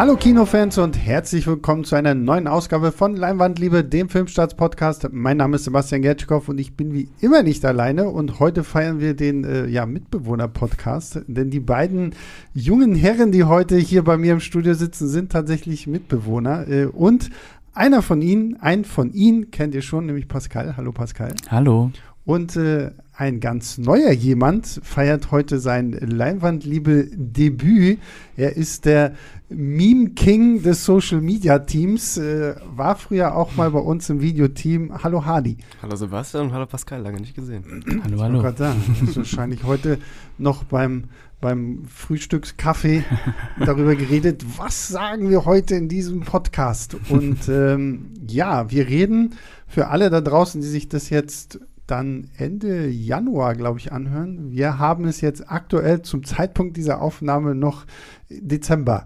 Hallo 0.00 0.16
Kinofans 0.16 0.78
und 0.78 0.96
herzlich 0.96 1.46
willkommen 1.46 1.84
zu 1.84 1.94
einer 1.94 2.14
neuen 2.14 2.48
Ausgabe 2.48 2.90
von 2.90 3.16
Leinwandliebe, 3.16 3.84
dem 3.84 4.08
Filmstarts-Podcast. 4.08 5.08
Mein 5.12 5.36
Name 5.36 5.56
ist 5.56 5.64
Sebastian 5.64 6.00
Gertschkow 6.00 6.48
und 6.48 6.58
ich 6.58 6.74
bin 6.74 6.94
wie 6.94 7.10
immer 7.20 7.42
nicht 7.42 7.62
alleine 7.66 8.08
und 8.08 8.40
heute 8.40 8.64
feiern 8.64 8.98
wir 8.98 9.12
den 9.12 9.44
äh, 9.44 9.66
ja, 9.66 9.84
Mitbewohner-Podcast, 9.84 11.20
denn 11.26 11.50
die 11.50 11.60
beiden 11.60 12.14
jungen 12.54 12.94
Herren, 12.94 13.30
die 13.30 13.44
heute 13.44 13.76
hier 13.76 14.02
bei 14.02 14.16
mir 14.16 14.32
im 14.32 14.40
Studio 14.40 14.72
sitzen, 14.72 15.06
sind 15.06 15.32
tatsächlich 15.32 15.86
Mitbewohner 15.86 16.66
äh, 16.66 16.86
und 16.86 17.28
einer 17.74 18.00
von 18.00 18.22
ihnen, 18.22 18.56
ein 18.58 18.86
von 18.86 19.12
ihnen 19.12 19.50
kennt 19.50 19.74
ihr 19.74 19.82
schon, 19.82 20.06
nämlich 20.06 20.28
Pascal. 20.28 20.78
Hallo 20.78 20.92
Pascal. 20.92 21.34
Hallo. 21.50 21.90
Und 22.24 22.56
äh, 22.56 22.92
ein 23.20 23.38
ganz 23.38 23.76
neuer 23.76 24.12
jemand 24.12 24.80
feiert 24.82 25.30
heute 25.30 25.60
sein 25.60 25.92
Leinwandliebe-Debüt. 25.92 27.98
Er 28.34 28.56
ist 28.56 28.86
der 28.86 29.12
Meme 29.50 30.10
King 30.10 30.62
des 30.62 30.86
Social 30.86 31.20
Media 31.20 31.58
Teams, 31.58 32.16
äh, 32.16 32.54
war 32.74 32.96
früher 32.96 33.36
auch 33.36 33.54
mal 33.56 33.70
bei 33.72 33.78
uns 33.78 34.08
im 34.08 34.22
Videoteam. 34.22 35.04
Hallo 35.04 35.26
Hadi. 35.26 35.58
Hallo 35.82 35.96
Sebastian 35.96 36.46
und 36.46 36.54
hallo 36.54 36.64
Pascal, 36.64 37.02
lange 37.02 37.20
nicht 37.20 37.34
gesehen. 37.34 37.84
hallo, 38.04 38.22
hallo. 38.22 38.54
Ich 38.94 39.02
ist 39.02 39.18
wahrscheinlich 39.18 39.64
heute 39.64 39.98
noch 40.38 40.64
beim, 40.64 41.04
beim 41.42 41.82
Frühstückskaffee 41.94 43.04
darüber 43.58 43.96
geredet, 43.96 44.46
was 44.56 44.88
sagen 44.88 45.28
wir 45.28 45.44
heute 45.44 45.74
in 45.74 45.90
diesem 45.90 46.20
Podcast. 46.20 46.96
Und 47.10 47.50
ähm, 47.50 48.14
ja, 48.26 48.70
wir 48.70 48.88
reden 48.88 49.34
für 49.66 49.88
alle 49.88 50.08
da 50.08 50.22
draußen, 50.22 50.62
die 50.62 50.66
sich 50.66 50.88
das 50.88 51.10
jetzt 51.10 51.60
dann 51.90 52.28
Ende 52.36 52.88
Januar, 52.88 53.54
glaube 53.54 53.78
ich, 53.78 53.92
anhören. 53.92 54.50
Wir 54.50 54.78
haben 54.78 55.04
es 55.04 55.20
jetzt 55.20 55.50
aktuell 55.50 56.02
zum 56.02 56.24
Zeitpunkt 56.24 56.76
dieser 56.76 57.00
Aufnahme 57.00 57.54
noch 57.54 57.86
Dezember, 58.28 59.04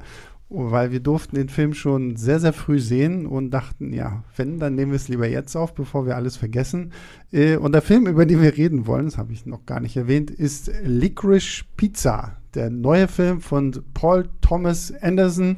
weil 0.49 0.93
wir 0.93 1.01
durften 1.01 1.37
den 1.37 1.49
Film 1.49 1.75
schon 1.75 2.17
sehr, 2.17 2.41
sehr 2.41 2.53
früh 2.53 2.79
sehen 2.79 3.27
und 3.27 3.51
dachten, 3.51 3.93
ja, 3.93 4.25
wenn, 4.37 4.59
dann 4.59 4.75
nehmen 4.75 4.93
wir 4.93 4.97
es 4.97 5.09
lieber 5.09 5.27
jetzt 5.27 5.57
auf, 5.57 5.75
bevor 5.75 6.07
wir 6.07 6.17
alles 6.17 6.37
vergessen. 6.37 6.93
Äh, 7.33 7.57
und 7.57 7.73
der 7.73 7.83
Film, 7.83 8.07
über 8.07 8.27
den 8.27 8.43
wir 8.43 8.57
reden 8.57 8.87
wollen, 8.87 9.07
das 9.07 9.19
habe 9.19 9.33
ich 9.33 9.47
noch 9.47 9.67
gar 9.67 9.81
nicht 9.81 9.97
erwähnt, 9.97 10.31
ist 10.31 10.71
Licorice 10.83 11.65
Pizza, 11.77 12.37
der 12.55 12.71
neue 12.71 13.09
Film 13.09 13.41
von 13.41 13.73
Paul 13.95 14.29
Thomas 14.41 14.93
Anderson 15.01 15.57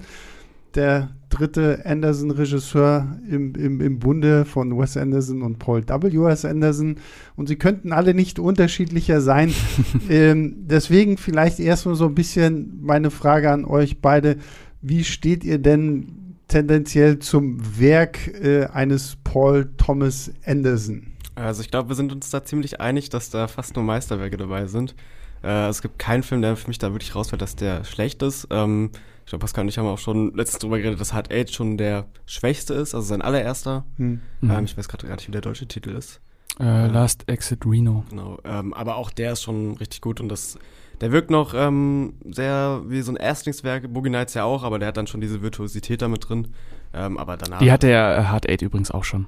der 0.76 1.10
dritte 1.28 1.84
Anderson-Regisseur 1.84 3.18
im, 3.28 3.54
im, 3.54 3.80
im 3.80 3.98
Bunde 3.98 4.44
von 4.44 4.78
Wes 4.78 4.96
Anderson 4.96 5.42
und 5.42 5.58
Paul 5.58 5.82
W. 5.86 6.30
S. 6.30 6.44
Anderson. 6.44 6.96
Und 7.34 7.48
sie 7.48 7.56
könnten 7.56 7.92
alle 7.92 8.14
nicht 8.14 8.38
unterschiedlicher 8.38 9.20
sein. 9.20 9.52
ähm, 10.08 10.54
deswegen 10.66 11.18
vielleicht 11.18 11.58
erstmal 11.58 11.94
so 11.94 12.06
ein 12.06 12.14
bisschen 12.14 12.78
meine 12.82 13.10
Frage 13.10 13.50
an 13.50 13.64
euch 13.64 14.00
beide. 14.00 14.36
Wie 14.80 15.04
steht 15.04 15.44
ihr 15.44 15.58
denn 15.58 16.36
tendenziell 16.48 17.18
zum 17.18 17.58
Werk 17.78 18.28
äh, 18.28 18.66
eines 18.66 19.16
Paul 19.24 19.68
Thomas 19.76 20.30
Anderson? 20.44 21.08
Also 21.34 21.60
ich 21.60 21.70
glaube, 21.70 21.90
wir 21.90 21.96
sind 21.96 22.12
uns 22.12 22.30
da 22.30 22.44
ziemlich 22.44 22.80
einig, 22.80 23.10
dass 23.10 23.30
da 23.30 23.48
fast 23.48 23.74
nur 23.74 23.84
Meisterwerke 23.84 24.36
dabei 24.36 24.66
sind. 24.66 24.94
Äh, 25.42 25.68
es 25.68 25.82
gibt 25.82 25.98
keinen 25.98 26.22
Film, 26.22 26.40
der 26.40 26.56
für 26.56 26.68
mich 26.68 26.78
da 26.78 26.92
wirklich 26.92 27.14
rausfällt, 27.14 27.42
dass 27.42 27.56
der 27.56 27.84
schlecht 27.84 28.22
ist. 28.22 28.48
Ähm, 28.50 28.90
ich 29.26 29.30
glaube, 29.30 29.40
Pascal 29.40 29.62
und 29.62 29.68
ich 29.68 29.76
haben 29.76 29.88
auch 29.88 29.98
schon 29.98 30.32
letztens 30.34 30.60
drüber 30.60 30.78
geredet, 30.78 31.00
dass 31.00 31.12
Hard 31.12 31.32
Age 31.34 31.52
schon 31.52 31.76
der 31.76 32.06
schwächste 32.26 32.74
ist, 32.74 32.94
also 32.94 33.08
sein 33.08 33.22
allererster. 33.22 33.84
Hm. 33.96 34.20
Ähm, 34.40 34.48
mhm. 34.48 34.64
ich 34.64 34.78
weiß 34.78 34.86
gerade 34.86 35.08
gar 35.08 35.16
nicht, 35.16 35.26
wie 35.26 35.32
der 35.32 35.40
deutsche 35.40 35.66
Titel 35.66 35.90
ist. 35.90 36.20
Äh, 36.60 36.86
Last 36.86 37.28
Exit 37.28 37.66
Reno. 37.66 38.04
Genau, 38.08 38.38
ähm, 38.44 38.72
aber 38.72 38.94
auch 38.94 39.10
der 39.10 39.32
ist 39.32 39.42
schon 39.42 39.72
richtig 39.78 40.00
gut 40.00 40.20
und 40.20 40.28
das, 40.28 40.60
der 41.00 41.10
wirkt 41.10 41.32
noch 41.32 41.54
ähm, 41.54 42.14
sehr 42.24 42.82
wie 42.86 43.02
so 43.02 43.10
ein 43.10 43.16
Erstlingswerk, 43.16 43.92
Boogie 43.92 44.10
Nights 44.10 44.34
ja 44.34 44.44
auch, 44.44 44.62
aber 44.62 44.78
der 44.78 44.88
hat 44.88 44.96
dann 44.96 45.08
schon 45.08 45.20
diese 45.20 45.42
Virtuosität 45.42 46.02
damit 46.02 46.28
drin. 46.28 46.54
Ähm, 46.94 47.18
aber 47.18 47.36
danach. 47.36 47.58
Die 47.58 47.72
hatte 47.72 47.90
ja 47.90 48.16
äh, 48.16 48.24
Hard 48.26 48.48
Eight 48.48 48.62
übrigens 48.62 48.92
auch 48.92 49.02
schon. 49.02 49.26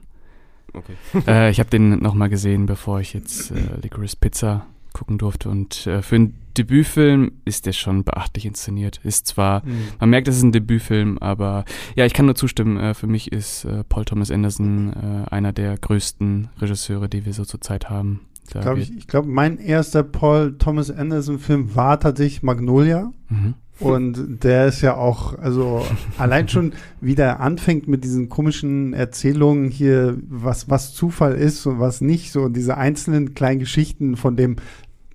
Okay. 0.75 0.95
äh, 1.27 1.51
ich 1.51 1.59
habe 1.59 1.71
den 1.71 1.99
nochmal 1.99 2.29
gesehen, 2.29 2.67
bevor 2.67 3.01
ich 3.01 3.15
jetzt 3.15 3.51
äh, 3.51 3.81
Licorice 3.83 4.15
Pizza 4.15 4.65
gucken 4.99 5.19
durfte. 5.19 5.49
Und 5.49 5.87
äh, 5.87 6.03
für 6.03 6.17
einen 6.17 6.35
Debütfilm 6.57 7.33
ist 7.45 7.67
der 7.67 7.73
schon 7.73 8.05
beachtlich 8.05 8.45
inszeniert. 8.45 9.01
Ist 9.05 9.27
zwar, 9.27 9.65
mhm. 9.65 9.89
man 10.01 10.11
merkt, 10.11 10.29
es 10.29 10.37
ist 10.37 10.43
ein 10.43 10.53
Debütfilm, 10.53 11.19
aber 11.19 11.65
ja, 11.95 12.05
ich 12.05 12.13
kann 12.13 12.27
nur 12.27 12.35
zustimmen. 12.35 12.77
Äh, 12.79 12.95
für 12.95 13.07
mich 13.07 13.33
ist 13.33 13.65
äh, 13.65 13.85
Paul 13.85 14.05
Thomas 14.05 14.31
Anderson 14.31 14.93
äh, 14.93 15.31
einer 15.31 15.53
der 15.53 15.79
größten 15.79 16.49
Regisseure, 16.59 17.09
die 17.09 17.25
wir 17.25 17.33
so 17.33 17.45
zurzeit 17.45 17.89
haben. 17.89 18.21
Ich 18.45 18.61
glaube, 18.61 18.81
ich, 18.81 18.97
ich 18.97 19.07
glaub, 19.07 19.27
mein 19.27 19.59
erster 19.59 20.03
Paul 20.03 20.57
Thomas 20.59 20.91
Anderson-Film 20.91 21.77
war 21.77 22.01
tatsächlich 22.01 22.43
Magnolia. 22.43 23.13
Mhm. 23.29 23.55
Und 23.81 24.43
der 24.43 24.67
ist 24.67 24.81
ja 24.81 24.97
auch, 24.97 25.39
also 25.39 25.87
allein 26.19 26.49
schon, 26.49 26.73
wie 27.01 27.15
der 27.15 27.39
anfängt 27.39 27.87
mit 27.87 28.03
diesen 28.03 28.29
komischen 28.29 28.93
Erzählungen 28.93 29.71
hier, 29.71 30.17
was, 30.29 30.69
was 30.69 30.95
Zufall 30.95 31.35
ist 31.35 31.65
und 31.65 31.79
was 31.79 32.01
nicht, 32.01 32.33
so 32.33 32.43
und 32.43 32.57
diese 32.57 32.77
einzelnen 32.77 33.35
kleinen 33.35 33.61
Geschichten 33.61 34.17
von 34.17 34.37
dem 34.37 34.57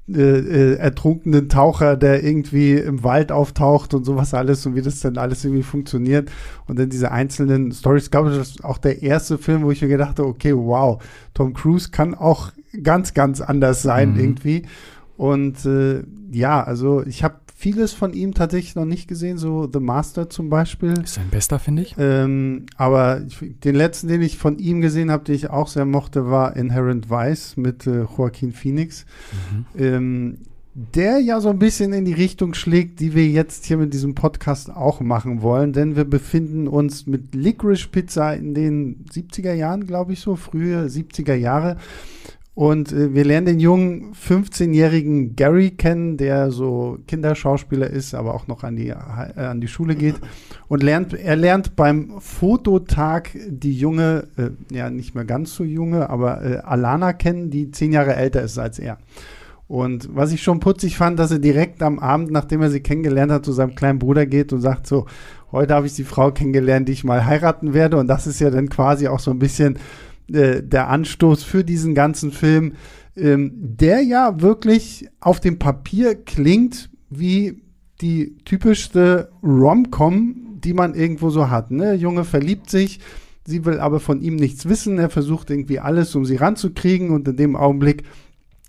äh, 0.09 0.21
äh, 0.21 0.75
ertrunkenen 0.75 1.47
Taucher, 1.47 1.95
der 1.95 2.23
irgendwie 2.23 2.73
im 2.73 3.03
Wald 3.03 3.31
auftaucht 3.31 3.93
und 3.93 4.03
sowas 4.03 4.33
alles 4.33 4.65
und 4.65 4.75
wie 4.75 4.81
das 4.81 4.99
dann 4.99 5.17
alles 5.17 5.45
irgendwie 5.45 5.63
funktioniert. 5.63 6.29
Und 6.67 6.77
dann 6.77 6.89
diese 6.89 7.11
einzelnen 7.11 7.71
Stories. 7.71 8.05
Ich 8.05 8.11
glaube, 8.11 8.29
das 8.29 8.49
ist 8.49 8.65
auch 8.65 8.77
der 8.77 9.01
erste 9.01 9.37
Film, 9.37 9.63
wo 9.63 9.71
ich 9.71 9.81
mir 9.81 9.87
gedacht 9.87 10.19
habe, 10.19 10.27
okay, 10.27 10.53
wow, 10.53 11.01
Tom 11.33 11.53
Cruise 11.53 11.89
kann 11.89 12.15
auch 12.15 12.51
ganz, 12.83 13.13
ganz 13.13 13.39
anders 13.39 13.81
sein 13.81 14.15
mhm. 14.15 14.19
irgendwie. 14.19 14.63
Und 15.15 15.65
äh, 15.65 16.03
ja, 16.31 16.61
also 16.61 17.01
ich 17.05 17.23
habe 17.23 17.35
vieles 17.63 17.93
von 17.93 18.11
ihm 18.11 18.33
tatsächlich 18.33 18.75
noch 18.75 18.83
nicht 18.83 19.07
gesehen, 19.07 19.37
so 19.37 19.69
The 19.71 19.79
Master 19.79 20.29
zum 20.29 20.49
Beispiel. 20.49 20.95
Ist 21.01 21.13
sein 21.13 21.29
bester, 21.31 21.59
finde 21.59 21.83
ich. 21.83 21.95
Ähm, 21.97 22.65
aber 22.75 23.21
den 23.21 23.75
letzten, 23.75 24.09
den 24.09 24.21
ich 24.21 24.37
von 24.37 24.59
ihm 24.59 24.81
gesehen 24.81 25.09
habe, 25.09 25.23
den 25.23 25.35
ich 25.35 25.49
auch 25.49 25.69
sehr 25.69 25.85
mochte, 25.85 26.29
war 26.29 26.57
Inherent 26.57 27.09
Vice 27.09 27.55
mit 27.55 27.87
äh, 27.87 28.01
Joaquin 28.01 28.51
Phoenix. 28.51 29.05
Mhm. 29.31 29.81
Ähm, 29.81 30.37
der 30.75 31.19
ja 31.19 31.39
so 31.39 31.49
ein 31.49 31.59
bisschen 31.59 31.93
in 31.93 32.03
die 32.03 32.13
Richtung 32.13 32.53
schlägt, 32.53 32.99
die 32.99 33.15
wir 33.15 33.27
jetzt 33.27 33.63
hier 33.65 33.77
mit 33.77 33.93
diesem 33.93 34.13
Podcast 34.13 34.69
auch 34.69 34.99
machen 34.99 35.41
wollen, 35.41 35.71
denn 35.71 35.95
wir 35.95 36.03
befinden 36.03 36.67
uns 36.67 37.07
mit 37.07 37.33
Licorice 37.33 37.87
Pizza 37.87 38.33
in 38.33 38.53
den 38.53 39.05
70er 39.05 39.53
Jahren, 39.53 39.87
glaube 39.87 40.11
ich 40.11 40.19
so, 40.19 40.35
frühe 40.35 40.87
70er 40.87 41.35
Jahre. 41.35 41.77
Und 42.55 42.91
äh, 42.91 43.13
wir 43.15 43.25
lernen 43.25 43.47
den 43.47 43.59
jungen 43.59 44.13
15-jährigen 44.13 45.35
Gary 45.35 45.71
kennen, 45.71 46.17
der 46.17 46.51
so 46.51 46.99
Kinderschauspieler 47.07 47.89
ist, 47.89 48.13
aber 48.13 48.35
auch 48.35 48.47
noch 48.47 48.63
an 48.63 48.75
die, 48.75 48.89
äh, 48.89 48.93
an 48.93 49.59
die 49.59 49.67
Schule 49.67 49.95
geht. 49.95 50.15
Und 50.67 50.83
lernt, 50.83 51.13
er 51.13 51.35
lernt 51.35 51.75
beim 51.75 52.19
Fototag 52.19 53.31
die 53.47 53.77
junge, 53.77 54.27
äh, 54.37 54.51
ja 54.73 54.89
nicht 54.89 55.15
mehr 55.15 55.25
ganz 55.25 55.55
so 55.55 55.63
junge, 55.63 56.09
aber 56.09 56.43
äh, 56.43 56.57
Alana 56.57 57.13
kennen, 57.13 57.49
die 57.49 57.71
zehn 57.71 57.91
Jahre 57.91 58.15
älter 58.15 58.43
ist 58.43 58.57
als 58.59 58.77
er. 58.77 58.97
Und 59.67 60.09
was 60.13 60.31
ich 60.31 60.43
schon 60.43 60.59
putzig 60.59 60.97
fand, 60.97 61.17
dass 61.17 61.31
er 61.31 61.39
direkt 61.39 61.81
am 61.81 61.97
Abend, 61.97 62.29
nachdem 62.31 62.61
er 62.61 62.69
sie 62.69 62.81
kennengelernt 62.81 63.31
hat, 63.31 63.45
zu 63.45 63.53
seinem 63.53 63.73
kleinen 63.73 63.97
Bruder 63.97 64.25
geht 64.27 64.53
und 64.53 64.61
sagt 64.61 64.85
so, 64.85 65.07
heute 65.51 65.73
habe 65.73 65.87
ich 65.87 65.95
die 65.95 66.03
Frau 66.03 66.31
kennengelernt, 66.31 66.87
die 66.87 66.91
ich 66.91 67.03
mal 67.03 67.25
heiraten 67.25 67.73
werde. 67.73 67.97
Und 67.97 68.07
das 68.07 68.27
ist 68.27 68.39
ja 68.39 68.51
dann 68.51 68.69
quasi 68.69 69.07
auch 69.07 69.19
so 69.19 69.31
ein 69.31 69.39
bisschen 69.39 69.79
äh, 70.31 70.61
der 70.63 70.89
Anstoß 70.89 71.43
für 71.43 71.63
diesen 71.63 71.95
ganzen 71.95 72.31
Film, 72.31 72.73
ähm, 73.15 73.51
der 73.55 74.01
ja 74.01 74.41
wirklich 74.41 75.07
auf 75.19 75.39
dem 75.39 75.59
Papier 75.59 76.15
klingt 76.15 76.89
wie 77.09 77.61
die 78.01 78.37
typischste 78.45 79.29
Rom-Com, 79.43 80.59
die 80.63 80.73
man 80.73 80.95
irgendwo 80.95 81.29
so 81.29 81.49
hat. 81.49 81.71
Ne? 81.71 81.93
Junge 81.93 82.23
verliebt 82.25 82.69
sich, 82.69 82.99
sie 83.45 83.65
will 83.65 83.79
aber 83.79 83.99
von 83.99 84.21
ihm 84.21 84.35
nichts 84.35 84.67
wissen. 84.67 84.97
Er 84.97 85.09
versucht 85.09 85.49
irgendwie 85.49 85.79
alles, 85.79 86.15
um 86.15 86.25
sie 86.25 86.35
ranzukriegen 86.35 87.11
und 87.11 87.27
in 87.27 87.37
dem 87.37 87.55
Augenblick 87.55 88.03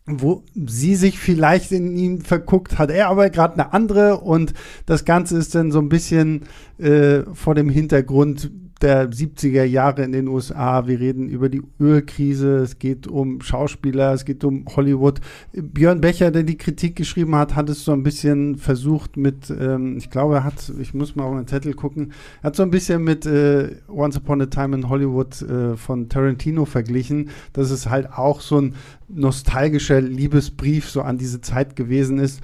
wo 0.07 0.45
sie 0.55 0.97
sich 0.97 1.19
vielleicht 1.19 1.73
in 1.73 1.97
ihn 1.97 2.21
verguckt, 2.21 2.79
hat 2.79 2.91
er 2.91 3.09
aber 3.09 3.31
gerade 3.31 3.55
eine 3.55 3.73
andere 3.73 4.21
und 4.21 4.53
das 4.85 5.05
Ganze 5.05 5.39
ist 5.39 5.55
dann 5.55 5.73
so 5.73 5.79
ein 5.79 5.89
bisschen 5.89 6.43
äh, 6.79 7.23
vor 7.33 7.55
dem 7.55 7.71
Hintergrund, 7.71 8.51
der 8.81 9.11
70er 9.11 9.65
Jahre 9.65 10.03
in 10.03 10.13
den 10.13 10.29
USA. 10.29 10.87
Wir 10.87 11.01
reden 11.01 11.29
über 11.29 11.49
die 11.49 11.63
Ölkrise. 11.81 12.57
Es 12.59 12.79
geht 12.79 13.07
um 13.07 13.41
Schauspieler, 13.41 14.13
es 14.13 14.25
geht 14.25 14.45
um 14.45 14.65
Hollywood. 14.75 15.21
Björn 15.53 16.01
Becher, 16.01 16.31
der 16.31 16.43
die 16.43 16.59
Kritik 16.59 16.97
geschrieben 16.97 17.35
hat, 17.35 17.55
hat 17.55 17.69
es 17.69 17.85
so 17.85 17.93
ein 17.93 18.03
bisschen 18.03 18.57
versucht 18.57 19.17
mit, 19.17 19.51
ähm, 19.51 19.97
ich 19.97 20.11
glaube, 20.11 20.37
er 20.37 20.45
hat, 20.45 20.73
ich 20.81 20.95
muss 20.95 21.17
mal 21.17 21.25
auf 21.25 21.35
meinen 21.35 21.47
Zettel 21.47 21.75
gucken, 21.75 22.13
er 22.43 22.49
hat 22.49 22.57
so 22.57 22.63
ein 22.63 22.71
bisschen 22.71 23.05
mit 23.05 23.27
äh, 23.27 23.77
Once 23.89 24.17
Upon 24.17 24.43
a 24.43 24.47
Time 24.47 24.77
in 24.77 24.89
Hollywood 24.89 25.41
äh, 25.43 25.77
von 25.77 26.09
Tarantino 26.09 26.65
verglichen, 26.65 27.31
dass 27.53 27.71
es 27.71 27.89
halt 27.89 28.13
auch 28.13 28.41
so 28.41 28.61
ein 28.61 28.75
nostalgischer 29.09 30.01
Liebesbrief 30.01 30.91
so 30.91 31.03
an 31.03 31.19
diese 31.19 31.41
Zeit 31.41 31.77
gewesen 31.77 32.19
ist. 32.19 32.41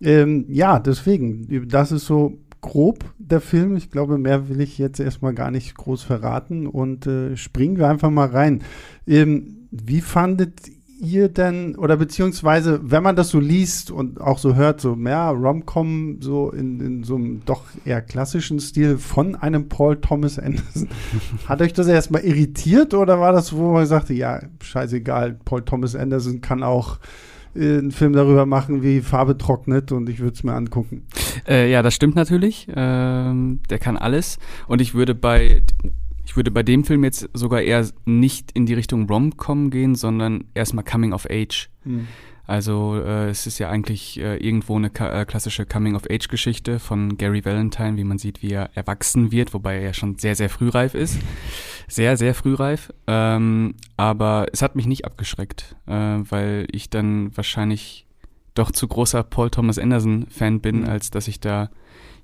Ähm, 0.00 0.46
ja, 0.48 0.80
deswegen, 0.80 1.68
das 1.68 1.92
ist 1.92 2.06
so 2.06 2.38
grob 2.62 3.04
der 3.18 3.42
Film. 3.42 3.76
Ich 3.76 3.90
glaube, 3.90 4.16
mehr 4.16 4.48
will 4.48 4.62
ich 4.62 4.78
jetzt 4.78 5.00
erstmal 5.00 5.34
gar 5.34 5.50
nicht 5.50 5.74
groß 5.74 6.02
verraten 6.02 6.66
und 6.66 7.06
äh, 7.06 7.36
springen 7.36 7.76
wir 7.76 7.88
einfach 7.88 8.10
mal 8.10 8.28
rein. 8.28 8.62
Ähm, 9.06 9.68
wie 9.70 10.00
fandet 10.00 10.70
ihr 11.02 11.28
denn, 11.28 11.74
oder 11.74 11.96
beziehungsweise, 11.96 12.78
wenn 12.84 13.02
man 13.02 13.16
das 13.16 13.30
so 13.30 13.40
liest 13.40 13.90
und 13.90 14.20
auch 14.20 14.38
so 14.38 14.54
hört, 14.54 14.80
so 14.80 14.94
mehr 14.94 15.30
Rom-Com, 15.30 16.18
so 16.20 16.50
in, 16.50 16.80
in 16.80 17.04
so 17.04 17.16
einem 17.16 17.42
doch 17.44 17.64
eher 17.84 18.00
klassischen 18.00 18.60
Stil 18.60 18.98
von 18.98 19.34
einem 19.34 19.68
Paul 19.68 20.00
Thomas 20.00 20.38
Anderson, 20.38 20.88
hat 21.48 21.60
euch 21.60 21.72
das 21.72 21.88
erstmal 21.88 22.22
irritiert 22.22 22.94
oder 22.94 23.18
war 23.18 23.32
das, 23.32 23.52
wo 23.52 23.72
man 23.72 23.86
sagte, 23.86 24.14
ja, 24.14 24.40
scheißegal, 24.62 25.40
Paul 25.44 25.62
Thomas 25.62 25.96
Anderson 25.96 26.40
kann 26.40 26.62
auch 26.62 27.00
einen 27.54 27.90
Film 27.90 28.12
darüber 28.12 28.46
machen, 28.46 28.82
wie 28.82 29.00
Farbe 29.00 29.36
trocknet 29.36 29.92
und 29.92 30.08
ich 30.08 30.20
würde 30.20 30.34
es 30.34 30.42
mir 30.42 30.54
angucken. 30.54 31.06
Äh, 31.46 31.70
ja, 31.70 31.82
das 31.82 31.94
stimmt 31.94 32.14
natürlich. 32.14 32.68
Ähm, 32.74 33.60
der 33.68 33.78
kann 33.78 33.96
alles. 33.96 34.38
Und 34.68 34.80
ich 34.80 34.94
würde 34.94 35.14
bei 35.14 35.62
ich 36.24 36.36
würde 36.36 36.50
bei 36.50 36.62
dem 36.62 36.84
Film 36.84 37.04
jetzt 37.04 37.28
sogar 37.34 37.62
eher 37.62 37.86
nicht 38.04 38.52
in 38.52 38.64
die 38.64 38.74
Richtung 38.74 39.08
Rom-Com 39.08 39.70
gehen, 39.70 39.94
sondern 39.94 40.44
erstmal 40.54 40.84
Coming 40.84 41.12
of 41.12 41.26
Age. 41.28 41.68
Mhm. 41.84 42.06
Also 42.46 42.96
äh, 42.96 43.28
es 43.30 43.46
ist 43.46 43.58
ja 43.58 43.70
eigentlich 43.70 44.18
äh, 44.18 44.36
irgendwo 44.36 44.76
eine 44.76 44.88
äh, 44.88 45.24
klassische 45.24 45.64
Coming-of-Age-Geschichte 45.64 46.80
von 46.80 47.16
Gary 47.16 47.44
Valentine, 47.44 47.96
wie 47.96 48.04
man 48.04 48.18
sieht, 48.18 48.42
wie 48.42 48.52
er 48.52 48.70
erwachsen 48.74 49.30
wird, 49.30 49.54
wobei 49.54 49.80
er 49.80 49.94
schon 49.94 50.18
sehr, 50.18 50.34
sehr 50.34 50.50
frühreif 50.50 50.94
ist. 50.94 51.18
Sehr, 51.88 52.16
sehr 52.16 52.34
frühreif. 52.34 52.92
Ähm, 53.06 53.74
aber 53.96 54.46
es 54.52 54.62
hat 54.62 54.76
mich 54.76 54.86
nicht 54.86 55.04
abgeschreckt, 55.04 55.76
äh, 55.86 55.92
weil 55.92 56.66
ich 56.72 56.90
dann 56.90 57.36
wahrscheinlich 57.36 58.06
doch 58.54 58.70
zu 58.70 58.88
großer 58.88 59.22
Paul 59.22 59.50
Thomas 59.50 59.78
Anderson-Fan 59.78 60.60
bin, 60.60 60.80
mhm. 60.80 60.88
als 60.88 61.10
dass 61.10 61.28
ich 61.28 61.40
da 61.40 61.70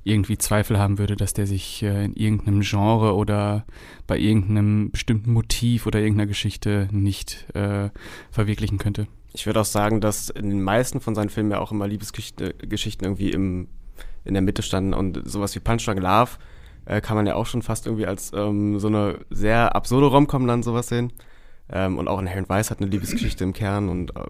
irgendwie 0.05 0.39
Zweifel 0.39 0.79
haben 0.79 0.99
würde, 0.99 1.17
dass 1.17 1.35
der 1.35 1.47
sich 1.47 1.83
äh, 1.83 2.05
in 2.05 2.15
irgendeinem 2.15 2.61
Genre 2.61 3.15
oder 3.15 3.67
bei 4.07 4.19
irgendeinem 4.19 4.91
bestimmten 4.91 5.33
Motiv 5.33 5.87
oder 5.87 6.01
irgendeiner 6.01 6.29
Geschichte 6.29 6.89
nicht 6.91 7.47
äh, 7.55 7.91
verwirklichen 8.31 8.79
könnte. 8.79 9.07
Ich 9.39 9.47
würde 9.47 9.61
auch 9.61 9.65
sagen, 9.65 10.01
dass 10.01 10.31
in 10.31 10.51
den 10.51 10.63
meisten 10.63 11.01
von 11.01 11.15
seinen 11.15 11.29
Filmen 11.29 11.53
ja 11.53 11.61
auch 11.61 11.71
immer 11.71 11.87
Liebesgeschichten 11.87 13.05
irgendwie 13.05 13.31
im, 13.31 13.69
in 14.25 14.35
der 14.35 14.43
Mitte 14.43 14.63
standen 14.63 14.95
und 14.95 15.23
sowas 15.31 15.55
wie 15.55 15.61
Punch 15.61 15.87
Drunk 15.87 16.01
Love 16.01 16.31
äh, 16.87 17.01
kann 17.01 17.17
man 17.17 17.25
ja 17.25 17.37
auch 17.37 17.47
schon 17.47 17.63
fast 17.63 17.87
irgendwie 17.87 18.07
als 18.07 18.33
ähm, 18.35 18.81
so 18.81 18.89
eine 18.89 19.21
sehr 19.31 19.77
absurde 19.77 20.09
Romcom 20.09 20.49
dann 20.49 20.65
sowas 20.65 20.89
sehen. 20.89 21.13
Ähm, 21.71 21.99
und 21.99 22.09
auch 22.09 22.19
Inherent 22.19 22.49
Vice 22.49 22.73
hat 22.73 22.81
eine 22.81 22.91
Liebesgeschichte 22.91 23.45
im 23.45 23.53
Kern 23.53 23.89
und 23.89 24.11
äh, 24.17 24.25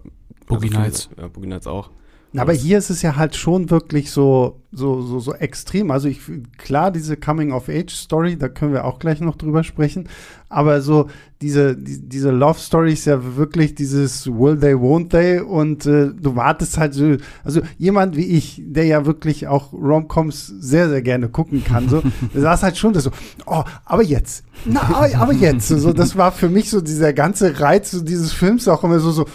Boogie 0.45 0.67
also 0.67 0.79
Nights. 0.79 1.09
Ja, 1.17 1.27
Boogie 1.27 1.47
Nights 1.47 1.65
auch. 1.65 1.89
Aber 2.37 2.53
hier 2.53 2.77
ist 2.77 2.91
es 2.91 3.01
ja 3.01 3.15
halt 3.15 3.35
schon 3.35 3.71
wirklich 3.71 4.11
so, 4.11 4.61
so, 4.71 5.01
so, 5.01 5.19
so 5.19 5.33
extrem. 5.33 5.89
Also 5.89 6.07
ich, 6.07 6.21
klar, 6.57 6.91
diese 6.91 7.17
Coming-of-Age-Story, 7.17 8.37
da 8.37 8.49
können 8.49 8.71
wir 8.71 8.85
auch 8.85 8.99
gleich 8.99 9.19
noch 9.19 9.35
drüber 9.35 9.63
sprechen. 9.63 10.07
Aber 10.47 10.81
so 10.81 11.07
diese, 11.41 11.75
die, 11.75 12.07
diese 12.07 12.29
Love-Story 12.29 12.93
ist 12.93 13.05
ja 13.05 13.35
wirklich 13.35 13.73
dieses 13.73 14.27
Will 14.27 14.59
they, 14.59 14.73
won't 14.73 15.09
they? 15.09 15.39
Und 15.39 15.87
äh, 15.87 16.11
du 16.13 16.35
wartest 16.35 16.77
halt 16.77 16.93
so, 16.93 17.17
also 17.43 17.61
jemand 17.79 18.15
wie 18.15 18.25
ich, 18.25 18.61
der 18.63 18.85
ja 18.85 19.07
wirklich 19.07 19.47
auch 19.47 19.73
Romcoms 19.73 20.47
sehr, 20.59 20.87
sehr 20.89 21.01
gerne 21.01 21.29
gucken 21.29 21.63
kann, 21.63 21.89
so, 21.89 22.03
der 22.33 22.41
saß 22.41 22.61
halt 22.61 22.77
schon 22.77 22.93
so, 22.93 23.09
oh, 23.47 23.63
aber 23.85 24.03
jetzt, 24.03 24.43
na, 24.65 24.81
aber 24.81 25.33
jetzt. 25.33 25.69
So, 25.69 25.93
das 25.93 26.17
war 26.17 26.31
für 26.31 26.49
mich 26.49 26.69
so 26.69 26.81
dieser 26.81 27.13
ganze 27.13 27.59
Reiz 27.59 27.91
so 27.91 28.01
dieses 28.01 28.33
Films 28.33 28.67
auch 28.67 28.83
immer 28.83 28.99
so, 28.99 29.11
so, 29.11 29.25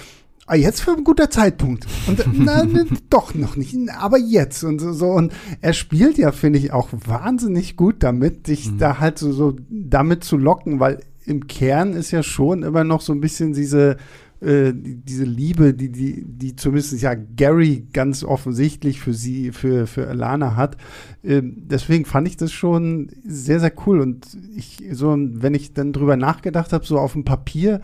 ah, 0.46 0.56
jetzt 0.56 0.80
für 0.80 0.92
ein 0.92 1.04
guter 1.04 1.30
Zeitpunkt. 1.30 1.86
Und 2.06 2.24
na, 2.32 2.64
ne, 2.64 2.86
doch 3.10 3.34
noch 3.34 3.56
nicht, 3.56 3.74
aber 3.98 4.18
jetzt 4.18 4.62
und 4.64 4.80
so, 4.80 4.92
so. 4.92 5.06
Und 5.06 5.32
er 5.60 5.72
spielt 5.72 6.18
ja, 6.18 6.32
finde 6.32 6.58
ich, 6.58 6.72
auch 6.72 6.88
wahnsinnig 6.92 7.76
gut 7.76 7.96
damit, 8.02 8.48
dich 8.48 8.70
mhm. 8.70 8.78
da 8.78 8.98
halt 9.00 9.18
so, 9.18 9.32
so 9.32 9.56
damit 9.68 10.24
zu 10.24 10.36
locken, 10.36 10.80
weil 10.80 11.00
im 11.26 11.46
Kern 11.46 11.94
ist 11.94 12.10
ja 12.10 12.22
schon 12.22 12.62
immer 12.62 12.84
noch 12.84 13.00
so 13.00 13.12
ein 13.12 13.20
bisschen 13.20 13.54
diese, 13.54 13.96
äh, 14.40 14.72
diese 14.74 15.24
Liebe, 15.24 15.72
die, 15.72 15.90
die, 15.90 16.22
die 16.22 16.54
zumindest 16.54 17.00
ja 17.00 17.14
Gary 17.14 17.86
ganz 17.92 18.24
offensichtlich 18.24 19.00
für 19.00 19.14
sie, 19.14 19.52
für, 19.52 19.86
für 19.86 20.06
Alana 20.06 20.54
hat. 20.56 20.76
Ähm, 21.22 21.62
deswegen 21.66 22.04
fand 22.04 22.28
ich 22.28 22.36
das 22.36 22.52
schon 22.52 23.08
sehr, 23.26 23.60
sehr 23.60 23.72
cool. 23.86 24.00
Und 24.00 24.26
ich, 24.54 24.82
so, 24.92 25.16
wenn 25.16 25.54
ich 25.54 25.72
dann 25.72 25.94
drüber 25.94 26.16
nachgedacht 26.16 26.74
habe, 26.74 26.84
so 26.84 26.98
auf 26.98 27.14
dem 27.14 27.24
Papier, 27.24 27.80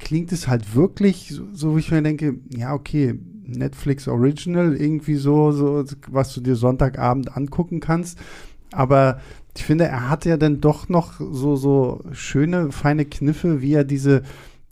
klingt 0.00 0.32
es 0.32 0.48
halt 0.48 0.74
wirklich 0.74 1.28
so, 1.28 1.44
so, 1.52 1.76
wie 1.76 1.80
ich 1.80 1.90
mir 1.90 2.02
denke, 2.02 2.38
ja, 2.56 2.74
okay, 2.74 3.18
Netflix 3.44 4.08
Original, 4.08 4.74
irgendwie 4.74 5.16
so, 5.16 5.52
so, 5.52 5.84
was 6.08 6.34
du 6.34 6.40
dir 6.40 6.56
Sonntagabend 6.56 7.36
angucken 7.36 7.80
kannst. 7.80 8.18
Aber 8.72 9.20
ich 9.56 9.64
finde, 9.64 9.84
er 9.84 10.08
hat 10.08 10.24
ja 10.24 10.36
dann 10.36 10.60
doch 10.60 10.88
noch 10.88 11.14
so, 11.18 11.56
so 11.56 12.02
schöne, 12.12 12.72
feine 12.72 13.04
Kniffe, 13.04 13.62
wie 13.62 13.74
er 13.74 13.84
diese 13.84 14.22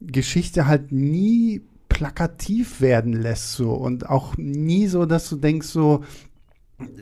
Geschichte 0.00 0.66
halt 0.66 0.92
nie 0.92 1.62
plakativ 1.88 2.80
werden 2.80 3.12
lässt, 3.12 3.54
so. 3.54 3.72
Und 3.72 4.08
auch 4.08 4.36
nie 4.36 4.86
so, 4.86 5.04
dass 5.04 5.28
du 5.28 5.36
denkst, 5.36 5.66
so, 5.66 6.04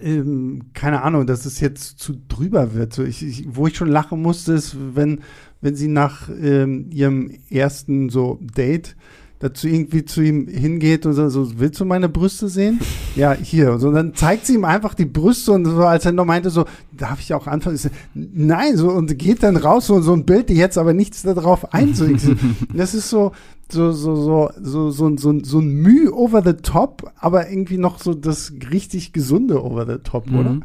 ähm, 0.00 0.62
keine 0.72 1.02
Ahnung, 1.02 1.26
dass 1.26 1.44
es 1.44 1.60
jetzt 1.60 1.98
zu 1.98 2.14
drüber 2.28 2.74
wird. 2.74 2.94
So 2.94 3.04
ich, 3.04 3.22
ich, 3.22 3.46
wo 3.48 3.66
ich 3.66 3.76
schon 3.76 3.88
lachen 3.88 4.22
musste, 4.22 4.54
ist, 4.54 4.76
wenn 4.94 5.20
wenn 5.66 5.74
sie 5.74 5.88
nach 5.88 6.28
ähm, 6.28 6.90
ihrem 6.92 7.32
ersten 7.50 8.08
so 8.08 8.38
Date 8.40 8.94
dazu 9.40 9.66
irgendwie 9.66 10.04
zu 10.04 10.22
ihm 10.22 10.46
hingeht 10.46 11.06
und 11.06 11.14
so, 11.14 11.28
so, 11.28 11.58
willst 11.58 11.80
du 11.80 11.84
meine 11.84 12.08
Brüste 12.08 12.48
sehen? 12.48 12.78
ja, 13.16 13.32
hier. 13.32 13.72
Und 13.72 13.80
so, 13.80 13.90
dann 13.90 14.14
zeigt 14.14 14.46
sie 14.46 14.54
ihm 14.54 14.64
einfach 14.64 14.94
die 14.94 15.06
Brüste 15.06 15.50
und 15.50 15.64
so, 15.64 15.82
als 15.82 16.06
er 16.06 16.12
noch 16.12 16.24
meinte, 16.24 16.50
so, 16.50 16.66
darf 16.96 17.18
ich 17.18 17.34
auch 17.34 17.48
anfangen? 17.48 17.76
So, 17.78 17.88
Nein, 18.14 18.76
so, 18.76 18.90
und 18.90 19.18
geht 19.18 19.42
dann 19.42 19.56
raus, 19.56 19.88
so, 19.88 20.00
so 20.00 20.12
ein 20.12 20.24
Bild, 20.24 20.50
die 20.50 20.54
jetzt 20.54 20.78
aber 20.78 20.94
nichts 20.94 21.22
darauf 21.22 21.74
einzuigen. 21.74 22.38
das 22.72 22.94
ist 22.94 23.10
so, 23.10 23.32
so, 23.68 23.90
so, 23.90 24.14
so, 24.14 24.50
so, 24.62 24.90
so, 24.92 25.16
so, 25.16 25.40
so 25.42 25.58
ein 25.58 25.68
Mühe 25.68 26.12
over 26.14 26.42
the 26.44 26.54
top, 26.54 27.12
aber 27.18 27.50
irgendwie 27.50 27.78
noch 27.78 27.98
so 28.00 28.14
das 28.14 28.52
richtig 28.70 29.12
gesunde 29.12 29.64
over 29.64 29.84
the 29.84 29.98
top, 29.98 30.30
mhm. 30.30 30.38
oder? 30.38 30.60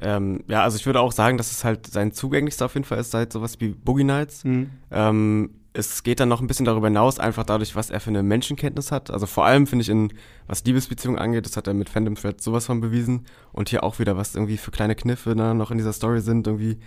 Ähm, 0.00 0.44
ja, 0.46 0.62
also 0.62 0.76
ich 0.76 0.86
würde 0.86 1.00
auch 1.00 1.12
sagen, 1.12 1.38
dass 1.38 1.50
es 1.50 1.64
halt 1.64 1.86
sein 1.86 2.12
zugänglichster 2.12 2.66
auf 2.66 2.74
jeden 2.74 2.84
Fall 2.84 2.98
ist, 2.98 3.10
seit 3.10 3.32
sowas 3.32 3.60
wie 3.60 3.68
Boogie 3.68 4.04
Nights. 4.04 4.44
Mhm. 4.44 4.70
Ähm, 4.90 5.50
es 5.72 6.02
geht 6.02 6.18
dann 6.20 6.28
noch 6.28 6.40
ein 6.40 6.46
bisschen 6.46 6.66
darüber 6.66 6.88
hinaus, 6.88 7.18
einfach 7.18 7.44
dadurch, 7.44 7.76
was 7.76 7.90
er 7.90 8.00
für 8.00 8.10
eine 8.10 8.22
Menschenkenntnis 8.22 8.90
hat. 8.90 9.10
Also 9.10 9.26
vor 9.26 9.44
allem 9.44 9.66
finde 9.66 9.82
ich 9.82 9.88
in, 9.88 10.12
was 10.46 10.64
Liebesbeziehungen 10.64 11.20
angeht, 11.20 11.46
das 11.46 11.56
hat 11.56 11.66
er 11.66 11.74
mit 11.74 11.88
Fandom 11.88 12.14
Thread 12.14 12.40
sowas 12.40 12.66
von 12.66 12.80
bewiesen. 12.80 13.26
Und 13.52 13.68
hier 13.68 13.84
auch 13.84 13.98
wieder, 13.98 14.16
was 14.16 14.34
irgendwie 14.34 14.56
für 14.56 14.70
kleine 14.70 14.94
Kniffe 14.94 15.36
ne, 15.36 15.54
noch 15.54 15.70
in 15.70 15.78
dieser 15.78 15.92
Story 15.92 16.20
sind. 16.20 16.46
Irgendwie, 16.46 16.78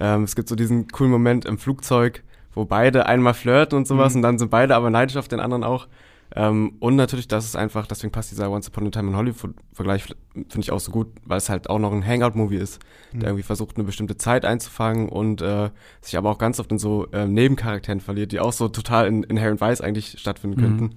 ähm, 0.00 0.24
es 0.24 0.34
gibt 0.34 0.48
so 0.48 0.56
diesen 0.56 0.88
coolen 0.88 1.10
Moment 1.10 1.44
im 1.44 1.58
Flugzeug, 1.58 2.24
wo 2.54 2.64
beide 2.64 3.06
einmal 3.06 3.34
flirten 3.34 3.76
und 3.76 3.86
sowas 3.86 4.14
mhm. 4.14 4.18
und 4.18 4.22
dann 4.22 4.38
sind 4.38 4.50
beide 4.50 4.74
aber 4.74 4.90
neidisch 4.90 5.16
auf 5.16 5.28
den 5.28 5.40
anderen 5.40 5.64
auch. 5.64 5.88
Ähm, 6.34 6.76
und 6.80 6.96
natürlich, 6.96 7.28
das 7.28 7.44
ist 7.44 7.56
einfach, 7.56 7.86
deswegen 7.86 8.10
passt 8.10 8.30
dieser 8.30 8.50
Once 8.50 8.68
Upon 8.68 8.86
a 8.86 8.90
Time 8.90 9.10
in 9.10 9.16
Hollywood-Vergleich, 9.16 10.04
finde 10.04 10.60
ich 10.60 10.72
auch 10.72 10.80
so 10.80 10.90
gut, 10.90 11.08
weil 11.24 11.38
es 11.38 11.48
halt 11.48 11.68
auch 11.68 11.78
noch 11.78 11.92
ein 11.92 12.06
Hangout-Movie 12.06 12.56
ist, 12.56 12.80
mhm. 13.12 13.20
der 13.20 13.28
irgendwie 13.30 13.42
versucht, 13.42 13.76
eine 13.76 13.84
bestimmte 13.84 14.16
Zeit 14.16 14.44
einzufangen 14.44 15.08
und 15.08 15.42
äh, 15.42 15.70
sich 16.00 16.16
aber 16.16 16.30
auch 16.30 16.38
ganz 16.38 16.58
oft 16.58 16.70
in 16.70 16.78
so 16.78 17.06
äh, 17.12 17.26
Nebencharakteren 17.26 18.00
verliert, 18.00 18.32
die 18.32 18.40
auch 18.40 18.52
so 18.52 18.68
total 18.68 19.06
in 19.06 19.22
Inherent 19.24 19.60
Vice 19.60 19.80
eigentlich 19.80 20.18
stattfinden 20.18 20.60
mhm. 20.60 20.64
könnten. 20.64 20.94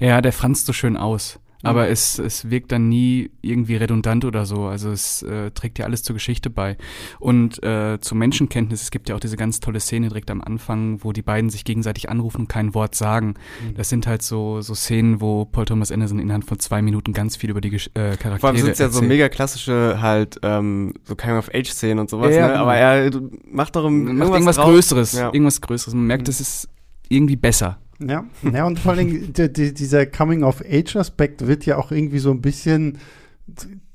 Ja, 0.00 0.20
der 0.20 0.32
franzt 0.32 0.66
so 0.66 0.72
schön 0.72 0.96
aus 0.96 1.38
aber 1.62 1.86
mhm. 1.86 1.92
es, 1.92 2.18
es 2.18 2.50
wirkt 2.50 2.72
dann 2.72 2.88
nie 2.88 3.30
irgendwie 3.42 3.76
redundant 3.76 4.24
oder 4.24 4.46
so. 4.46 4.64
Also 4.64 4.90
es 4.90 5.22
äh, 5.22 5.50
trägt 5.50 5.78
ja 5.78 5.84
alles 5.84 6.02
zur 6.02 6.14
Geschichte 6.14 6.48
bei. 6.48 6.76
Und 7.18 7.62
äh, 7.62 7.98
zur 8.00 8.16
Menschenkenntnis, 8.16 8.82
es 8.82 8.90
gibt 8.90 9.08
ja 9.08 9.14
auch 9.14 9.20
diese 9.20 9.36
ganz 9.36 9.60
tolle 9.60 9.80
Szene 9.80 10.08
direkt 10.08 10.30
am 10.30 10.40
Anfang, 10.40 11.04
wo 11.04 11.12
die 11.12 11.22
beiden 11.22 11.50
sich 11.50 11.64
gegenseitig 11.64 12.08
anrufen 12.08 12.42
und 12.42 12.48
kein 12.48 12.74
Wort 12.74 12.94
sagen. 12.94 13.34
Mhm. 13.62 13.74
Das 13.74 13.88
sind 13.88 14.06
halt 14.06 14.22
so, 14.22 14.62
so 14.62 14.74
Szenen, 14.74 15.20
wo 15.20 15.44
Paul 15.44 15.66
Thomas 15.66 15.92
Anderson 15.92 16.18
innerhalb 16.18 16.44
von 16.44 16.58
zwei 16.58 16.80
Minuten 16.80 17.12
ganz 17.12 17.36
viel 17.36 17.50
über 17.50 17.60
die 17.60 17.74
äh, 17.74 17.78
Charaktere 18.16 18.38
Vor 18.38 18.48
allem 18.50 18.58
sind 18.58 18.70
es 18.70 18.78
ja 18.78 18.88
so 18.88 19.02
mega 19.02 19.28
klassische 19.28 19.98
halt 20.00 20.38
ähm, 20.42 20.94
so 21.04 21.14
Coming-of-Age-Szenen 21.14 21.98
und 21.98 22.10
sowas, 22.10 22.34
ja, 22.34 22.42
ne? 22.42 22.52
Genau. 22.52 22.62
aber 22.62 22.76
er 22.76 23.10
macht 23.50 23.76
doch 23.76 23.84
im, 23.84 24.16
macht 24.16 24.30
irgendwas 24.30 24.56
Größeres. 24.56 25.12
Ja. 25.12 25.26
Irgendwas 25.32 25.60
Größeres. 25.60 25.94
Man 25.94 26.06
merkt, 26.06 26.26
mhm. 26.26 26.30
es 26.30 26.40
ist 26.40 26.68
irgendwie 27.08 27.36
besser. 27.36 27.78
Ja, 28.02 28.24
ja 28.52 28.66
und 28.66 28.78
vor 28.78 28.92
allem 28.92 29.32
die, 29.32 29.52
die, 29.52 29.74
dieser 29.74 30.06
Coming-of-Age-Aspekt 30.06 31.46
wird 31.46 31.66
ja 31.66 31.76
auch 31.76 31.92
irgendwie 31.92 32.18
so 32.18 32.30
ein 32.30 32.40
bisschen 32.40 32.98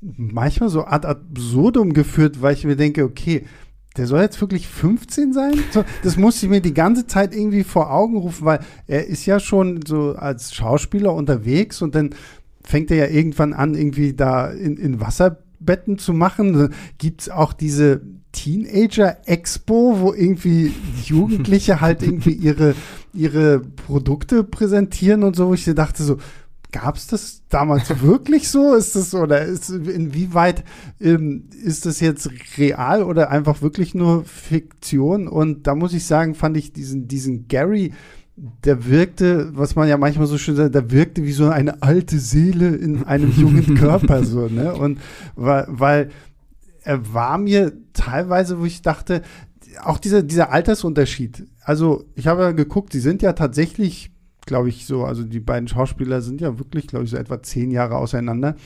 manchmal 0.00 0.68
so 0.68 0.84
ad 0.84 1.06
absurdum 1.06 1.92
geführt, 1.92 2.42
weil 2.42 2.54
ich 2.54 2.64
mir 2.64 2.76
denke, 2.76 3.04
okay, 3.04 3.44
der 3.96 4.06
soll 4.06 4.20
jetzt 4.20 4.40
wirklich 4.40 4.68
15 4.68 5.32
sein? 5.32 5.54
Das 6.02 6.16
muss 6.16 6.42
ich 6.42 6.48
mir 6.48 6.60
die 6.60 6.74
ganze 6.74 7.06
Zeit 7.06 7.34
irgendwie 7.34 7.64
vor 7.64 7.90
Augen 7.90 8.18
rufen, 8.18 8.44
weil 8.44 8.60
er 8.86 9.06
ist 9.06 9.24
ja 9.26 9.40
schon 9.40 9.80
so 9.86 10.14
als 10.14 10.54
Schauspieler 10.54 11.14
unterwegs 11.14 11.80
und 11.80 11.94
dann 11.94 12.10
fängt 12.62 12.90
er 12.90 12.96
ja 12.96 13.06
irgendwann 13.06 13.54
an, 13.54 13.74
irgendwie 13.74 14.12
da 14.12 14.50
in, 14.50 14.76
in 14.76 15.00
Wasserbetten 15.66 15.98
zu 15.98 16.12
machen. 16.12 16.72
Gibt 16.98 17.22
es 17.22 17.28
auch 17.28 17.52
diese 17.52 18.00
Teenager-Expo, 18.32 20.00
wo 20.00 20.12
irgendwie 20.12 20.72
Jugendliche 21.04 21.80
halt 21.80 22.02
irgendwie 22.02 22.32
ihre, 22.32 22.74
ihre 23.12 23.60
Produkte 23.60 24.44
präsentieren 24.44 25.22
und 25.22 25.36
so, 25.36 25.48
wo 25.48 25.54
ich 25.54 25.64
dachte 25.64 26.02
so, 26.02 26.18
gab 26.72 26.96
es 26.96 27.06
das 27.06 27.42
damals 27.48 28.02
wirklich 28.02 28.48
so? 28.48 28.74
Ist 28.74 28.96
das 28.96 29.14
oder 29.14 29.42
ist 29.42 29.70
inwieweit 29.70 30.64
ähm, 31.00 31.48
ist 31.64 31.86
das 31.86 32.00
jetzt 32.00 32.30
real 32.58 33.02
oder 33.02 33.30
einfach 33.30 33.62
wirklich 33.62 33.94
nur 33.94 34.24
Fiktion? 34.24 35.28
Und 35.28 35.66
da 35.66 35.74
muss 35.74 35.94
ich 35.94 36.04
sagen, 36.04 36.34
fand 36.34 36.56
ich 36.56 36.72
diesen, 36.72 37.08
diesen 37.08 37.48
Gary 37.48 37.92
der 38.36 38.84
wirkte, 38.86 39.50
was 39.56 39.76
man 39.76 39.88
ja 39.88 39.96
manchmal 39.96 40.26
so 40.26 40.36
schön 40.36 40.56
sagt, 40.56 40.74
der 40.74 40.90
wirkte 40.90 41.24
wie 41.24 41.32
so 41.32 41.48
eine 41.48 41.82
alte 41.82 42.18
Seele 42.18 42.68
in 42.68 43.04
einem 43.04 43.32
jungen 43.32 43.74
Körper, 43.78 44.24
so, 44.24 44.48
ne? 44.48 44.74
Und 44.74 45.00
weil, 45.34 45.64
weil 45.68 46.10
er 46.82 47.14
war 47.14 47.38
mir 47.38 47.72
teilweise, 47.94 48.60
wo 48.60 48.66
ich 48.66 48.82
dachte, 48.82 49.22
auch 49.82 49.98
dieser, 49.98 50.22
dieser 50.22 50.52
Altersunterschied. 50.52 51.46
Also, 51.62 52.04
ich 52.14 52.26
habe 52.26 52.42
ja 52.42 52.52
geguckt, 52.52 52.92
sie 52.92 53.00
sind 53.00 53.22
ja 53.22 53.32
tatsächlich, 53.32 54.12
glaube 54.44 54.68
ich, 54.68 54.86
so, 54.86 55.04
also 55.04 55.22
die 55.24 55.40
beiden 55.40 55.68
Schauspieler 55.68 56.20
sind 56.20 56.40
ja 56.40 56.58
wirklich, 56.58 56.86
glaube 56.86 57.04
ich, 57.06 57.10
so 57.10 57.16
etwa 57.16 57.42
zehn 57.42 57.70
Jahre 57.70 57.96
auseinander. 57.96 58.56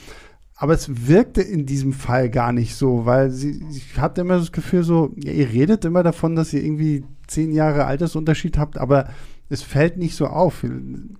Aber 0.55 0.73
es 0.73 1.07
wirkte 1.07 1.41
in 1.41 1.65
diesem 1.65 1.93
Fall 1.93 2.29
gar 2.29 2.53
nicht 2.53 2.75
so, 2.75 3.05
weil 3.05 3.31
sie, 3.31 3.63
ich 3.71 3.97
hatte 3.97 4.21
immer 4.21 4.37
das 4.37 4.51
Gefühl 4.51 4.83
so, 4.83 5.11
ja, 5.15 5.31
ihr 5.31 5.49
redet 5.49 5.85
immer 5.85 6.03
davon, 6.03 6.35
dass 6.35 6.53
ihr 6.53 6.63
irgendwie 6.63 7.03
zehn 7.25 7.51
Jahre 7.51 7.85
Altersunterschied 7.85 8.57
habt, 8.57 8.77
aber 8.77 9.09
es 9.51 9.61
fällt 9.61 9.97
nicht 9.97 10.15
so 10.15 10.27
auf. 10.27 10.65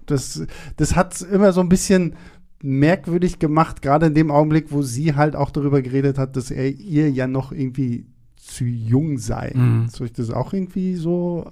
Das, 0.05 0.45
das 0.77 0.95
hat 0.95 1.13
es 1.13 1.21
immer 1.21 1.51
so 1.53 1.61
ein 1.61 1.69
bisschen 1.69 2.15
merkwürdig 2.63 3.39
gemacht, 3.39 3.81
gerade 3.81 4.05
in 4.05 4.13
dem 4.13 4.31
Augenblick, 4.31 4.71
wo 4.71 4.81
sie 4.81 5.15
halt 5.15 5.35
auch 5.35 5.50
darüber 5.50 5.81
geredet 5.81 6.17
hat, 6.17 6.35
dass 6.35 6.51
er 6.51 6.69
ihr 6.69 7.09
ja 7.09 7.27
noch 7.27 7.51
irgendwie 7.51 8.05
zu 8.38 8.65
jung 8.65 9.17
sei. 9.17 9.51
Mhm. 9.53 9.85
Ist 9.85 10.00
euch 10.00 10.13
das 10.13 10.29
auch 10.29 10.53
irgendwie 10.53 10.95
so 10.95 11.51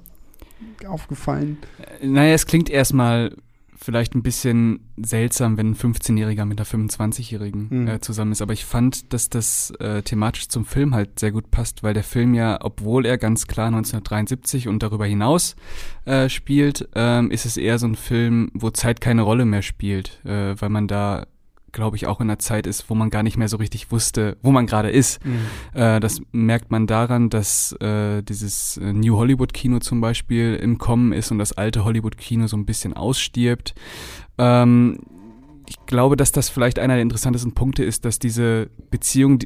aufgefallen? 0.88 1.58
Naja, 2.02 2.34
es 2.34 2.46
klingt 2.46 2.70
erstmal 2.70 3.36
vielleicht 3.82 4.14
ein 4.14 4.24
bisschen 4.24 4.82
seltsam, 4.98 5.58
wenn 5.58 5.72
ein 5.72 5.76
15-Jähriger 5.76 6.44
mit 6.44 6.60
einer 6.60 6.68
25-Jährigen 6.68 7.68
mhm. 7.70 7.88
äh, 7.88 8.02
zusammen 8.02 8.34
ist. 8.34 8.42
Aber 8.42 8.52
ich 8.52 8.66
fand, 8.66 9.14
dass 9.14 9.30
das 9.30 9.72
äh, 9.80 10.02
thematisch 10.02 10.50
zum 10.50 10.66
Film 10.66 10.94
halt 10.94 11.18
sehr 11.18 11.32
gut 11.32 11.50
passt, 11.50 11.82
weil 11.82 11.94
der 11.94 12.04
Film 12.04 12.34
ja, 12.34 12.60
obwohl 12.62 13.06
er 13.06 13.18
ganz 13.18 13.48
klar 13.48 13.68
1973 13.68 14.68
und 14.68 14.84
darüber 14.84 15.06
hinaus 15.06 15.56
äh, 16.04 16.28
spielt, 16.28 16.90
ähm, 16.94 17.32
ist 17.32 17.46
es 17.46 17.56
eher 17.56 17.80
so 17.80 17.88
ein 17.88 17.96
Film, 17.96 18.52
wo 18.54 18.70
Zeit 18.70 19.00
keine 19.00 19.22
Rolle 19.22 19.46
mehr 19.46 19.62
spielt, 19.62 20.24
äh, 20.26 20.60
weil 20.60 20.70
man 20.70 20.88
da 20.88 21.26
glaube 21.72 21.98
ich, 21.98 22.08
auch 22.08 22.20
in 22.20 22.30
einer 22.30 22.40
Zeit 22.40 22.68
ist, 22.68 22.90
wo 22.90 22.96
man 22.96 23.10
gar 23.10 23.24
nicht 23.24 23.38
mehr 23.38 23.48
so 23.48 23.58
richtig 23.58 23.92
wusste, 23.92 24.38
wo 24.42 24.52
man 24.52 24.66
gerade 24.66 24.90
ist. 24.90 25.24
Mhm. 25.26 25.46
Äh, 25.74 26.00
das 26.00 26.22
merkt 26.32 26.72
man 26.72 26.88
daran, 26.88 27.30
dass 27.30 27.74
äh, 27.82 28.22
dieses 28.24 28.78
äh, 28.78 28.94
New 28.94 29.18
Hollywood 29.18 29.54
Kino 29.54 29.80
zum 29.80 30.02
Beispiel 30.02 30.56
im 30.56 30.78
Kommen 30.78 31.14
ist 31.14 31.32
und 31.32 31.40
das 31.40 31.54
alte 31.54 31.86
Hollywood 31.86 32.18
Kino 32.18 32.48
so 32.48 32.58
ein 32.58 32.66
bisschen 32.66 32.94
ausstirbt. 32.94 33.74
Ähm, 34.38 35.00
ich 35.68 35.78
glaube, 35.86 36.16
dass 36.16 36.32
das 36.32 36.50
vielleicht 36.50 36.80
einer 36.80 36.96
der 36.96 37.04
interessantesten 37.04 37.54
Punkte 37.54 37.84
ist, 37.84 38.06
dass 38.06 38.20
diese 38.20 38.70
Beziehung 38.90 39.40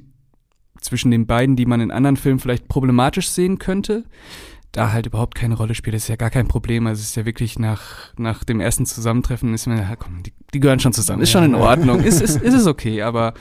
zwischen 0.80 1.12
den 1.12 1.26
beiden, 1.28 1.56
die 1.56 1.66
man 1.66 1.82
in 1.82 1.92
anderen 1.92 2.18
Filmen 2.18 2.40
vielleicht 2.40 2.68
problematisch 2.68 3.30
sehen 3.30 3.58
könnte, 3.58 4.06
da 4.74 4.92
halt 4.92 5.06
überhaupt 5.06 5.36
keine 5.36 5.56
Rolle 5.56 5.76
spielt. 5.76 5.96
Das 5.96 6.04
ist 6.04 6.08
ja 6.08 6.16
gar 6.16 6.32
kein 6.32 6.48
Problem. 6.48 6.88
Also 6.88 7.00
es 7.00 7.10
ist 7.10 7.16
ja 7.16 7.26
wirklich 7.26 7.60
nach, 7.60 7.82
nach 8.18 8.44
dem 8.44 8.60
ersten 8.60 8.88
Zusammentreffen 8.88 9.54
ist 9.54 9.68
man, 9.68 9.78
ja, 9.78 9.96
komm, 9.96 10.24
die, 10.24 10.34
die 10.52 10.60
gehören 10.60 10.80
schon 10.80 10.94
zusammen. 10.94 11.22
Ist 11.22 11.30
schon 11.30 11.44
in 11.44 11.54
Ordnung. 11.54 12.00
ist, 12.04 12.22
ist, 12.22 12.42
ist 12.42 12.56
es 12.56 12.66
okay. 12.66 13.04
Aber 13.04 13.36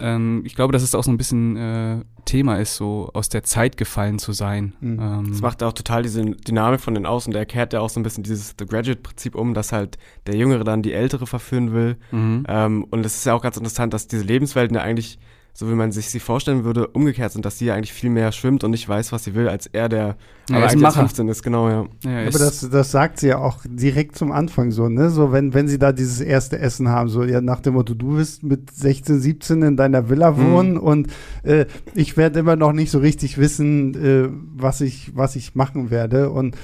ähm, 0.00 0.42
ich 0.44 0.54
glaube, 0.54 0.72
dass 0.72 0.84
es 0.84 0.94
auch 0.94 1.02
so 1.02 1.10
ein 1.10 1.16
bisschen 1.16 1.56
äh, 1.56 2.04
Thema 2.24 2.58
ist, 2.58 2.76
so 2.76 3.10
aus 3.14 3.28
der 3.28 3.42
Zeit 3.42 3.76
gefallen 3.76 4.20
zu 4.20 4.32
sein. 4.32 4.74
Mhm. 4.78 4.98
Ähm, 5.00 5.30
das 5.30 5.40
macht 5.40 5.64
auch 5.64 5.72
total 5.72 6.04
diese 6.04 6.24
Dynamik 6.24 6.80
von 6.80 6.94
den 6.94 7.04
Außen. 7.04 7.32
Der 7.32 7.46
kehrt 7.46 7.72
ja 7.72 7.80
auch 7.80 7.90
so 7.90 7.98
ein 7.98 8.04
bisschen 8.04 8.22
dieses 8.22 8.54
The 8.56 8.64
Graduate-Prinzip 8.64 9.34
um, 9.34 9.54
dass 9.54 9.72
halt 9.72 9.98
der 10.28 10.36
Jüngere 10.36 10.62
dann 10.62 10.82
die 10.82 10.92
Ältere 10.92 11.26
verführen 11.26 11.72
will. 11.72 11.96
Mhm. 12.12 12.44
Ähm, 12.46 12.84
und 12.90 13.04
es 13.04 13.16
ist 13.16 13.26
ja 13.26 13.34
auch 13.34 13.42
ganz 13.42 13.56
interessant, 13.56 13.92
dass 13.92 14.06
diese 14.06 14.22
Lebenswelten 14.22 14.76
ja 14.76 14.82
eigentlich 14.82 15.18
so 15.58 15.70
wie 15.70 15.74
man 15.74 15.90
sich 15.90 16.10
sie 16.10 16.20
vorstellen 16.20 16.64
würde, 16.64 16.88
umgekehrt 16.88 17.32
sind, 17.32 17.46
dass 17.46 17.58
sie 17.58 17.64
ja 17.64 17.74
eigentlich 17.74 17.94
viel 17.94 18.10
mehr 18.10 18.30
schwimmt 18.30 18.62
und 18.62 18.72
nicht 18.72 18.86
weiß, 18.86 19.10
was 19.10 19.24
sie 19.24 19.34
will, 19.34 19.48
als 19.48 19.66
er, 19.66 19.88
der 19.88 20.16
ja, 20.50 20.58
aber 20.58 20.68
eigentlich 20.68 20.92
15 20.92 21.28
ist, 21.28 21.42
genau, 21.42 21.70
ja. 21.70 21.86
ja 22.04 22.20
aber 22.28 22.38
das, 22.38 22.68
das 22.68 22.90
sagt 22.90 23.18
sie 23.18 23.28
ja 23.28 23.38
auch 23.38 23.60
direkt 23.64 24.16
zum 24.16 24.32
Anfang 24.32 24.70
so, 24.70 24.90
ne? 24.90 25.08
So, 25.08 25.32
wenn, 25.32 25.54
wenn 25.54 25.66
sie 25.66 25.78
da 25.78 25.92
dieses 25.92 26.20
erste 26.20 26.58
Essen 26.58 26.90
haben, 26.90 27.08
so 27.08 27.24
ja 27.24 27.40
nach 27.40 27.60
dem 27.60 27.72
Motto, 27.72 27.94
du 27.94 28.18
wirst 28.18 28.42
mit 28.42 28.70
16, 28.70 29.18
17 29.18 29.62
in 29.62 29.76
deiner 29.78 30.10
Villa 30.10 30.32
mhm. 30.32 30.52
wohnen 30.52 30.72
mhm. 30.72 30.80
und 30.80 31.06
äh, 31.42 31.64
ich 31.94 32.18
werde 32.18 32.40
immer 32.40 32.56
noch 32.56 32.72
nicht 32.72 32.90
so 32.90 32.98
richtig 32.98 33.38
wissen, 33.38 33.94
äh, 33.94 34.28
was 34.54 34.82
ich, 34.82 35.16
was 35.16 35.36
ich 35.36 35.54
machen 35.54 35.90
werde. 35.90 36.28
Und 36.28 36.54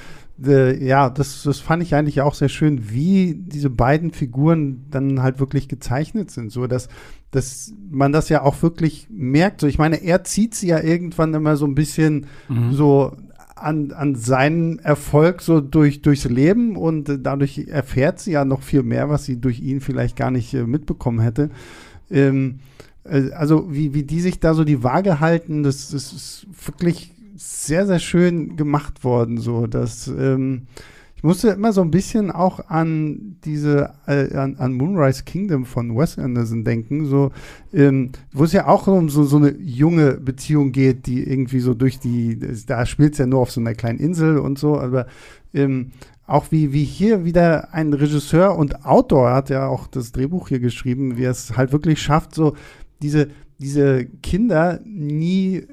äh, 0.44 0.84
ja, 0.84 1.08
das, 1.08 1.42
das 1.44 1.61
fand 1.61 1.82
ich 1.82 1.94
eigentlich 1.94 2.20
auch 2.20 2.34
sehr 2.34 2.50
schön, 2.50 2.90
wie 2.90 3.34
diese 3.34 3.70
beiden 3.70 4.11
Figuren 4.11 4.84
dann 4.90 5.22
halt 5.22 5.40
wirklich 5.40 5.68
gezeichnet 5.68 6.30
sind, 6.30 6.52
so 6.52 6.66
dass 6.66 6.88
dass 7.32 7.72
man 7.90 8.12
das 8.12 8.28
ja 8.28 8.42
auch 8.42 8.62
wirklich 8.62 9.08
merkt. 9.10 9.60
So, 9.60 9.66
ich 9.66 9.78
meine, 9.78 9.96
er 9.96 10.22
zieht 10.22 10.54
sie 10.54 10.68
ja 10.68 10.80
irgendwann 10.80 11.34
immer 11.34 11.56
so 11.56 11.66
ein 11.66 11.74
bisschen 11.74 12.26
mhm. 12.48 12.72
so 12.72 13.16
an, 13.56 13.92
an 13.92 14.14
seinen 14.14 14.78
Erfolg 14.80 15.40
so 15.40 15.60
durch, 15.60 16.02
durchs 16.02 16.24
Leben 16.24 16.76
und 16.76 17.20
dadurch 17.22 17.66
erfährt 17.68 18.20
sie 18.20 18.32
ja 18.32 18.44
noch 18.44 18.62
viel 18.62 18.82
mehr, 18.82 19.08
was 19.08 19.24
sie 19.24 19.40
durch 19.40 19.60
ihn 19.60 19.80
vielleicht 19.80 20.16
gar 20.16 20.30
nicht 20.30 20.52
äh, 20.54 20.64
mitbekommen 20.64 21.20
hätte. 21.20 21.50
Ähm, 22.10 22.60
äh, 23.04 23.30
also 23.32 23.72
wie, 23.72 23.94
wie 23.94 24.02
die 24.02 24.20
sich 24.20 24.38
da 24.38 24.52
so 24.54 24.64
die 24.64 24.82
Waage 24.82 25.20
halten, 25.20 25.62
das, 25.62 25.90
das 25.90 26.12
ist 26.12 26.46
wirklich 26.66 27.14
sehr, 27.36 27.86
sehr 27.86 27.98
schön 27.98 28.56
gemacht 28.56 29.04
worden. 29.04 29.38
So, 29.38 29.66
dass 29.66 30.06
ähm, 30.06 30.66
ich 31.22 31.24
musste 31.24 31.50
immer 31.50 31.72
so 31.72 31.82
ein 31.82 31.92
bisschen 31.92 32.32
auch 32.32 32.68
an 32.68 33.36
diese, 33.44 33.92
äh, 34.08 34.34
an, 34.34 34.56
an, 34.56 34.72
Moonrise 34.72 35.22
Kingdom 35.22 35.66
von 35.66 35.96
Wes 35.96 36.18
Anderson 36.18 36.64
denken, 36.64 37.04
so, 37.04 37.30
ähm, 37.72 38.10
wo 38.32 38.42
es 38.42 38.52
ja 38.52 38.66
auch 38.66 38.88
um 38.88 39.08
so, 39.08 39.22
so 39.22 39.36
eine 39.36 39.56
junge 39.56 40.14
Beziehung 40.14 40.72
geht, 40.72 41.06
die 41.06 41.22
irgendwie 41.22 41.60
so 41.60 41.74
durch 41.74 42.00
die, 42.00 42.40
da 42.66 42.84
spielt 42.86 43.12
es 43.12 43.18
ja 43.18 43.26
nur 43.26 43.38
auf 43.38 43.52
so 43.52 43.60
einer 43.60 43.74
kleinen 43.74 44.00
Insel 44.00 44.36
und 44.36 44.58
so, 44.58 44.76
aber 44.76 45.06
ähm, 45.54 45.92
auch 46.26 46.46
wie, 46.50 46.72
wie 46.72 46.82
hier 46.82 47.24
wieder 47.24 47.72
ein 47.72 47.92
Regisseur 47.92 48.58
und 48.58 48.84
Autor 48.84 49.32
hat 49.32 49.48
ja 49.48 49.68
auch 49.68 49.86
das 49.86 50.10
Drehbuch 50.10 50.48
hier 50.48 50.58
geschrieben, 50.58 51.16
wie 51.18 51.22
er 51.22 51.30
es 51.30 51.56
halt 51.56 51.70
wirklich 51.70 52.02
schafft, 52.02 52.34
so 52.34 52.56
diese, 53.00 53.28
diese 53.60 54.06
Kinder 54.06 54.80
nie 54.84 55.68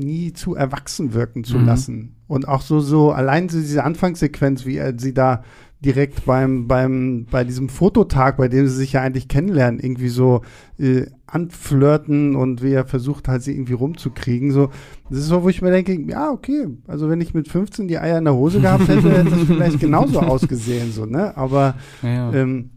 nie 0.00 0.32
zu 0.32 0.54
erwachsen 0.54 1.14
wirken 1.14 1.44
zu 1.44 1.58
mhm. 1.58 1.66
lassen. 1.66 2.16
Und 2.30 2.46
auch 2.46 2.62
so, 2.62 2.78
so 2.78 3.10
allein 3.10 3.48
so 3.48 3.58
diese 3.58 3.82
Anfangssequenz, 3.82 4.64
wie 4.64 4.76
er 4.76 4.96
sie 4.96 5.12
da 5.12 5.42
direkt 5.80 6.26
beim, 6.26 6.68
beim, 6.68 7.26
bei 7.28 7.42
diesem 7.42 7.68
Fototag, 7.68 8.36
bei 8.36 8.46
dem 8.46 8.68
sie 8.68 8.76
sich 8.76 8.92
ja 8.92 9.00
eigentlich 9.02 9.26
kennenlernen, 9.26 9.80
irgendwie 9.80 10.10
so 10.10 10.42
äh, 10.78 11.06
anflirten 11.26 12.36
und 12.36 12.62
wie 12.62 12.72
er 12.72 12.84
versucht 12.84 13.26
halt 13.26 13.42
sie 13.42 13.52
irgendwie 13.52 13.72
rumzukriegen. 13.72 14.52
So, 14.52 14.70
das 15.08 15.18
ist 15.18 15.26
so, 15.26 15.42
wo 15.42 15.48
ich 15.48 15.60
mir 15.60 15.72
denke, 15.72 16.00
ja, 16.08 16.30
okay, 16.30 16.68
also 16.86 17.10
wenn 17.10 17.20
ich 17.20 17.34
mit 17.34 17.48
15 17.48 17.88
die 17.88 17.98
Eier 17.98 18.18
in 18.18 18.26
der 18.26 18.34
Hose 18.34 18.60
gehabt 18.60 18.86
hätte, 18.86 19.10
hätte 19.10 19.30
das 19.30 19.42
vielleicht 19.48 19.80
genauso 19.80 20.20
ausgesehen, 20.20 20.92
so, 20.92 21.06
ne? 21.06 21.36
Aber 21.36 21.74
ja. 22.00 22.32
ähm, 22.32 22.70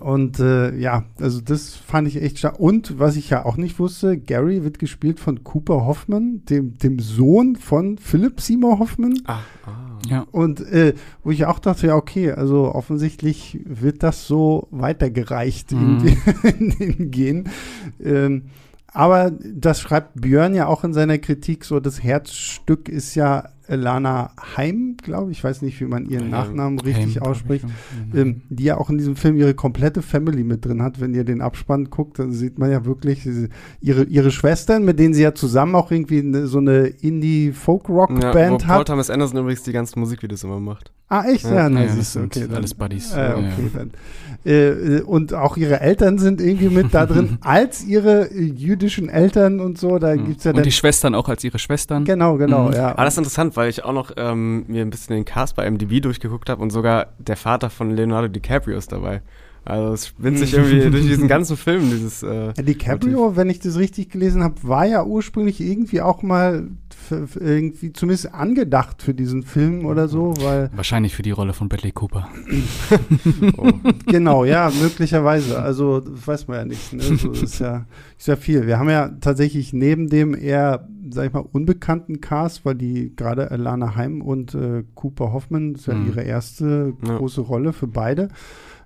und 0.00 0.40
äh, 0.40 0.76
ja, 0.76 1.04
also 1.20 1.40
das 1.40 1.74
fand 1.74 2.08
ich 2.08 2.22
echt 2.22 2.38
stark. 2.38 2.58
Und 2.58 2.98
was 2.98 3.16
ich 3.16 3.30
ja 3.30 3.44
auch 3.44 3.56
nicht 3.56 3.78
wusste, 3.78 4.18
Gary 4.18 4.64
wird 4.64 4.78
gespielt 4.78 5.20
von 5.20 5.44
Cooper 5.44 5.86
Hoffman, 5.86 6.42
dem, 6.46 6.78
dem 6.78 6.98
Sohn 6.98 7.56
von 7.56 7.98
Philip 7.98 8.40
Seymour 8.40 8.78
Hoffman. 8.78 9.20
Ah, 9.24 9.40
ah. 9.66 9.98
Ja. 10.08 10.26
Und 10.30 10.60
äh, 10.60 10.94
wo 11.24 11.30
ich 11.30 11.44
auch 11.46 11.58
dachte, 11.58 11.88
ja, 11.88 11.96
okay, 11.96 12.32
also 12.32 12.74
offensichtlich 12.74 13.60
wird 13.64 14.02
das 14.02 14.26
so 14.26 14.68
weitergereicht 14.70 15.72
mhm. 15.72 16.06
in, 16.48 16.70
in 16.70 16.78
den 16.78 17.10
Gen. 17.10 17.44
Ähm, 18.02 18.44
aber 18.92 19.30
das 19.30 19.80
schreibt 19.80 20.20
Björn 20.20 20.54
ja 20.54 20.66
auch 20.66 20.82
in 20.82 20.94
seiner 20.94 21.18
Kritik 21.18 21.64
so, 21.64 21.78
das 21.78 22.02
Herzstück 22.02 22.88
ist 22.88 23.14
ja 23.14 23.50
Lana 23.68 24.32
Heim, 24.56 24.96
glaube 25.02 25.30
ich, 25.30 25.38
ich 25.38 25.44
weiß 25.44 25.62
nicht, 25.62 25.80
wie 25.80 25.84
man 25.84 26.06
ihren 26.06 26.30
Nachnamen 26.30 26.78
richtig 26.80 27.16
Heim, 27.16 27.22
ausspricht, 27.22 27.64
ähm, 28.14 28.42
die 28.48 28.64
ja 28.64 28.78
auch 28.78 28.90
in 28.90 28.98
diesem 28.98 29.16
Film 29.16 29.36
ihre 29.36 29.54
komplette 29.54 30.02
Family 30.02 30.42
mit 30.42 30.64
drin 30.64 30.82
hat. 30.82 31.00
Wenn 31.00 31.14
ihr 31.14 31.24
den 31.24 31.40
Abspann 31.40 31.90
guckt, 31.90 32.18
dann 32.18 32.32
sieht 32.32 32.58
man 32.58 32.70
ja 32.70 32.84
wirklich 32.84 33.28
ihre, 33.80 34.04
ihre 34.04 34.30
Schwestern, 34.30 34.84
mit 34.84 34.98
denen 34.98 35.14
sie 35.14 35.22
ja 35.22 35.34
zusammen 35.34 35.74
auch 35.74 35.90
irgendwie 35.90 36.20
eine, 36.20 36.46
so 36.46 36.58
eine 36.58 36.86
Indie-Folk-Rock-Band 36.86 38.62
ja, 38.62 38.68
hat. 38.68 38.76
Paul 38.76 38.84
Thomas 38.84 39.10
Anderson 39.10 39.38
übrigens 39.38 39.62
die 39.62 39.72
ganzen 39.72 40.00
Musikvideos 40.00 40.44
immer 40.44 40.60
macht. 40.60 40.92
Ah, 41.10 41.24
echt? 41.24 41.44
Ja, 41.44 41.54
ja, 41.54 41.68
na, 41.70 41.84
ja 41.84 41.94
du, 41.94 42.20
okay. 42.20 42.40
Dann, 42.46 42.56
alles 42.56 42.74
Buddies. 42.74 43.14
Äh, 43.14 43.32
okay, 43.34 43.70
dann. 43.72 43.90
Äh, 44.44 45.00
und 45.00 45.32
auch 45.32 45.56
ihre 45.56 45.80
Eltern 45.80 46.18
sind 46.18 46.40
irgendwie 46.40 46.68
mit 46.68 46.92
da 46.92 47.06
drin, 47.06 47.38
als 47.40 47.82
ihre 47.84 48.30
jüdischen 48.34 49.08
Eltern 49.08 49.60
und 49.60 49.78
so. 49.78 49.98
Da 49.98 50.14
mhm. 50.14 50.26
gibt's 50.26 50.44
ja. 50.44 50.52
Und 50.52 50.66
die 50.66 50.72
Schwestern 50.72 51.14
auch 51.14 51.30
als 51.30 51.42
ihre 51.44 51.58
Schwestern. 51.58 52.04
Genau, 52.04 52.36
genau, 52.36 52.68
mhm. 52.68 52.74
ja. 52.74 52.90
Aber 52.90 53.04
das 53.04 53.14
ist 53.14 53.18
interessant, 53.18 53.56
weil 53.58 53.68
ich 53.68 53.84
auch 53.84 53.92
noch 53.92 54.12
ähm, 54.16 54.64
mir 54.68 54.82
ein 54.82 54.90
bisschen 54.90 55.16
den 55.16 55.24
Cast 55.24 55.56
bei 55.56 55.68
MDB 55.68 56.00
durchgeguckt 56.00 56.48
habe 56.48 56.62
und 56.62 56.70
sogar 56.70 57.08
der 57.18 57.36
Vater 57.36 57.70
von 57.70 57.90
Leonardo 57.90 58.28
DiCaprio 58.28 58.78
ist 58.78 58.92
dabei. 58.92 59.20
Also 59.68 59.92
es 59.92 60.06
spinnt 60.06 60.38
sich 60.38 60.54
irgendwie 60.54 60.80
durch 60.90 61.06
diesen 61.06 61.28
ganzen 61.28 61.58
Film, 61.58 61.90
dieses 61.90 62.22
äh, 62.22 62.54
DiCaprio, 62.54 63.36
wenn 63.36 63.50
ich 63.50 63.60
das 63.60 63.76
richtig 63.76 64.10
gelesen 64.10 64.42
habe, 64.42 64.54
war 64.62 64.86
ja 64.86 65.04
ursprünglich 65.04 65.60
irgendwie 65.60 66.00
auch 66.00 66.22
mal 66.22 66.68
irgendwie 67.10 67.92
zumindest 67.92 68.34
angedacht 68.34 69.02
für 69.02 69.14
diesen 69.14 69.42
Film 69.42 69.86
oder 69.86 70.08
so, 70.08 70.34
weil. 70.40 70.70
Wahrscheinlich 70.74 71.14
für 71.14 71.22
die 71.22 71.30
Rolle 71.30 71.52
von 71.52 71.68
Bradley 71.68 71.92
Cooper. 71.92 72.28
oh. 73.56 73.70
Genau, 74.06 74.44
ja, 74.44 74.70
möglicherweise. 74.80 75.60
Also, 75.60 76.02
weiß 76.04 76.48
man 76.48 76.58
ja 76.58 76.64
nicht. 76.64 76.92
Ne? 76.92 77.02
So, 77.02 77.30
ist, 77.32 77.58
ja, 77.60 77.86
ist 78.18 78.28
ja 78.28 78.36
viel. 78.36 78.66
Wir 78.66 78.78
haben 78.78 78.90
ja 78.90 79.08
tatsächlich 79.20 79.72
neben 79.72 80.08
dem 80.08 80.34
eher, 80.34 80.88
sag 81.10 81.26
ich 81.26 81.32
mal, 81.32 81.44
unbekannten 81.52 82.20
Cast, 82.20 82.64
weil 82.64 82.74
die 82.74 83.14
gerade 83.14 83.50
Alana 83.50 83.96
Heim 83.96 84.22
und 84.22 84.54
äh, 84.54 84.84
Cooper 84.94 85.32
Hoffman, 85.32 85.74
das 85.74 85.82
ist 85.82 85.86
ja 85.88 85.94
mhm. 85.94 86.08
ihre 86.08 86.22
erste 86.22 86.94
große 87.02 87.42
ja. 87.42 87.46
Rolle 87.46 87.72
für 87.72 87.86
beide, 87.86 88.28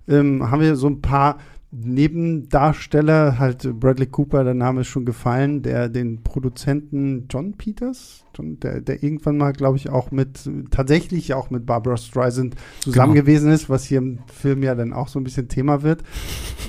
ähm, 0.08 0.50
haben 0.50 0.60
wir 0.60 0.76
so 0.76 0.88
ein 0.88 1.00
paar 1.00 1.38
Nebendarsteller, 1.74 3.38
halt 3.38 3.80
Bradley 3.80 4.06
Cooper, 4.06 4.44
der 4.44 4.52
Name 4.52 4.82
ist 4.82 4.88
schon 4.88 5.06
gefallen, 5.06 5.62
der 5.62 5.88
den 5.88 6.22
Produzenten 6.22 7.28
John 7.30 7.54
Peters, 7.54 8.26
John, 8.36 8.60
der, 8.60 8.82
der 8.82 9.02
irgendwann 9.02 9.38
mal, 9.38 9.54
glaube 9.54 9.78
ich, 9.78 9.88
auch 9.88 10.10
mit, 10.10 10.50
tatsächlich 10.70 11.32
auch 11.32 11.48
mit 11.48 11.64
Barbara 11.64 11.96
Streisand 11.96 12.56
zusammen 12.80 13.14
genau. 13.14 13.24
gewesen 13.24 13.50
ist, 13.50 13.70
was 13.70 13.84
hier 13.84 13.98
im 13.98 14.18
Film 14.26 14.62
ja 14.62 14.74
dann 14.74 14.92
auch 14.92 15.08
so 15.08 15.18
ein 15.18 15.24
bisschen 15.24 15.48
Thema 15.48 15.82
wird. 15.82 16.02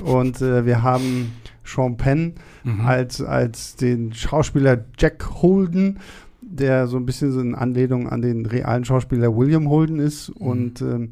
Und 0.06 0.40
äh, 0.40 0.64
wir 0.64 0.82
haben 0.82 1.32
Sean 1.64 1.98
Penn 1.98 2.36
mhm. 2.64 2.80
als, 2.80 3.20
als 3.20 3.76
den 3.76 4.14
Schauspieler 4.14 4.86
Jack 4.96 5.42
Holden, 5.42 5.98
der 6.40 6.86
so 6.86 6.96
ein 6.96 7.04
bisschen 7.04 7.30
so 7.30 7.40
in 7.40 7.54
Anlehnung 7.54 8.08
an 8.08 8.22
den 8.22 8.46
realen 8.46 8.86
Schauspieler 8.86 9.36
William 9.36 9.68
Holden 9.68 9.98
ist. 9.98 10.30
Mhm. 10.30 10.46
Und 10.46 10.80
ähm, 10.80 11.10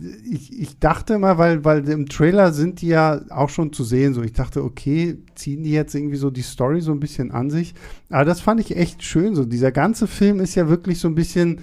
ich, 0.00 0.58
ich 0.58 0.78
dachte 0.78 1.18
mal, 1.18 1.38
weil, 1.38 1.64
weil 1.64 1.88
im 1.88 2.06
Trailer 2.06 2.52
sind 2.52 2.82
die 2.82 2.88
ja 2.88 3.20
auch 3.30 3.48
schon 3.48 3.72
zu 3.72 3.84
sehen, 3.84 4.14
so 4.14 4.22
ich 4.22 4.32
dachte, 4.32 4.62
okay, 4.62 5.18
ziehen 5.34 5.62
die 5.62 5.70
jetzt 5.70 5.94
irgendwie 5.94 6.16
so 6.16 6.30
die 6.30 6.42
Story 6.42 6.80
so 6.80 6.92
ein 6.92 7.00
bisschen 7.00 7.30
an 7.30 7.50
sich. 7.50 7.74
Aber 8.10 8.24
das 8.24 8.40
fand 8.40 8.60
ich 8.60 8.76
echt 8.76 9.02
schön. 9.02 9.34
So, 9.34 9.44
dieser 9.44 9.72
ganze 9.72 10.06
Film 10.06 10.40
ist 10.40 10.54
ja 10.54 10.68
wirklich 10.68 10.98
so 10.98 11.08
ein 11.08 11.14
bisschen 11.14 11.60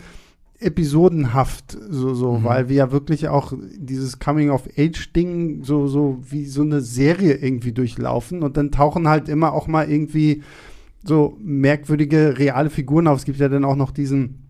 episodenhaft, 0.59 1.77
so, 1.89 2.13
so, 2.13 2.37
mhm. 2.37 2.43
weil 2.43 2.69
wir 2.69 2.75
ja 2.75 2.91
wirklich 2.91 3.27
auch 3.27 3.53
dieses 3.77 4.19
Coming-of-Age-Ding 4.19 5.63
so, 5.63 5.87
so 5.87 6.19
wie 6.29 6.45
so 6.45 6.61
eine 6.61 6.81
Serie 6.81 7.33
irgendwie 7.35 7.73
durchlaufen 7.73 8.43
und 8.43 8.55
dann 8.55 8.71
tauchen 8.71 9.07
halt 9.07 9.27
immer 9.29 9.53
auch 9.53 9.67
mal 9.67 9.89
irgendwie 9.89 10.41
so 11.03 11.37
merkwürdige 11.41 12.37
reale 12.39 12.69
Figuren 12.69 13.07
auf. 13.07 13.19
Es 13.19 13.25
gibt 13.25 13.39
ja 13.39 13.49
dann 13.49 13.65
auch 13.65 13.75
noch 13.75 13.91
diesen 13.91 14.42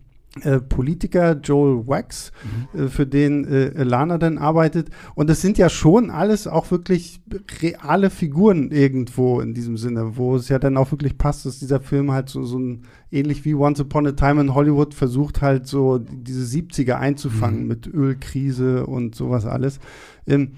Politiker 0.60 1.38
Joel 1.40 1.86
Wax, 1.86 2.32
mhm. 2.74 2.80
äh, 2.80 2.88
für 2.88 3.06
den 3.06 3.44
äh, 3.44 3.84
Lana 3.84 4.18
dann 4.18 4.36
arbeitet. 4.38 4.88
Und 5.14 5.30
das 5.30 5.40
sind 5.40 5.58
ja 5.58 5.68
schon 5.68 6.10
alles 6.10 6.48
auch 6.48 6.70
wirklich 6.72 7.20
reale 7.62 8.10
Figuren 8.10 8.72
irgendwo 8.72 9.40
in 9.40 9.54
diesem 9.54 9.76
Sinne, 9.76 10.16
wo 10.16 10.34
es 10.34 10.48
ja 10.48 10.58
dann 10.58 10.76
auch 10.76 10.90
wirklich 10.90 11.18
passt, 11.18 11.46
dass 11.46 11.60
dieser 11.60 11.80
Film 11.80 12.10
halt 12.10 12.28
so, 12.28 12.42
so 12.44 12.58
ein, 12.58 12.82
ähnlich 13.12 13.44
wie 13.44 13.54
Once 13.54 13.80
Upon 13.80 14.08
a 14.08 14.12
Time 14.12 14.40
in 14.40 14.54
Hollywood, 14.54 14.92
versucht 14.92 15.40
halt 15.40 15.68
so 15.68 15.98
diese 15.98 16.44
70er 16.44 16.94
einzufangen 16.94 17.62
mhm. 17.62 17.68
mit 17.68 17.86
Ölkrise 17.86 18.86
und 18.86 19.14
sowas 19.14 19.46
alles. 19.46 19.78
Ähm, 20.26 20.52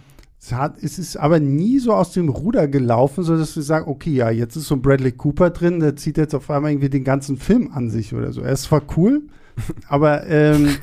es, 0.46 0.52
hat, 0.52 0.76
es 0.80 0.98
ist 0.98 1.16
aber 1.16 1.40
nie 1.40 1.80
so 1.80 1.92
aus 1.92 2.12
dem 2.12 2.28
Ruder 2.28 2.68
gelaufen, 2.68 3.24
sodass 3.24 3.56
wir 3.56 3.64
sagen, 3.64 3.88
okay, 3.88 4.12
ja, 4.12 4.30
jetzt 4.30 4.54
ist 4.54 4.68
so 4.68 4.76
ein 4.76 4.82
Bradley 4.82 5.10
Cooper 5.10 5.50
drin, 5.50 5.80
der 5.80 5.96
zieht 5.96 6.18
jetzt 6.18 6.34
auf 6.34 6.48
einmal 6.50 6.70
irgendwie 6.70 6.88
den 6.88 7.02
ganzen 7.02 7.36
Film 7.36 7.70
an 7.72 7.90
sich 7.90 8.14
oder 8.14 8.32
so. 8.32 8.42
Er 8.42 8.52
ist 8.52 8.62
zwar 8.62 8.82
cool, 8.96 9.22
aber 9.88 10.24
ähm, 10.28 10.76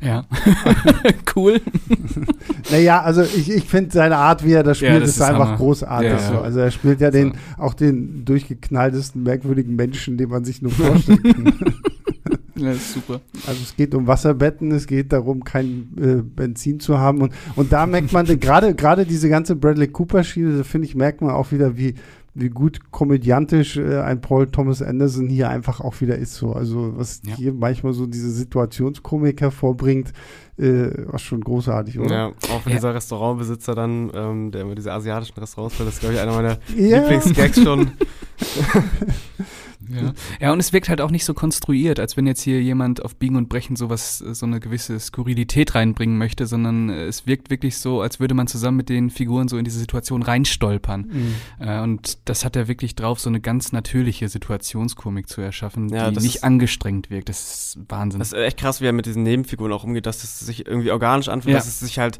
ja. 0.00 0.24
cool. 1.36 1.60
naja, 2.70 3.02
also 3.02 3.22
ich, 3.22 3.50
ich 3.50 3.64
finde 3.64 3.90
seine 3.92 4.16
Art, 4.16 4.42
wie 4.42 4.52
er 4.52 4.62
das 4.62 4.78
spielt, 4.78 4.92
ja, 4.94 5.00
das 5.00 5.10
ist, 5.10 5.16
ist, 5.16 5.22
einfach 5.22 5.48
Hammer. 5.48 5.56
großartig. 5.58 6.10
Ja, 6.10 6.18
so. 6.18 6.38
Also 6.38 6.60
er 6.60 6.70
spielt 6.70 7.02
ja 7.02 7.10
den, 7.10 7.34
auch 7.58 7.74
den 7.74 8.24
durchgeknalltesten, 8.24 9.22
merkwürdigen 9.22 9.76
Menschen, 9.76 10.16
den 10.16 10.30
man 10.30 10.44
sich 10.44 10.62
nur 10.62 10.72
vorstellen 10.72 11.22
kann. 11.22 11.74
Ja, 12.58 12.72
ist 12.72 12.92
super. 12.92 13.20
Also 13.46 13.60
es 13.62 13.76
geht 13.76 13.94
um 13.94 14.06
Wasserbetten, 14.06 14.72
es 14.72 14.86
geht 14.86 15.12
darum, 15.12 15.44
kein 15.44 15.88
äh, 15.98 16.22
Benzin 16.22 16.80
zu 16.80 16.98
haben. 16.98 17.22
Und, 17.22 17.32
und 17.56 17.72
da 17.72 17.86
merkt 17.86 18.12
man, 18.12 18.26
gerade 18.40 18.74
gerade 18.74 19.06
diese 19.06 19.28
ganze 19.28 19.56
Bradley 19.56 19.88
Cooper-Schiene, 19.88 20.64
finde 20.64 20.86
ich, 20.86 20.94
merkt 20.94 21.20
man 21.20 21.30
auch 21.30 21.52
wieder, 21.52 21.76
wie, 21.76 21.94
wie 22.34 22.50
gut 22.50 22.90
komödiantisch 22.90 23.76
äh, 23.76 24.00
ein 24.00 24.20
Paul 24.20 24.46
Thomas 24.48 24.82
Anderson 24.82 25.28
hier 25.28 25.48
einfach 25.48 25.80
auch 25.80 26.00
wieder 26.00 26.16
ist. 26.16 26.34
So. 26.34 26.52
Also 26.52 26.92
was 26.96 27.22
ja. 27.24 27.34
hier 27.34 27.52
manchmal 27.52 27.92
so 27.92 28.06
diese 28.06 28.30
Situationskomik 28.30 29.40
hervorbringt, 29.40 30.12
äh, 30.56 30.90
was 31.06 31.22
schon 31.22 31.40
großartig, 31.40 31.98
oder? 31.98 32.14
Ja, 32.14 32.26
auch 32.28 32.64
wenn 32.64 32.72
ja. 32.72 32.78
dieser 32.78 32.94
Restaurantbesitzer 32.94 33.74
dann, 33.74 34.10
ähm, 34.14 34.50
der 34.50 34.62
immer 34.62 34.74
diese 34.74 34.92
asiatischen 34.92 35.38
Restaurants 35.38 35.78
will, 35.78 35.86
das 35.86 35.96
ist, 35.96 36.00
glaube 36.00 36.14
ich, 36.14 36.20
einer 36.20 36.32
meiner 36.32 36.58
ja. 36.76 37.00
Lieblingsgags 37.00 37.62
schon. 37.62 37.90
Ja. 39.90 40.12
ja, 40.40 40.52
und 40.52 40.60
es 40.60 40.72
wirkt 40.72 40.88
halt 40.88 41.00
auch 41.00 41.10
nicht 41.10 41.24
so 41.24 41.34
konstruiert, 41.34 42.00
als 42.00 42.16
wenn 42.16 42.26
jetzt 42.26 42.42
hier 42.42 42.60
jemand 42.62 43.04
auf 43.04 43.16
Biegen 43.16 43.36
und 43.36 43.48
Brechen 43.48 43.76
sowas, 43.76 44.18
so 44.18 44.46
eine 44.46 44.60
gewisse 44.60 44.98
Skurrilität 44.98 45.74
reinbringen 45.74 46.18
möchte, 46.18 46.46
sondern 46.46 46.90
es 46.90 47.26
wirkt 47.26 47.50
wirklich 47.50 47.78
so, 47.78 48.00
als 48.00 48.20
würde 48.20 48.34
man 48.34 48.46
zusammen 48.46 48.76
mit 48.76 48.88
den 48.88 49.10
Figuren 49.10 49.48
so 49.48 49.56
in 49.58 49.64
diese 49.64 49.78
Situation 49.78 50.22
reinstolpern. 50.22 51.10
Mhm. 51.10 51.34
Äh, 51.66 51.80
und 51.80 52.18
das 52.28 52.44
hat 52.44 52.56
er 52.56 52.68
wirklich 52.68 52.94
drauf, 52.94 53.20
so 53.20 53.30
eine 53.30 53.40
ganz 53.40 53.72
natürliche 53.72 54.28
Situationskomik 54.28 55.28
zu 55.28 55.40
erschaffen, 55.40 55.88
ja, 55.88 56.10
die 56.10 56.20
nicht 56.20 56.36
ist, 56.36 56.44
angestrengt 56.44 57.10
wirkt. 57.10 57.28
Das 57.28 57.40
ist 57.40 57.78
Wahnsinn. 57.88 58.18
Das 58.18 58.32
ist 58.32 58.38
echt 58.38 58.58
krass, 58.58 58.80
wie 58.80 58.86
er 58.86 58.92
mit 58.92 59.06
diesen 59.06 59.22
Nebenfiguren 59.22 59.72
auch 59.72 59.84
umgeht, 59.84 60.06
dass 60.06 60.24
es 60.24 60.38
sich 60.40 60.66
irgendwie 60.66 60.90
organisch 60.90 61.28
anfühlt, 61.28 61.52
ja. 61.52 61.58
dass 61.58 61.68
es 61.68 61.80
sich 61.80 61.98
halt 61.98 62.18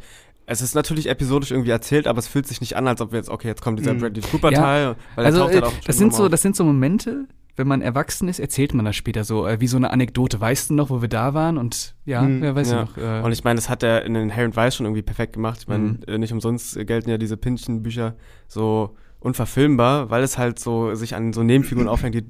es 0.50 0.62
ist 0.62 0.74
natürlich 0.74 1.10
episodisch 1.10 1.50
irgendwie 1.50 1.70
erzählt, 1.70 2.06
aber 2.06 2.18
es 2.18 2.26
fühlt 2.26 2.46
sich 2.46 2.62
nicht 2.62 2.74
an, 2.74 2.88
als 2.88 3.02
ob 3.02 3.12
wir 3.12 3.18
jetzt, 3.18 3.28
okay, 3.28 3.48
jetzt 3.48 3.60
kommt 3.60 3.78
dieser 3.78 3.92
mhm. 3.92 4.00
Bradley 4.00 4.22
Cooper 4.22 4.50
Teil. 4.50 4.82
Ja, 4.82 5.22
also, 5.22 5.44
halt 5.44 5.54
äh, 5.56 5.62
das 5.86 5.98
sind 5.98 6.14
so, 6.14 6.28
das 6.28 6.40
sind 6.40 6.56
so 6.56 6.64
Momente, 6.64 7.26
wenn 7.56 7.68
man 7.68 7.82
erwachsen 7.82 8.28
ist, 8.28 8.38
erzählt 8.38 8.72
man 8.72 8.86
das 8.86 8.96
später 8.96 9.24
so, 9.24 9.46
äh, 9.46 9.60
wie 9.60 9.66
so 9.66 9.76
eine 9.76 9.90
Anekdote. 9.90 10.40
Weißt 10.40 10.70
du 10.70 10.74
noch, 10.74 10.88
wo 10.88 11.02
wir 11.02 11.08
da 11.08 11.34
waren? 11.34 11.58
Und 11.58 11.94
ja, 12.06 12.22
mhm, 12.22 12.40
wer 12.40 12.54
weiß 12.54 12.70
ja. 12.70 12.80
noch. 12.82 12.96
Äh, 12.96 13.20
und 13.22 13.32
ich 13.32 13.44
meine, 13.44 13.56
das 13.56 13.68
hat 13.68 13.82
er 13.82 14.06
in 14.06 14.14
den 14.14 14.34
Harry 14.34 14.54
Weiß 14.56 14.74
schon 14.74 14.86
irgendwie 14.86 15.02
perfekt 15.02 15.34
gemacht. 15.34 15.58
Ich 15.60 15.68
meine, 15.68 15.84
mhm. 15.84 16.00
Äh, 16.06 16.16
nicht 16.16 16.32
umsonst 16.32 16.78
gelten 16.86 17.10
ja 17.10 17.18
diese 17.18 17.36
Pynchon-Bücher 17.36 18.16
so 18.46 18.96
unverfilmbar, 19.20 20.08
weil 20.08 20.22
es 20.22 20.38
halt 20.38 20.58
so 20.58 20.94
sich 20.94 21.14
an 21.14 21.34
so 21.34 21.42
Nebenfiguren 21.42 21.88
aufhängt, 21.90 22.14
die 22.14 22.24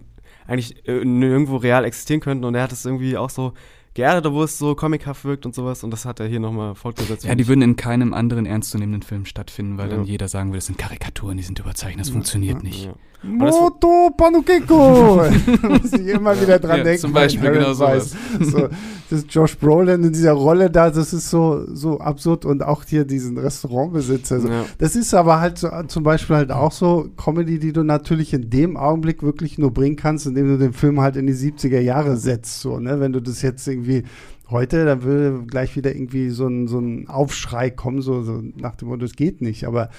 eigentlich 0.49 0.89
äh, 0.89 1.05
nirgendwo 1.05 1.57
real 1.57 1.85
existieren 1.85 2.21
könnten. 2.21 2.45
Und 2.45 2.57
er 2.57 2.65
hat 2.65 2.73
es 2.73 2.85
irgendwie 2.85 3.17
auch 3.17 3.31
so 3.31 3.53
geerdet, 3.95 4.33
wo 4.33 4.43
es 4.43 4.59
so 4.59 4.75
comichaft 4.75 5.25
wirkt 5.25 5.47
und 5.47 5.55
sowas. 5.55 5.85
Und 5.85 5.91
das 5.91 6.05
hat 6.05 6.21
er 6.21 6.27
hier 6.27 6.41
nochmal 6.41 6.75
fortgesetzt. 6.75 7.25
Ja, 7.25 7.35
die 7.35 7.49
würden 7.49 7.63
in 7.63 7.77
keinem 7.77 8.15
anderen 8.15 8.47
ernstzunehmenden 8.47 9.03
Film 9.03 9.25
stattfinden, 9.25 9.79
weil 9.79 9.91
ja. 9.91 9.97
dann 9.97 10.05
jeder 10.05 10.29
sagen 10.29 10.51
würde, 10.51 10.59
das 10.59 10.67
sind 10.67 10.79
Karikaturen, 10.79 11.37
die 11.37 11.43
sind 11.43 11.59
überzeichnet, 11.59 12.01
das 12.01 12.09
ja, 12.09 12.13
funktioniert 12.15 12.63
ja, 12.63 12.69
nicht. 12.69 12.91
Moto 13.23 14.11
Panukeko! 14.17 15.25
Muss 15.63 15.93
ich 15.93 16.07
immer 16.07 16.41
wieder 16.41 16.61
dran 16.61 16.85
denken. 16.85 17.01
Zum 17.01 17.13
Beispiel, 17.13 17.51
genau 17.51 17.73
sowas. 17.73 18.15
So, 18.41 18.69
das 19.11 19.21
ist 19.21 19.35
Josh 19.35 19.59
Brolin 19.59 20.05
in 20.05 20.13
dieser 20.13 20.33
Rolle 20.33 20.71
da, 20.71 20.89
das 20.89 21.13
ist 21.13 21.29
so, 21.29 21.65
so 21.75 21.99
absurd. 21.99 22.45
Und 22.45 22.63
auch 22.63 22.85
hier 22.85 23.05
diesen 23.05 23.37
Restaurantbesitzer. 23.37 24.41
So. 24.41 24.49
Das 24.79 24.95
ist 24.95 25.15
aber 25.15 25.41
halt 25.41 25.59
so, 25.59 25.69
zum 25.89 26.05
Beispiel 26.05 26.37
halt 26.37 26.53
auch 26.53 26.71
so 26.71 27.09
Comedy, 27.17 27.59
die 27.59 27.73
du 27.73 27.83
natürlich 27.83 28.33
in 28.33 28.51
dem 28.51 28.77
Augenblick 28.77 29.25
wirklich 29.25 29.59
nur 29.59 29.73
bringen 29.73 29.97
kannst, 29.97 30.27
indem 30.27 30.49
du 30.51 30.59
den 30.59 30.73
Film 30.73 31.01
halt 31.01 31.17
in 31.17 31.27
die 31.27 31.35
70er 31.35 31.81
Jahre 31.81 32.17
setzt. 32.17 32.61
So, 32.61 32.79
ne? 32.79 33.01
Wenn 33.01 33.13
du 33.13 33.21
das 33.21 33.43
jetzt 33.43 33.65
irgendwie 33.79 34.05
heute, 34.51 34.85
dann 34.85 35.03
würde 35.03 35.45
gleich 35.47 35.77
wieder 35.77 35.95
irgendwie 35.95 36.31
so 36.31 36.47
ein, 36.47 36.69
so 36.69 36.79
ein 36.79 37.09
Aufschrei 37.09 37.71
kommen, 37.71 38.01
so, 38.01 38.23
so 38.23 38.43
nach 38.57 38.77
dem 38.77 38.89
Motto, 38.89 39.05
es 39.05 39.15
geht 39.15 39.43
nicht. 39.43 39.65
Aber 39.65 39.91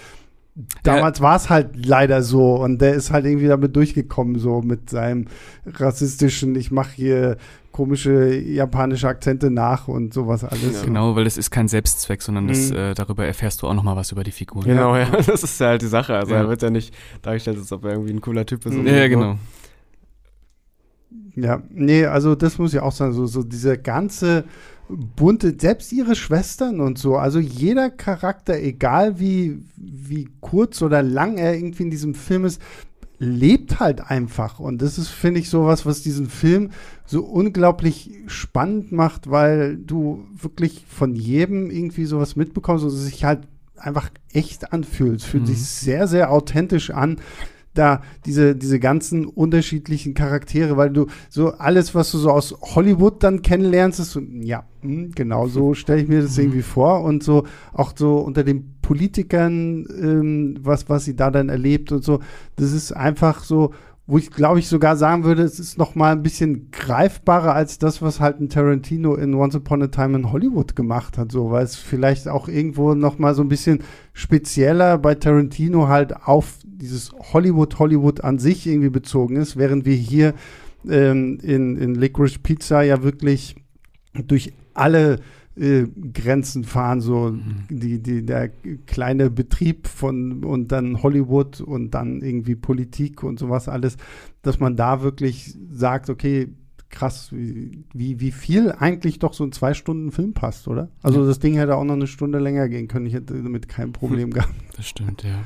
damals 0.84 1.22
war 1.22 1.36
es 1.36 1.50
halt 1.50 1.86
leider 1.86 2.24
so 2.24 2.56
und 2.56 2.82
der 2.82 2.94
ist 2.94 3.12
halt 3.12 3.26
irgendwie 3.26 3.48
damit 3.48 3.76
durchgekommen, 3.76 4.40
so 4.40 4.62
mit 4.62 4.90
seinem 4.90 5.26
rassistischen, 5.66 6.56
ich 6.56 6.72
mache 6.72 6.92
hier 6.96 7.38
komische 7.72 8.36
japanische 8.36 9.08
Akzente 9.08 9.52
nach 9.52 9.88
und 9.88 10.14
sowas 10.14 10.44
alles. 10.44 10.80
Ja. 10.80 10.86
Genau, 10.86 11.16
weil 11.16 11.24
das 11.24 11.38
ist 11.38 11.52
kein 11.52 11.68
Selbstzweck, 11.68 12.22
sondern 12.22 12.48
das, 12.48 12.72
mhm. 12.72 12.76
äh, 12.76 12.94
darüber 12.94 13.26
erfährst 13.26 13.62
du 13.62 13.68
auch 13.68 13.74
nochmal 13.74 13.96
was 13.96 14.12
über 14.12 14.24
die 14.24 14.32
Figur. 14.32 14.64
Genau, 14.64 14.96
ja, 14.96 15.06
das 15.26 15.44
ist 15.44 15.60
ja 15.60 15.68
halt 15.68 15.82
die 15.82 15.88
Sache. 15.88 16.16
Also 16.16 16.34
ja. 16.34 16.42
er 16.42 16.50
wird 16.50 16.62
ja 16.62 16.72
nicht 16.72 16.94
dargestellt, 17.22 17.58
als 17.58 17.72
ob 17.72 17.86
er 17.86 17.92
irgendwie 17.92 18.14
ein 18.14 18.22
cooler 18.22 18.46
Typ 18.46 18.66
ist. 18.66 18.74
Mhm. 18.74 18.88
Ja, 18.88 19.08
genau. 19.08 19.38
Ja, 21.36 21.64
nee, 21.70 22.06
also 22.06 22.36
das 22.36 22.58
muss 22.58 22.74
ich 22.74 22.80
auch 22.80 22.92
sagen, 22.92 23.14
so, 23.14 23.26
so 23.26 23.44
diese 23.44 23.78
ganze 23.78 24.46
bunte, 24.90 25.56
selbst 25.60 25.92
ihre 25.92 26.16
Schwestern 26.16 26.80
und 26.80 26.98
so, 26.98 27.18
also 27.18 27.40
jeder 27.40 27.90
Charakter, 27.90 28.60
egal 28.60 29.20
wie, 29.20 29.64
wie 29.76 30.28
kurz 30.42 30.82
oder 30.82 31.04
lang 31.04 31.38
er 31.38 31.56
irgendwie 31.56 31.84
in 31.84 31.92
diesem 31.92 32.16
Film 32.16 32.46
ist, 32.46 32.62
lebt 33.20 33.80
halt 33.80 34.02
einfach. 34.02 34.60
Und 34.60 34.82
das 34.82 34.98
ist, 34.98 35.10
finde 35.10 35.42
ich, 35.42 35.50
sowas, 35.50 35.86
was 35.86 36.02
diesen 36.02 36.30
Film 36.30 36.72
so 37.06 37.24
unglaublich 37.24 38.12
spannend 38.28 38.92
macht, 38.92 39.30
weil 39.30 39.78
du 39.78 40.26
wirklich 40.34 40.86
von 40.88 41.16
jedem 41.16 41.70
irgendwie 41.70 42.06
sowas 42.06 42.36
mitbekommst 42.36 42.84
und 42.84 42.92
es 42.92 43.04
sich 43.04 43.26
halt 43.26 43.42
einfach 43.76 44.10
echt 44.32 44.74
anfühlt. 44.74 45.20
Es 45.20 45.26
fühlt 45.26 45.44
mhm. 45.44 45.48
sich 45.48 45.66
sehr, 45.66 46.08
sehr 46.08 46.32
authentisch 46.32 46.92
an 46.92 47.18
da 47.80 48.02
diese, 48.26 48.56
diese 48.56 48.80
ganzen 48.80 49.26
unterschiedlichen 49.26 50.14
Charaktere, 50.14 50.78
weil 50.78 50.90
du 50.90 51.08
so 51.30 51.54
alles, 51.54 51.96
was 51.96 52.12
du 52.12 52.18
so 52.18 52.30
aus 52.30 52.56
Hollywood 52.62 53.24
dann 53.24 53.42
kennenlernst, 53.42 54.00
ist 54.00 54.12
so, 54.12 54.20
ja, 54.20 54.66
hm, 54.82 55.12
genau 55.16 55.48
so 55.48 55.74
stelle 55.74 56.02
ich 56.02 56.08
mir 56.08 56.22
das 56.22 56.38
irgendwie 56.38 56.62
vor 56.62 57.04
und 57.04 57.24
so 57.24 57.46
auch 57.74 57.94
so 57.96 58.18
unter 58.18 58.44
dem 58.44 58.76
Politikern, 58.82 59.88
ähm, 60.02 60.58
was, 60.62 60.90
was 60.90 61.06
sie 61.06 61.16
da 61.16 61.32
dann 61.32 61.50
erlebt 61.50 61.92
und 61.92 62.04
so. 62.04 62.20
Das 62.56 62.72
ist 62.72 62.92
einfach 62.92 63.44
so, 63.44 63.72
wo 64.10 64.18
ich 64.18 64.32
glaube 64.32 64.58
ich 64.58 64.68
sogar 64.68 64.96
sagen 64.98 65.24
würde, 65.24 65.44
es 65.44 65.60
ist 65.60 65.78
noch 65.78 65.94
mal 65.94 66.14
ein 66.14 66.24
bisschen 66.24 66.72
greifbarer 66.72 67.54
als 67.54 67.78
das, 67.78 68.02
was 68.02 68.20
halt 68.20 68.42
ein 68.42 68.50
Tarantino 68.50 69.14
in 69.14 69.36
Once 69.36 69.56
Upon 69.56 69.84
a 69.84 69.88
Time 69.88 70.18
in 70.18 70.32
Hollywood 70.32 70.76
gemacht 70.76 71.20
hat, 71.20 71.32
so, 71.32 71.52
weil 71.52 71.64
es 71.64 71.76
vielleicht 71.76 72.28
auch 72.28 72.48
irgendwo 72.48 72.96
noch 72.96 73.20
mal 73.20 73.36
so 73.36 73.44
ein 73.44 73.50
bisschen 73.50 73.84
spezieller 74.14 74.98
bei 74.98 75.14
Tarantino 75.14 75.88
halt 75.88 76.16
auf 76.26 76.58
dieses 76.80 77.12
Hollywood, 77.34 77.80
Hollywood 77.80 78.24
an 78.24 78.40
sich 78.40 78.68
irgendwie 78.68 78.90
bezogen 78.90 79.36
ist, 79.36 79.58
während 79.58 79.86
wir 79.86 79.96
hier 79.96 80.34
ähm, 80.88 81.40
in, 81.42 81.78
in 81.78 81.96
Licorice 81.96 82.40
Pizza 82.40 82.82
ja 82.82 83.04
wirklich 83.04 83.56
durch 84.14 84.54
alle 84.74 85.20
äh, 85.56 85.88
Grenzen 86.14 86.64
fahren, 86.64 87.02
so 87.02 87.32
mhm. 87.32 87.66
die, 87.70 88.02
die, 88.02 88.26
der 88.26 88.50
kleine 88.86 89.30
Betrieb 89.30 89.88
von 89.88 90.44
und 90.44 90.72
dann 90.72 91.04
Hollywood 91.04 91.62
und 91.62 91.92
dann 91.92 92.22
irgendwie 92.22 92.56
Politik 92.56 93.24
und 93.24 93.40
sowas 93.40 93.68
alles, 93.68 93.98
dass 94.42 94.60
man 94.60 94.78
da 94.78 95.02
wirklich 95.02 95.56
sagt, 95.70 96.10
okay, 96.10 96.48
krass, 96.90 97.30
wie, 97.32 97.84
wie, 97.94 98.32
viel 98.32 98.72
eigentlich 98.72 99.20
doch 99.20 99.34
so 99.34 99.44
ein 99.44 99.52
zwei 99.52 99.74
Stunden 99.74 100.12
Film 100.12 100.34
passt, 100.34 100.68
oder? 100.68 100.90
Also 101.04 101.22
ja. 101.22 101.28
das 101.28 101.40
Ding 101.40 101.56
hätte 101.56 101.76
auch 101.76 101.84
noch 101.84 101.94
eine 101.94 102.08
Stunde 102.08 102.40
länger 102.40 102.68
gehen 102.68 102.88
können. 102.88 103.06
Ich 103.06 103.14
hätte 103.14 103.42
damit 103.42 103.68
kein 103.68 103.92
Problem 103.92 104.32
gehabt. 104.32 104.54
Das 104.76 104.88
stimmt, 104.88 105.24
ja. 105.24 105.44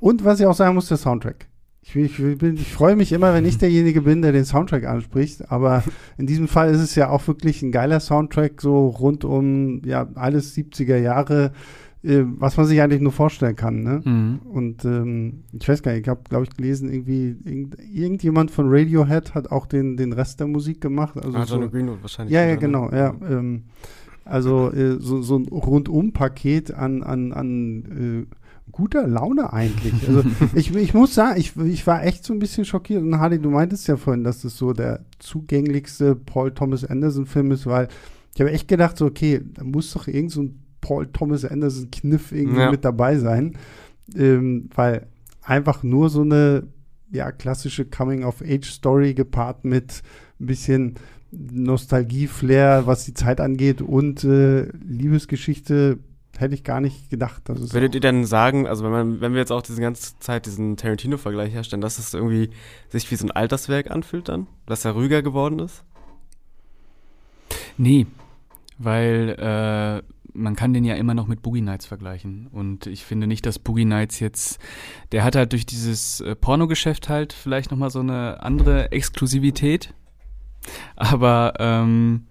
Und 0.00 0.24
was 0.24 0.40
ich 0.40 0.46
auch 0.46 0.54
sagen 0.54 0.74
muss, 0.74 0.88
der 0.88 0.96
Soundtrack. 0.96 1.46
Ich, 1.82 1.96
ich, 1.96 2.18
ich 2.20 2.72
freue 2.72 2.96
mich 2.96 3.12
immer, 3.12 3.32
wenn 3.32 3.44
ich 3.44 3.58
derjenige 3.58 4.02
bin, 4.02 4.22
der 4.22 4.32
den 4.32 4.44
Soundtrack 4.44 4.84
anspricht. 4.84 5.50
Aber 5.50 5.84
in 6.18 6.26
diesem 6.26 6.48
Fall 6.48 6.70
ist 6.70 6.80
es 6.80 6.94
ja 6.94 7.08
auch 7.08 7.26
wirklich 7.26 7.62
ein 7.62 7.72
geiler 7.72 8.00
Soundtrack, 8.00 8.60
so 8.60 8.88
rund 8.88 9.24
um 9.24 9.82
ja 9.84 10.08
alles 10.14 10.56
70er 10.56 10.96
Jahre, 10.96 11.52
äh, 12.02 12.22
was 12.24 12.56
man 12.56 12.66
sich 12.66 12.80
eigentlich 12.80 13.00
nur 13.00 13.12
vorstellen 13.12 13.56
kann. 13.56 13.82
Ne? 13.82 14.02
Mhm. 14.04 14.40
Und 14.50 14.84
ähm, 14.84 15.44
ich 15.52 15.68
weiß 15.68 15.82
gar 15.82 15.92
nicht, 15.92 16.02
ich 16.02 16.08
habe, 16.08 16.22
glaube 16.28 16.44
ich, 16.44 16.56
gelesen, 16.56 16.92
irgendwie 16.92 17.36
irgend, 17.44 17.76
irgendjemand 17.80 18.50
von 18.50 18.66
Radiohead 18.68 19.34
hat 19.34 19.50
auch 19.50 19.66
den, 19.66 19.96
den 19.96 20.12
Rest 20.12 20.40
der 20.40 20.46
Musik 20.46 20.80
gemacht. 20.80 21.16
Also 21.16 21.36
ah, 21.36 21.46
so, 21.46 21.58
Greenwood 21.68 22.02
wahrscheinlich. 22.02 22.34
Ja, 22.34 22.42
ja, 22.42 22.54
ne? 22.54 22.58
genau. 22.58 22.90
Ja, 22.90 23.14
ähm, 23.28 23.64
also 24.24 24.70
äh, 24.70 24.98
so, 25.00 25.22
so 25.22 25.38
ein 25.38 25.46
Rundum-Paket 25.46 26.72
an, 26.72 27.02
an, 27.02 27.32
an 27.32 28.26
äh, 28.30 28.39
guter 28.72 29.06
Laune 29.06 29.52
eigentlich. 29.52 30.06
Also 30.06 30.22
ich, 30.54 30.74
ich 30.74 30.94
muss 30.94 31.14
sagen, 31.14 31.38
ich, 31.38 31.56
ich 31.56 31.86
war 31.86 32.04
echt 32.04 32.24
so 32.24 32.32
ein 32.32 32.38
bisschen 32.38 32.64
schockiert. 32.64 33.02
Und 33.02 33.18
Hardy, 33.18 33.38
du 33.38 33.50
meintest 33.50 33.88
ja 33.88 33.96
vorhin, 33.96 34.24
dass 34.24 34.42
das 34.42 34.56
so 34.56 34.72
der 34.72 35.04
zugänglichste 35.18 36.14
Paul 36.14 36.52
Thomas 36.52 36.84
Anderson-Film 36.84 37.52
ist, 37.52 37.66
weil 37.66 37.88
ich 38.34 38.40
habe 38.40 38.52
echt 38.52 38.68
gedacht, 38.68 38.96
so, 38.96 39.06
okay, 39.06 39.40
da 39.54 39.64
muss 39.64 39.92
doch 39.92 40.06
irgend 40.06 40.30
so 40.30 40.42
ein 40.42 40.62
Paul 40.80 41.06
Thomas 41.12 41.44
Anderson-Kniff 41.44 42.32
irgendwie 42.32 42.60
ja. 42.60 42.70
mit 42.70 42.84
dabei 42.84 43.18
sein. 43.18 43.56
Ähm, 44.16 44.68
weil 44.74 45.06
einfach 45.42 45.82
nur 45.82 46.08
so 46.10 46.22
eine 46.22 46.64
ja, 47.10 47.32
klassische 47.32 47.84
Coming-of-Age-Story 47.84 49.14
gepaart 49.14 49.64
mit 49.64 50.02
ein 50.40 50.46
bisschen 50.46 50.94
Nostalgie-Flair, 51.32 52.86
was 52.86 53.04
die 53.04 53.14
Zeit 53.14 53.40
angeht 53.40 53.82
und 53.82 54.24
äh, 54.24 54.68
Liebesgeschichte 54.86 55.98
hätte 56.40 56.54
ich 56.54 56.64
gar 56.64 56.80
nicht 56.80 57.10
gedacht. 57.10 57.48
Dass 57.48 57.72
Würdet 57.72 57.94
ihr 57.94 58.00
denn 58.00 58.24
sagen, 58.24 58.66
also 58.66 58.84
wenn 58.84 58.90
man, 58.90 59.20
wenn 59.20 59.32
wir 59.32 59.40
jetzt 59.40 59.52
auch 59.52 59.62
diese 59.62 59.80
ganze 59.80 60.18
Zeit 60.18 60.46
diesen 60.46 60.76
Tarantino-Vergleich 60.76 61.52
herstellen, 61.52 61.82
dass 61.82 61.98
es 61.98 62.14
irgendwie 62.14 62.50
sich 62.88 63.10
wie 63.10 63.16
so 63.16 63.26
ein 63.26 63.30
Alterswerk 63.30 63.90
anfühlt 63.90 64.28
dann? 64.28 64.46
Dass 64.66 64.84
er 64.84 64.92
ruhiger 64.92 65.22
geworden 65.22 65.58
ist? 65.58 65.84
Nee, 67.76 68.06
weil 68.78 69.36
äh, 69.38 70.02
man 70.32 70.56
kann 70.56 70.72
den 70.72 70.84
ja 70.84 70.94
immer 70.94 71.14
noch 71.14 71.26
mit 71.26 71.42
Boogie 71.42 71.60
Nights 71.60 71.86
vergleichen. 71.86 72.46
Und 72.48 72.86
ich 72.86 73.04
finde 73.04 73.26
nicht, 73.26 73.46
dass 73.46 73.58
Boogie 73.58 73.84
Nights 73.84 74.20
jetzt, 74.20 74.58
der 75.12 75.24
hat 75.24 75.36
halt 75.36 75.52
durch 75.52 75.66
dieses 75.66 76.20
äh, 76.20 76.34
Pornogeschäft 76.34 77.08
halt 77.08 77.32
vielleicht 77.32 77.70
nochmal 77.70 77.90
so 77.90 78.00
eine 78.00 78.42
andere 78.42 78.92
Exklusivität. 78.92 79.94
Aber 80.96 81.54
ähm, 81.58 82.26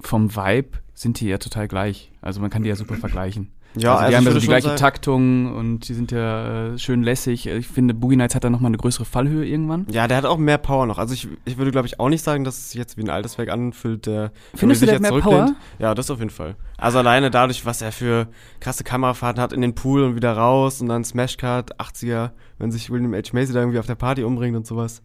vom 0.00 0.34
Vibe 0.34 0.78
sind 0.98 1.20
die 1.20 1.28
ja 1.28 1.38
total 1.38 1.68
gleich. 1.68 2.10
Also 2.20 2.40
man 2.40 2.50
kann 2.50 2.62
die 2.62 2.68
ja 2.68 2.76
super 2.76 2.96
vergleichen. 2.96 3.52
Ja, 3.76 3.92
also 3.92 4.00
die 4.00 4.04
also 4.06 4.16
haben 4.16 4.24
ja 4.24 4.32
so 4.32 4.40
die 4.40 4.46
gleiche 4.46 4.68
sagen, 4.68 4.78
Taktung 4.78 5.54
und 5.54 5.88
die 5.88 5.94
sind 5.94 6.10
ja 6.10 6.72
äh, 6.72 6.78
schön 6.78 7.02
lässig. 7.02 7.46
Ich 7.46 7.68
finde, 7.68 7.94
Boogie 7.94 8.16
Nights 8.16 8.34
hat 8.34 8.42
da 8.42 8.50
nochmal 8.50 8.70
eine 8.70 8.78
größere 8.78 9.04
Fallhöhe 9.04 9.46
irgendwann. 9.46 9.86
Ja, 9.90 10.08
der 10.08 10.16
hat 10.16 10.24
auch 10.24 10.38
mehr 10.38 10.58
Power 10.58 10.86
noch. 10.86 10.98
Also 10.98 11.14
ich, 11.14 11.28
ich 11.44 11.58
würde, 11.58 11.70
glaube 11.70 11.86
ich, 11.86 12.00
auch 12.00 12.08
nicht 12.08 12.24
sagen, 12.24 12.44
dass 12.44 12.58
es 12.58 12.74
jetzt 12.74 12.96
wie 12.96 13.02
ein 13.02 13.10
altes 13.10 13.38
Werk 13.38 13.50
anfühlt, 13.50 14.06
der 14.06 14.32
Findest 14.54 14.82
du 14.82 14.86
der 14.86 15.00
mehr 15.00 15.12
Power? 15.12 15.54
Ja, 15.78 15.94
das 15.94 16.10
auf 16.10 16.18
jeden 16.18 16.30
Fall. 16.30 16.56
Also 16.78 16.98
alleine 16.98 17.30
dadurch, 17.30 17.66
was 17.66 17.82
er 17.82 17.92
für 17.92 18.26
krasse 18.58 18.82
Kamerafahrten 18.82 19.40
hat 19.40 19.52
in 19.52 19.60
den 19.60 19.74
Pool 19.74 20.02
und 20.02 20.16
wieder 20.16 20.32
raus 20.32 20.80
und 20.80 20.88
dann 20.88 21.04
Smashcard, 21.04 21.78
80er, 21.78 22.30
wenn 22.58 22.72
sich 22.72 22.90
William 22.90 23.14
H. 23.14 23.30
Macy 23.32 23.52
da 23.52 23.60
irgendwie 23.60 23.78
auf 23.78 23.86
der 23.86 23.94
Party 23.94 24.24
umbringt 24.24 24.56
und 24.56 24.66
sowas. 24.66 25.02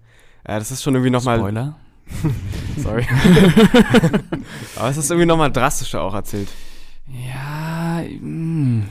Ja, 0.48 0.58
das 0.58 0.72
ist 0.72 0.82
schon 0.84 0.96
irgendwie 0.96 1.12
nochmal. 1.12 1.38
Spoiler? 1.38 1.76
Sorry. 2.78 3.06
Aber 4.76 4.90
es 4.90 4.98
ist 4.98 5.10
irgendwie 5.10 5.26
nochmal 5.26 5.52
drastischer 5.52 6.02
auch 6.02 6.14
erzählt. 6.14 6.50
Ja, 7.08 8.02
mh. 8.02 8.20
Hm. 8.20 8.84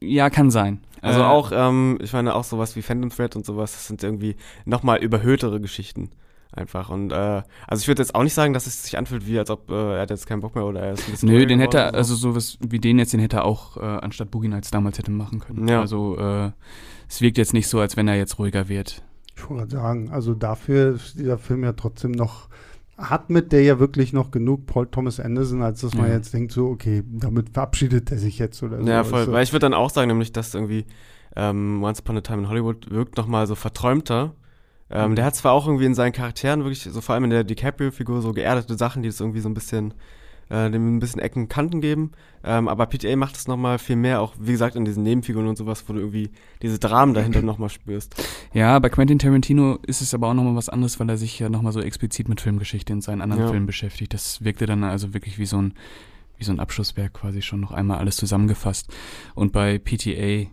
ja, 0.00 0.30
kann 0.30 0.50
sein. 0.50 0.80
Also 1.00 1.20
äh, 1.20 1.24
auch, 1.24 1.52
ähm, 1.52 1.98
ich 2.00 2.12
meine, 2.12 2.34
auch 2.34 2.44
sowas 2.44 2.76
wie 2.76 2.82
Phantom 2.82 3.10
Thread 3.10 3.36
und 3.36 3.44
sowas, 3.44 3.72
das 3.72 3.86
sind 3.88 4.02
irgendwie 4.02 4.36
nochmal 4.64 5.02
überhöhtere 5.02 5.60
Geschichten. 5.60 6.10
Einfach. 6.54 6.90
Und 6.90 7.12
äh, 7.12 7.42
also 7.66 7.80
ich 7.80 7.88
würde 7.88 8.02
jetzt 8.02 8.14
auch 8.14 8.22
nicht 8.22 8.34
sagen, 8.34 8.52
dass 8.52 8.66
es 8.66 8.84
sich 8.84 8.98
anfühlt, 8.98 9.26
wie 9.26 9.38
als 9.38 9.48
ob 9.48 9.70
äh, 9.70 9.94
er 9.94 10.02
hat 10.02 10.10
jetzt 10.10 10.26
keinen 10.26 10.40
Bock 10.40 10.54
mehr 10.54 10.66
oder 10.66 10.80
er 10.80 10.92
ist 10.92 11.08
ein 11.08 11.12
bisschen. 11.12 11.30
Nö, 11.30 11.46
den 11.46 11.60
hätte 11.60 11.78
er, 11.78 11.90
so. 11.92 11.96
also 11.96 12.14
sowas 12.14 12.58
wie 12.60 12.78
den 12.78 12.98
jetzt, 12.98 13.14
den 13.14 13.20
hätte 13.20 13.38
er 13.38 13.46
auch 13.46 13.78
äh, 13.78 13.80
anstatt 13.80 14.30
Boogie 14.30 14.48
Nights 14.48 14.70
damals 14.70 14.98
hätte 14.98 15.10
machen 15.10 15.40
können. 15.40 15.66
Ja. 15.66 15.80
Also 15.80 16.18
äh, 16.18 16.50
es 17.08 17.22
wirkt 17.22 17.38
jetzt 17.38 17.54
nicht 17.54 17.68
so, 17.68 17.80
als 17.80 17.96
wenn 17.96 18.06
er 18.06 18.16
jetzt 18.16 18.38
ruhiger 18.38 18.68
wird. 18.68 19.02
Ich 19.36 19.48
wollte 19.48 19.76
sagen, 19.76 20.10
also 20.10 20.34
dafür 20.34 20.94
ist 20.94 21.18
dieser 21.18 21.38
Film 21.38 21.64
ja 21.64 21.72
trotzdem 21.72 22.12
noch 22.12 22.48
hat 22.98 23.30
mit 23.30 23.52
der 23.52 23.62
ja 23.62 23.78
wirklich 23.78 24.12
noch 24.12 24.30
genug 24.30 24.66
Paul 24.66 24.86
Thomas 24.86 25.18
Anderson, 25.18 25.62
als 25.62 25.80
dass 25.80 25.94
man 25.94 26.08
ja. 26.08 26.14
jetzt 26.14 26.32
denkt, 26.34 26.52
so, 26.52 26.68
okay, 26.68 27.02
damit 27.06 27.50
verabschiedet 27.50 28.10
er 28.12 28.18
sich 28.18 28.38
jetzt 28.38 28.62
oder 28.62 28.82
so. 28.82 28.88
Ja, 28.88 29.02
voll. 29.02 29.30
Weil 29.32 29.42
ich 29.42 29.52
würde 29.52 29.64
dann 29.64 29.74
auch 29.74 29.90
sagen, 29.90 30.08
nämlich, 30.08 30.32
dass 30.32 30.54
irgendwie 30.54 30.84
ähm, 31.34 31.82
Once 31.82 32.00
Upon 32.00 32.18
a 32.18 32.20
Time 32.20 32.42
in 32.42 32.48
Hollywood 32.48 32.90
wirkt 32.90 33.16
nochmal 33.16 33.46
so 33.46 33.54
verträumter. 33.54 34.34
Ähm, 34.90 35.10
mhm. 35.10 35.16
Der 35.16 35.24
hat 35.24 35.34
zwar 35.34 35.52
auch 35.52 35.66
irgendwie 35.66 35.86
in 35.86 35.94
seinen 35.94 36.12
Charakteren 36.12 36.60
wirklich, 36.60 36.82
so 36.82 37.00
vor 37.00 37.14
allem 37.14 37.24
in 37.24 37.30
der 37.30 37.44
DiCaprio-Figur, 37.44 38.20
so 38.20 38.32
geerdete 38.32 38.76
Sachen, 38.76 39.02
die 39.02 39.08
es 39.08 39.20
irgendwie 39.20 39.40
so 39.40 39.48
ein 39.48 39.54
bisschen 39.54 39.94
äh, 40.52 40.70
dem 40.70 40.96
ein 40.96 41.00
bisschen 41.00 41.20
Ecken 41.20 41.48
Kanten 41.48 41.80
geben. 41.80 42.12
Ähm, 42.44 42.68
aber 42.68 42.86
PTA 42.86 43.16
macht 43.16 43.36
es 43.36 43.48
nochmal 43.48 43.78
viel 43.78 43.96
mehr, 43.96 44.20
auch 44.20 44.34
wie 44.38 44.52
gesagt 44.52 44.76
in 44.76 44.84
diesen 44.84 45.02
Nebenfiguren 45.02 45.48
und 45.48 45.56
sowas, 45.56 45.84
wo 45.86 45.94
du 45.94 46.00
irgendwie 46.00 46.30
diese 46.60 46.78
Dramen 46.78 47.14
dahinter 47.14 47.40
nochmal 47.42 47.70
spürst. 47.70 48.14
Ja, 48.52 48.78
bei 48.78 48.90
Quentin 48.90 49.18
Tarantino 49.18 49.78
ist 49.86 50.02
es 50.02 50.12
aber 50.12 50.28
auch 50.28 50.34
nochmal 50.34 50.54
was 50.54 50.68
anderes, 50.68 51.00
weil 51.00 51.08
er 51.08 51.16
sich 51.16 51.38
ja 51.38 51.48
nochmal 51.48 51.72
so 51.72 51.80
explizit 51.80 52.28
mit 52.28 52.40
Filmgeschichte 52.40 52.92
in 52.92 53.00
seinen 53.00 53.22
anderen 53.22 53.44
ja. 53.44 53.48
Filmen 53.48 53.66
beschäftigt. 53.66 54.12
Das 54.12 54.44
wirkte 54.44 54.66
dann 54.66 54.84
also 54.84 55.14
wirklich 55.14 55.38
wie 55.38 55.46
so 55.46 55.60
ein 55.60 55.74
wie 56.36 56.44
so 56.44 56.52
ein 56.52 56.60
Abschlusswerk 56.60 57.12
quasi 57.12 57.40
schon 57.40 57.60
noch 57.60 57.70
einmal 57.70 57.98
alles 57.98 58.16
zusammengefasst. 58.16 58.92
Und 59.34 59.52
bei 59.52 59.78
PTA 59.78 60.50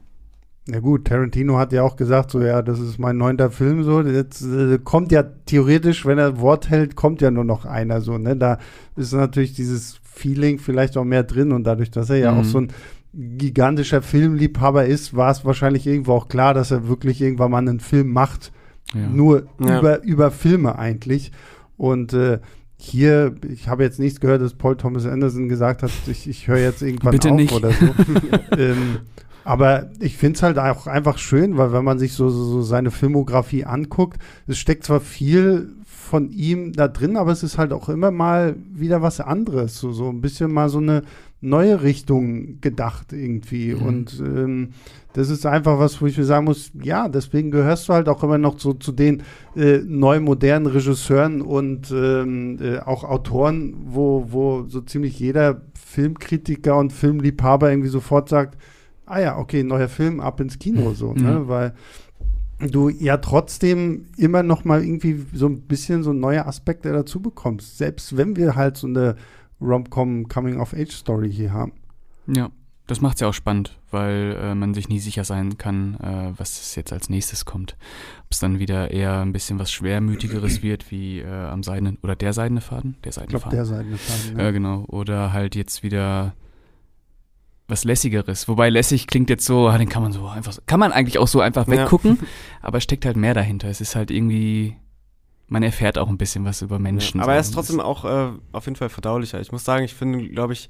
ja 0.72 0.80
gut, 0.80 1.06
Tarantino 1.06 1.58
hat 1.58 1.74
ja 1.74 1.84
auch 1.84 1.96
gesagt, 1.96 2.32
so 2.32 2.42
ja, 2.42 2.62
das 2.62 2.80
ist 2.80 3.00
mein 3.00 3.18
neunter 3.18 3.52
Film, 3.52 3.84
so 3.84 4.02
jetzt 4.02 4.42
äh, 4.42 4.80
kommt 4.84 5.12
ja 5.12 5.24
theoretisch, 5.24 6.06
wenn 6.06 6.18
er 6.18 6.40
Wort 6.40 6.70
hält, 6.70 6.96
kommt 6.96 7.22
ja 7.22 7.32
nur 7.32 7.44
noch 7.44 7.66
einer 7.66 8.02
so, 8.02 8.18
ne? 8.18 8.36
Da 8.36 8.60
ist 8.96 9.14
natürlich 9.14 9.54
dieses 9.54 10.00
Feeling 10.04 10.60
vielleicht 10.60 10.98
auch 10.98 11.06
mehr 11.06 11.24
drin 11.24 11.52
und 11.52 11.64
dadurch, 11.64 11.92
dass 11.92 12.10
er 12.10 12.18
ja 12.18 12.32
mhm. 12.32 12.40
auch 12.40 12.44
so 12.44 12.62
ein 12.62 12.68
gigantischer 13.14 14.02
Filmliebhaber 14.02 14.86
ist, 14.86 15.16
war 15.16 15.32
es 15.32 15.44
wahrscheinlich 15.44 15.88
irgendwo 15.88 16.14
auch 16.14 16.28
klar, 16.28 16.54
dass 16.54 16.72
er 16.72 16.88
wirklich 16.88 17.22
irgendwann 17.22 17.52
mal 17.52 17.58
einen 17.58 17.80
Film 17.80 18.12
macht, 18.12 18.52
ja. 18.94 19.08
nur 19.08 19.48
ja. 19.60 19.80
über 19.80 20.04
über 20.04 20.32
Filme 20.32 20.78
eigentlich 20.78 21.32
und 21.78 22.14
äh, 22.14 22.40
hier, 22.82 23.36
ich 23.52 23.68
habe 23.68 23.84
jetzt 23.84 24.00
nichts 24.00 24.22
gehört, 24.22 24.42
dass 24.42 24.54
Paul 24.54 24.78
Thomas 24.78 25.06
Anderson 25.06 25.50
gesagt 25.50 25.84
hat, 25.84 25.92
ich, 26.08 26.30
ich 26.30 26.48
höre 26.48 26.60
jetzt 26.60 26.82
irgendwann 26.82 27.12
Bitte 27.12 27.30
auf 27.30 27.36
nicht. 27.36 27.52
oder 27.52 27.72
so. 27.74 27.86
ähm, 28.58 29.00
aber 29.44 29.90
ich 30.00 30.18
finde 30.18 30.38
es 30.38 30.44
halt 30.44 30.60
auch 30.60 30.88
einfach 30.88 31.18
schön, 31.18 31.58
weil 31.58 31.72
wenn 31.74 31.84
man 31.84 32.00
sich 32.00 32.14
so, 32.14 32.30
so, 32.30 32.44
so 32.44 32.62
seine 32.62 32.92
Filmografie 32.92 33.66
anguckt, 33.66 34.20
es 34.48 34.58
steckt 34.58 34.84
zwar 34.84 35.00
viel 35.00 35.70
von 35.86 36.32
ihm 36.32 36.74
da 36.74 36.88
drin, 36.88 37.18
aber 37.18 37.32
es 37.32 37.44
ist 37.44 37.58
halt 37.60 37.72
auch 37.72 37.88
immer 37.88 38.10
mal 38.10 38.56
wieder 38.74 39.02
was 39.02 39.22
anderes. 39.22 39.80
So, 39.80 39.92
so 39.92 40.10
ein 40.10 40.22
bisschen 40.22 40.52
mal 40.52 40.70
so 40.70 40.80
eine 40.80 41.04
neue 41.42 41.84
Richtung 41.84 42.60
gedacht 42.62 43.14
irgendwie. 43.14 43.76
Mhm. 43.76 43.82
Und 43.82 44.20
ähm, 44.20 44.70
das 45.14 45.30
ist 45.30 45.46
einfach 45.46 45.80
was, 45.80 46.02
wo 46.02 46.08
ich 46.08 46.18
mir 46.18 46.24
sagen 46.24 46.46
muss, 46.46 46.72
ja, 46.82 47.08
deswegen 47.08 47.52
gehörst 47.52 47.88
du 47.88 47.94
halt 47.94 48.10
auch 48.10 48.24
immer 48.24 48.38
noch 48.38 48.60
so 48.60 48.74
zu 48.74 48.92
den 48.92 49.24
äh, 49.56 49.78
neu 49.86 50.20
modernen 50.20 50.66
Regisseuren 50.66 51.42
und 51.42 51.92
ähm, 51.92 52.58
äh, 52.62 52.80
auch 52.80 53.04
Autoren, 53.04 53.76
wo, 53.86 54.28
wo 54.30 54.66
so 54.68 54.82
ziemlich 54.82 55.20
jeder 55.20 55.62
Filmkritiker 55.74 56.78
und 56.78 56.92
Filmliebhaber 56.92 57.70
irgendwie 57.70 57.90
sofort 57.90 58.30
sagt, 58.30 58.58
ah 59.10 59.20
ja, 59.20 59.38
okay, 59.38 59.64
neuer 59.64 59.90
Film, 59.90 60.20
ab 60.20 60.40
ins 60.40 60.60
Kino, 60.60 60.94
so, 60.94 61.14
ne? 61.14 61.40
Mhm. 61.40 61.48
Weil 61.48 61.74
du 62.60 62.90
ja 62.90 63.18
trotzdem 63.18 64.06
immer 64.18 64.44
noch 64.44 64.66
mal 64.66 64.84
irgendwie 64.84 65.26
so 65.34 65.48
ein 65.48 65.62
bisschen 65.62 66.04
so 66.04 66.14
neue 66.14 66.46
Aspekte 66.46 66.92
dazu 66.92 67.22
bekommst, 67.22 67.78
selbst 67.78 68.18
wenn 68.18 68.36
wir 68.36 68.56
halt 68.56 68.78
so 68.78 68.88
eine 68.88 69.16
Rom-Com 69.62 70.28
Coming-of-Age-Story 70.28 71.32
hier 71.32 71.54
haben. 71.54 71.74
Ja, 72.28 72.50
Das 72.88 73.02
macht 73.02 73.16
es 73.16 73.22
ja 73.22 73.28
auch 73.28 73.34
spannend, 73.34 73.78
weil 73.92 74.38
äh, 74.40 74.56
man 74.56 74.74
sich 74.74 74.90
nie 74.90 75.00
sicher 75.00 75.24
sein 75.24 75.58
kann, 75.58 75.96
äh, 75.96 76.34
was 76.38 76.76
jetzt 76.76 76.92
als 76.94 77.10
nächstes 77.10 77.46
kommt. 77.46 77.78
Ob 78.22 78.32
es 78.32 78.40
dann 78.40 78.60
wieder 78.60 78.92
eher 78.92 79.22
ein 79.22 79.32
bisschen 79.32 79.58
was 79.60 79.72
Schwermütigeres 79.72 80.62
wird, 80.64 80.92
wie 80.92 81.20
äh, 81.20 81.28
am 81.28 81.64
Seidenen, 81.64 81.98
oder 82.04 82.16
der 82.16 82.34
Seidene 82.34 82.62
Faden? 82.62 82.96
Der 83.04 83.12
Seidene 83.12 83.38
ich 83.38 83.42
glaube, 83.42 83.56
der 83.56 83.66
Seidene 83.66 83.98
Faden, 83.98 84.38
ja. 84.38 84.46
ja. 84.46 84.52
genau. 84.52 84.86
Oder 84.88 85.34
halt 85.34 85.56
jetzt 85.56 85.84
wieder 85.84 86.34
was 87.70 87.84
Lässigeres. 87.84 88.48
Wobei 88.48 88.70
lässig 88.70 89.08
klingt 89.08 89.30
jetzt 89.30 89.46
so, 89.46 89.68
ah, 89.68 89.78
den 89.78 89.90
kann 89.90 90.04
man 90.04 90.12
so 90.12 90.28
einfach, 90.28 90.58
kann 90.66 90.80
man 90.80 90.92
eigentlich 90.92 91.18
auch 91.18 91.28
so 91.28 91.42
einfach 91.42 91.68
weggucken, 91.68 92.18
ja. 92.22 92.28
aber 92.62 92.82
steckt 92.82 93.06
halt 93.06 93.18
mehr 93.18 93.34
dahinter. 93.34 93.70
Es 93.70 93.82
ist 93.82 93.96
halt 93.96 94.12
irgendwie, 94.12 94.76
man 95.48 95.64
erfährt 95.64 95.98
auch 95.98 96.10
ein 96.10 96.18
bisschen 96.18 96.46
was 96.46 96.62
über 96.62 96.80
Menschen. 96.80 97.20
Ja, 97.20 97.24
aber 97.24 97.34
er 97.34 97.40
ist 97.40 97.54
trotzdem 97.54 97.80
auch 97.80 98.06
äh, 98.06 98.32
auf 98.52 98.66
jeden 98.66 98.76
Fall 98.76 98.90
verdaulicher. 98.90 99.40
Ich 99.40 99.52
muss 99.52 99.64
sagen, 99.64 99.86
ich 99.86 99.94
finde, 99.94 100.28
glaube 100.30 100.54
ich, 100.54 100.70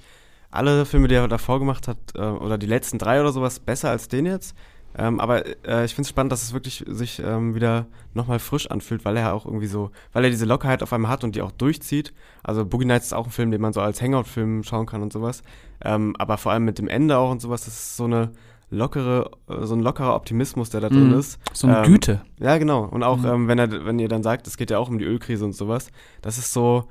alle 0.52 0.86
Filme, 0.86 1.08
die 1.08 1.16
er 1.16 1.28
davor 1.28 1.60
gemacht 1.60 1.88
hat, 1.88 1.98
äh, 2.16 2.22
oder 2.22 2.58
die 2.58 2.66
letzten 2.68 2.98
drei 2.98 3.22
oder 3.22 3.32
sowas, 3.32 3.60
besser 3.60 3.90
als 3.90 4.08
den 4.08 4.26
jetzt. 4.26 4.56
Ähm, 4.98 5.20
aber 5.20 5.46
äh, 5.68 5.86
ich 5.86 5.94
finde 5.94 6.06
es 6.06 6.10
spannend, 6.10 6.32
dass 6.32 6.42
es 6.42 6.54
wirklich 6.54 6.84
sich 6.88 7.22
ähm, 7.24 7.56
wieder 7.56 7.86
nochmal 8.14 8.40
frisch 8.40 8.70
anfühlt, 8.70 9.06
weil 9.06 9.18
er 9.18 9.34
auch 9.34 9.46
irgendwie 9.46 9.68
so, 9.68 9.92
weil 10.14 10.24
er 10.24 10.30
diese 10.30 10.46
Lockerheit 10.46 10.82
auf 10.82 10.92
einmal 10.94 11.12
hat 11.12 11.24
und 11.24 11.36
die 11.36 11.42
auch 11.42 11.52
durchzieht. 11.52 12.14
Also 12.44 12.66
Boogie 12.66 12.86
Nights 12.86 13.08
ist 13.08 13.14
auch 13.14 13.26
ein 13.26 13.32
Film, 13.32 13.52
den 13.52 13.62
man 13.62 13.74
so 13.74 13.82
als 13.82 14.02
Hangout-Film 14.02 14.64
schauen 14.64 14.86
kann 14.88 15.02
und 15.02 15.14
sowas. 15.14 15.44
Ähm, 15.84 16.16
aber 16.18 16.38
vor 16.38 16.52
allem 16.52 16.66
mit 16.66 16.80
dem 16.80 16.88
Ende 16.88 17.18
auch 17.18 17.32
und 17.32 17.42
sowas, 17.42 17.66
das 17.66 17.76
ist 17.76 17.98
so 17.98 18.06
eine 18.06 18.32
lockere, 18.72 19.32
äh, 19.48 19.66
so 19.66 19.76
ein 19.76 19.82
lockerer 19.82 20.16
Optimismus, 20.16 20.70
der 20.70 20.82
da 20.82 20.90
drin 20.90 21.12
mm, 21.12 21.20
ist. 21.20 21.40
So 21.54 21.68
eine 21.68 21.78
ähm, 21.80 21.84
Güte. 21.84 22.22
Ja, 22.40 22.58
genau. 22.58 22.86
Und 22.86 23.04
auch, 23.04 23.18
mm. 23.18 23.48
wenn 23.48 23.60
er, 23.60 23.86
wenn 23.86 24.00
ihr 24.00 24.10
dann 24.10 24.24
sagt, 24.24 24.48
es 24.48 24.58
geht 24.58 24.72
ja 24.72 24.80
auch 24.80 24.90
um 24.90 24.98
die 24.98 25.06
Ölkrise 25.06 25.46
und 25.46 25.54
sowas, 25.54 25.92
das 26.22 26.38
ist 26.38 26.52
so 26.52 26.86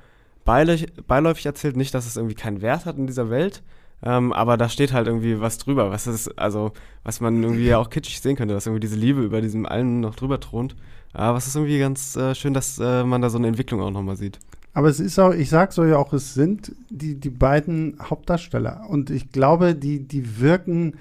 beiläufig 0.44 1.44
erzählt, 1.44 1.76
nicht, 1.76 1.92
dass 1.94 2.06
es 2.06 2.16
irgendwie 2.16 2.34
keinen 2.34 2.62
Wert 2.62 2.86
hat 2.86 2.96
in 2.96 3.06
dieser 3.06 3.28
Welt, 3.28 3.62
ähm, 4.02 4.32
aber 4.32 4.56
da 4.56 4.68
steht 4.68 4.92
halt 4.92 5.06
irgendwie 5.06 5.40
was 5.40 5.58
drüber, 5.58 5.90
was 5.90 6.06
ist, 6.06 6.38
also, 6.38 6.72
was 7.02 7.20
man 7.20 7.42
irgendwie 7.42 7.66
ja 7.66 7.78
auch 7.78 7.90
kitschig 7.90 8.20
sehen 8.20 8.36
könnte, 8.36 8.54
dass 8.54 8.66
irgendwie 8.66 8.80
diese 8.80 8.96
Liebe 8.96 9.22
über 9.22 9.40
diesem 9.40 9.66
allen 9.66 10.00
noch 10.00 10.14
drüber 10.14 10.40
thront. 10.40 10.76
Aber 11.12 11.38
es 11.38 11.46
ist 11.46 11.56
irgendwie 11.56 11.78
ganz 11.78 12.16
äh, 12.16 12.34
schön, 12.34 12.54
dass 12.54 12.78
äh, 12.78 13.02
man 13.04 13.22
da 13.22 13.30
so 13.30 13.38
eine 13.38 13.48
Entwicklung 13.48 13.80
auch 13.80 13.90
nochmal 13.90 14.16
sieht. 14.16 14.38
Aber 14.72 14.88
es 14.88 15.00
ist 15.00 15.18
auch, 15.18 15.32
ich 15.32 15.50
sag 15.50 15.72
so 15.72 15.84
ja 15.84 15.96
auch, 15.96 16.12
es 16.12 16.34
sind 16.34 16.72
die, 16.90 17.18
die 17.18 17.30
beiden 17.30 17.96
Hauptdarsteller. 18.00 18.86
Und 18.88 19.10
ich 19.10 19.32
glaube, 19.32 19.74
die, 19.74 20.06
die 20.06 20.38
wirken 20.38 20.94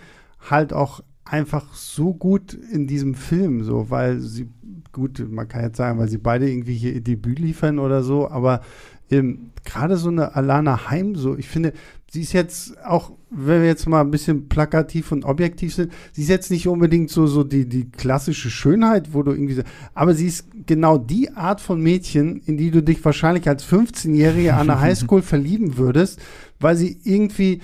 halt 0.50 0.74
auch 0.74 1.02
einfach 1.26 1.74
so 1.74 2.14
gut 2.14 2.54
in 2.54 2.88
diesem 2.88 3.14
Film, 3.14 3.64
so, 3.64 3.90
weil 3.90 4.20
sie, 4.20 4.50
gut, 4.94 5.24
man 5.30 5.48
kann 5.48 5.62
jetzt 5.62 5.78
sagen, 5.78 6.00
weil 6.00 6.08
sie 6.08 6.18
beide 6.18 6.50
irgendwie 6.50 6.76
hier 6.76 6.94
ihr 6.94 7.02
Debüt 7.02 7.40
liefern 7.40 7.80
oder 7.80 8.02
so, 8.02 8.30
aber 8.30 8.62
ähm, 9.10 9.52
gerade 9.64 9.98
so 9.98 10.10
eine 10.10 10.36
Alana 10.36 10.90
Heim, 10.90 11.16
so, 11.16 11.38
ich 11.38 11.48
finde, 11.48 11.74
sie 12.10 12.22
ist 12.22 12.34
jetzt 12.34 12.78
auch, 12.86 13.12
wenn 13.30 13.62
wir 13.62 13.68
jetzt 13.68 13.88
mal 13.88 14.02
ein 14.02 14.12
bisschen 14.12 14.48
plakativ 14.48 15.12
und 15.12 15.26
objektiv 15.26 15.74
sind, 15.76 15.92
sie 16.14 16.24
ist 16.24 16.30
jetzt 16.30 16.52
nicht 16.52 16.68
unbedingt 16.68 17.10
so, 17.10 17.28
so 17.28 17.44
die, 17.44 17.68
die 17.68 17.90
klassische 17.90 18.50
Schönheit, 18.50 19.14
wo 19.14 19.24
du 19.24 19.32
irgendwie, 19.32 19.62
aber 19.94 20.14
sie 20.14 20.28
ist 20.28 20.48
genau 20.66 20.98
die 20.98 21.32
Art 21.32 21.62
von 21.62 21.82
Mädchen, 21.82 22.42
in 22.46 22.58
die 22.58 22.72
du 22.72 22.82
dich 22.82 23.04
wahrscheinlich 23.04 23.48
als 23.48 23.66
15-Jährige 23.66 24.54
an 24.54 24.68
der 24.68 24.80
Highschool 24.82 25.22
verlieben 25.22 25.78
würdest, 25.78 26.20
weil 26.60 26.76
sie 26.76 27.00
irgendwie 27.04 27.62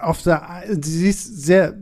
auf 0.00 0.22
der, 0.22 0.64
sie 0.80 1.08
ist 1.08 1.44
sehr, 1.44 1.74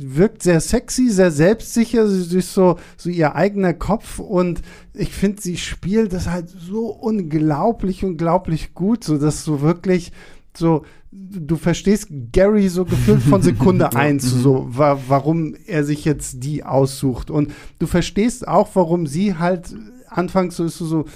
wirkt 0.00 0.42
sehr 0.42 0.60
sexy, 0.60 1.08
sehr 1.08 1.30
selbstsicher, 1.30 2.08
sie 2.08 2.38
ist 2.38 2.52
so, 2.52 2.78
so 2.96 3.08
ihr 3.08 3.34
eigener 3.34 3.72
Kopf 3.72 4.18
und 4.18 4.62
ich 4.94 5.10
finde, 5.10 5.40
sie 5.40 5.56
spielt 5.56 6.12
das 6.12 6.28
halt 6.28 6.48
so 6.48 6.86
unglaublich, 6.88 8.04
unglaublich 8.04 8.74
gut, 8.74 9.04
so 9.04 9.16
dass 9.16 9.44
du 9.44 9.60
wirklich 9.60 10.12
so, 10.56 10.84
du 11.10 11.56
verstehst 11.56 12.08
Gary 12.32 12.68
so 12.68 12.84
gefühlt 12.84 13.22
von 13.22 13.42
Sekunde 13.42 13.94
eins, 13.94 14.24
so, 14.24 14.62
mhm. 14.62 14.78
wa 14.78 14.98
warum 15.08 15.54
er 15.66 15.84
sich 15.84 16.04
jetzt 16.04 16.44
die 16.44 16.64
aussucht. 16.64 17.30
Und 17.30 17.52
du 17.78 17.86
verstehst 17.86 18.46
auch, 18.46 18.70
warum 18.74 19.06
sie 19.06 19.36
halt 19.36 19.74
anfangs 20.08 20.56
so 20.56 20.64
ist 20.64 20.78
so, 20.78 21.06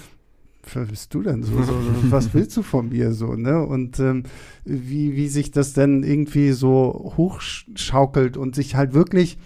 was 0.75 0.87
bist 0.87 1.13
du 1.13 1.21
denn 1.23 1.43
so, 1.43 1.61
so, 1.63 1.73
was 2.09 2.33
willst 2.33 2.55
du 2.57 2.61
von 2.61 2.89
mir 2.89 3.13
so, 3.13 3.35
ne? 3.35 3.65
Und 3.65 3.99
ähm, 3.99 4.23
wie, 4.65 5.15
wie 5.15 5.27
sich 5.27 5.51
das 5.51 5.73
denn 5.73 6.03
irgendwie 6.03 6.51
so 6.51 7.13
hochschaukelt 7.17 8.37
und 8.37 8.55
sich 8.55 8.75
halt 8.75 8.93
wirklich 8.93 9.37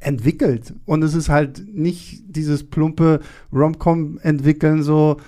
entwickelt. 0.00 0.74
Und 0.84 1.02
es 1.02 1.14
ist 1.14 1.28
halt 1.28 1.74
nicht 1.74 2.22
dieses 2.26 2.64
plumpe 2.64 3.20
Romcom 3.52 4.18
entwickeln, 4.22 4.82
so, 4.82 5.18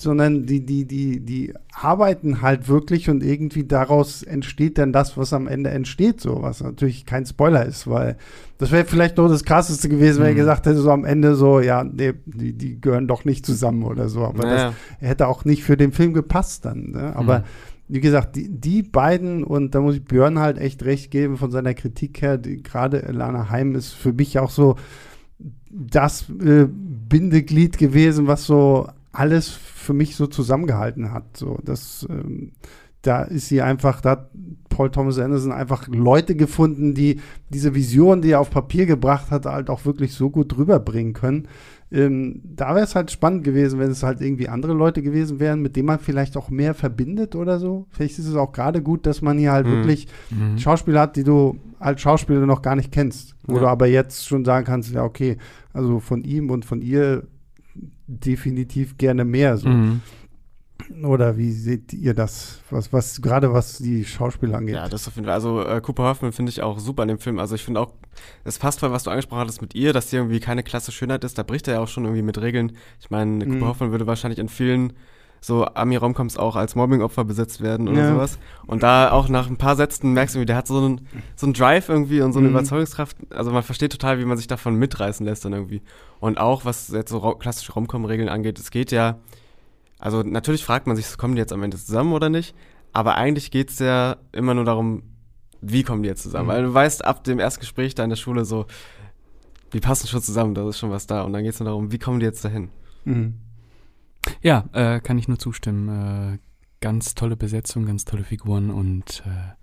sondern 0.00 0.46
die, 0.46 0.64
die, 0.64 0.84
die, 0.86 1.20
die 1.20 1.54
arbeiten 1.72 2.42
halt 2.42 2.68
wirklich 2.68 3.10
und 3.10 3.22
irgendwie 3.22 3.64
daraus 3.64 4.22
entsteht 4.22 4.78
dann 4.78 4.92
das, 4.92 5.16
was 5.16 5.32
am 5.32 5.46
Ende 5.46 5.70
entsteht, 5.70 6.20
so, 6.20 6.42
was 6.42 6.62
natürlich 6.62 7.06
kein 7.06 7.26
Spoiler 7.26 7.64
ist, 7.64 7.86
weil 7.88 8.16
das 8.58 8.70
wäre 8.70 8.84
vielleicht 8.84 9.18
noch 9.18 9.28
das 9.28 9.44
krasseste 9.44 9.88
gewesen, 9.88 10.18
wenn 10.18 10.32
mhm. 10.32 10.38
er 10.38 10.42
gesagt 10.42 10.66
hätte, 10.66 10.78
so 10.78 10.90
am 10.90 11.04
Ende 11.04 11.34
so, 11.34 11.60
ja, 11.60 11.84
nee, 11.84 12.14
die, 12.24 12.52
die 12.52 12.80
gehören 12.80 13.06
doch 13.06 13.24
nicht 13.24 13.44
zusammen 13.44 13.82
oder 13.82 14.08
so. 14.08 14.24
Aber 14.24 14.44
naja. 14.44 14.74
das 15.00 15.08
hätte 15.08 15.28
auch 15.28 15.44
nicht 15.44 15.62
für 15.62 15.76
den 15.76 15.92
Film 15.92 16.14
gepasst 16.14 16.64
dann. 16.64 16.92
Ne? 16.92 17.14
Aber 17.14 17.40
mhm. 17.40 17.44
wie 17.88 18.00
gesagt, 18.00 18.36
die, 18.36 18.48
die 18.48 18.82
beiden, 18.82 19.44
und 19.44 19.74
da 19.74 19.80
muss 19.80 19.96
ich 19.96 20.04
Björn 20.04 20.38
halt 20.38 20.58
echt 20.58 20.84
recht 20.84 21.10
geben 21.10 21.36
von 21.36 21.50
seiner 21.50 21.74
Kritik 21.74 22.22
her, 22.22 22.38
gerade 22.38 23.00
Lana 23.12 23.50
Heim 23.50 23.74
ist 23.74 23.92
für 23.92 24.12
mich 24.12 24.38
auch 24.38 24.50
so 24.50 24.76
das 25.68 26.30
äh, 26.30 26.66
Bindeglied 26.66 27.76
gewesen, 27.76 28.26
was 28.26 28.44
so 28.44 28.88
alles 29.12 29.50
für 29.86 29.94
mich 29.94 30.16
so 30.16 30.26
zusammengehalten 30.26 31.12
hat. 31.12 31.36
So, 31.36 31.58
das, 31.64 32.06
ähm, 32.10 32.52
da 33.02 33.22
ist 33.22 33.48
sie 33.48 33.62
einfach, 33.62 34.00
da 34.00 34.10
hat 34.10 34.30
Paul 34.68 34.90
Thomas 34.90 35.18
Anderson 35.18 35.52
einfach 35.52 35.86
Leute 35.88 36.34
gefunden, 36.34 36.92
die 36.92 37.20
diese 37.50 37.74
Vision, 37.74 38.20
die 38.20 38.32
er 38.32 38.40
auf 38.40 38.50
Papier 38.50 38.84
gebracht 38.84 39.30
hat, 39.30 39.46
halt 39.46 39.70
auch 39.70 39.84
wirklich 39.84 40.12
so 40.12 40.28
gut 40.28 40.56
rüberbringen 40.58 41.12
können. 41.12 41.48
Ähm, 41.92 42.42
da 42.42 42.74
wäre 42.74 42.84
es 42.84 42.96
halt 42.96 43.12
spannend 43.12 43.44
gewesen, 43.44 43.78
wenn 43.78 43.92
es 43.92 44.02
halt 44.02 44.20
irgendwie 44.20 44.48
andere 44.48 44.72
Leute 44.72 45.02
gewesen 45.02 45.38
wären, 45.38 45.62
mit 45.62 45.76
denen 45.76 45.86
man 45.86 46.00
vielleicht 46.00 46.36
auch 46.36 46.50
mehr 46.50 46.74
verbindet 46.74 47.36
oder 47.36 47.60
so. 47.60 47.86
Vielleicht 47.90 48.18
ist 48.18 48.26
es 48.26 48.34
auch 48.34 48.50
gerade 48.50 48.82
gut, 48.82 49.06
dass 49.06 49.22
man 49.22 49.38
hier 49.38 49.52
halt 49.52 49.66
mhm. 49.66 49.70
wirklich 49.70 50.08
mhm. 50.30 50.58
Schauspieler 50.58 51.02
hat, 51.02 51.14
die 51.14 51.24
du 51.24 51.60
als 51.78 52.00
Schauspieler 52.00 52.44
noch 52.44 52.60
gar 52.62 52.74
nicht 52.74 52.90
kennst. 52.90 53.36
Wo 53.44 53.54
ja. 53.54 53.60
du 53.60 53.66
aber 53.68 53.86
jetzt 53.86 54.26
schon 54.26 54.44
sagen 54.44 54.66
kannst, 54.66 54.92
ja, 54.92 55.04
okay, 55.04 55.36
also 55.72 56.00
von 56.00 56.24
ihm 56.24 56.50
und 56.50 56.64
von 56.64 56.82
ihr 56.82 57.28
definitiv 58.06 58.98
gerne 58.98 59.24
mehr. 59.24 59.56
So. 59.56 59.68
Mhm. 59.68 60.02
Oder 61.04 61.36
wie 61.36 61.52
seht 61.52 61.92
ihr 61.92 62.14
das? 62.14 62.60
Was, 62.70 62.92
was, 62.92 63.20
gerade 63.20 63.52
was 63.52 63.78
die 63.78 64.04
Schauspieler 64.04 64.58
angeht? 64.58 64.76
Ja, 64.76 64.88
das 64.88 65.08
auf 65.08 65.16
jeden 65.16 65.26
Fall. 65.26 65.34
Also 65.34 65.62
äh, 65.62 65.80
Cooper 65.80 66.04
Hoffman 66.04 66.32
finde 66.32 66.50
ich 66.50 66.62
auch 66.62 66.78
super 66.78 67.02
in 67.02 67.08
dem 67.08 67.18
Film. 67.18 67.38
Also 67.38 67.54
ich 67.54 67.64
finde 67.64 67.80
auch, 67.80 67.94
es 68.44 68.58
passt 68.58 68.80
voll, 68.80 68.92
was 68.92 69.02
du 69.02 69.10
angesprochen 69.10 69.40
hattest 69.40 69.62
mit 69.62 69.74
ihr, 69.74 69.92
dass 69.92 70.10
sie 70.10 70.16
irgendwie 70.16 70.40
keine 70.40 70.62
klasse 70.62 70.92
Schönheit 70.92 71.24
ist. 71.24 71.38
Da 71.38 71.42
bricht 71.42 71.66
er 71.66 71.74
ja 71.74 71.80
auch 71.80 71.88
schon 71.88 72.04
irgendwie 72.04 72.22
mit 72.22 72.40
Regeln. 72.40 72.72
Ich 73.00 73.10
meine, 73.10 73.44
Cooper 73.44 73.56
mhm. 73.56 73.64
Hoffman 73.66 73.90
würde 73.90 74.06
wahrscheinlich 74.06 74.38
in 74.38 74.48
vielen 74.48 74.92
so 75.40 75.64
Ami-Romcoms 75.66 76.38
auch 76.38 76.56
als 76.56 76.74
Mobbing-Opfer 76.74 77.24
besetzt 77.24 77.60
werden 77.60 77.88
oder 77.88 78.00
ja. 78.00 78.12
sowas. 78.12 78.38
Und 78.66 78.82
da 78.82 79.12
auch 79.12 79.28
nach 79.28 79.48
ein 79.48 79.56
paar 79.56 79.76
Sätzen 79.76 80.12
merkst 80.12 80.34
du, 80.34 80.44
der 80.44 80.56
hat 80.56 80.66
so 80.66 80.78
einen, 80.78 81.06
so 81.36 81.46
einen 81.46 81.52
Drive 81.52 81.88
irgendwie 81.88 82.20
und 82.20 82.32
so 82.32 82.38
eine 82.38 82.48
mhm. 82.48 82.54
Überzeugungskraft. 82.54 83.16
Also 83.30 83.50
man 83.50 83.62
versteht 83.62 83.92
total, 83.92 84.18
wie 84.18 84.24
man 84.24 84.36
sich 84.36 84.46
davon 84.46 84.74
mitreißen 84.74 85.24
lässt 85.24 85.44
dann 85.44 85.52
irgendwie. 85.52 85.82
Und 86.20 86.38
auch, 86.38 86.64
was 86.64 86.88
jetzt 86.88 87.10
so 87.10 87.20
klassische 87.34 87.72
Romcom-Regeln 87.72 88.28
angeht, 88.28 88.58
es 88.58 88.70
geht 88.70 88.90
ja, 88.90 89.18
also 89.98 90.22
natürlich 90.22 90.64
fragt 90.64 90.86
man 90.86 90.96
sich, 90.96 91.16
kommen 91.16 91.36
die 91.36 91.40
jetzt 91.40 91.52
am 91.52 91.62
Ende 91.62 91.76
zusammen 91.76 92.12
oder 92.12 92.28
nicht? 92.28 92.54
Aber 92.92 93.16
eigentlich 93.16 93.50
geht 93.50 93.70
es 93.70 93.78
ja 93.78 94.16
immer 94.32 94.54
nur 94.54 94.64
darum, 94.64 95.02
wie 95.60 95.82
kommen 95.82 96.02
die 96.02 96.08
jetzt 96.08 96.22
zusammen? 96.22 96.46
Mhm. 96.46 96.52
Weil 96.52 96.62
du 96.62 96.74
weißt, 96.74 97.04
ab 97.04 97.24
dem 97.24 97.38
ersten 97.38 97.60
Gespräch 97.60 97.94
da 97.94 98.04
in 98.04 98.10
der 98.10 98.16
Schule 98.16 98.44
so, 98.44 98.66
die 99.72 99.80
passen 99.80 100.06
schon 100.06 100.22
zusammen, 100.22 100.54
da 100.54 100.68
ist 100.68 100.78
schon 100.78 100.90
was 100.90 101.06
da. 101.06 101.22
Und 101.22 101.32
dann 101.32 101.42
geht 101.42 101.54
es 101.54 101.60
nur 101.60 101.68
darum, 101.68 101.92
wie 101.92 101.98
kommen 101.98 102.20
die 102.20 102.26
jetzt 102.26 102.44
dahin? 102.44 102.70
Mhm. 103.04 103.34
Ja, 104.42 104.64
äh, 104.72 105.00
kann 105.00 105.18
ich 105.18 105.28
nur 105.28 105.38
zustimmen. 105.38 106.34
Äh, 106.34 106.38
ganz 106.80 107.14
tolle 107.14 107.36
Besetzung, 107.36 107.86
ganz 107.86 108.04
tolle 108.04 108.24
Figuren 108.24 108.70
und 108.70 109.22
äh, 109.26 109.54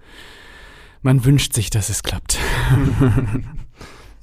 man 1.02 1.26
wünscht 1.26 1.54
sich, 1.54 1.70
dass 1.70 1.90
es 1.90 2.04
klappt. 2.04 2.40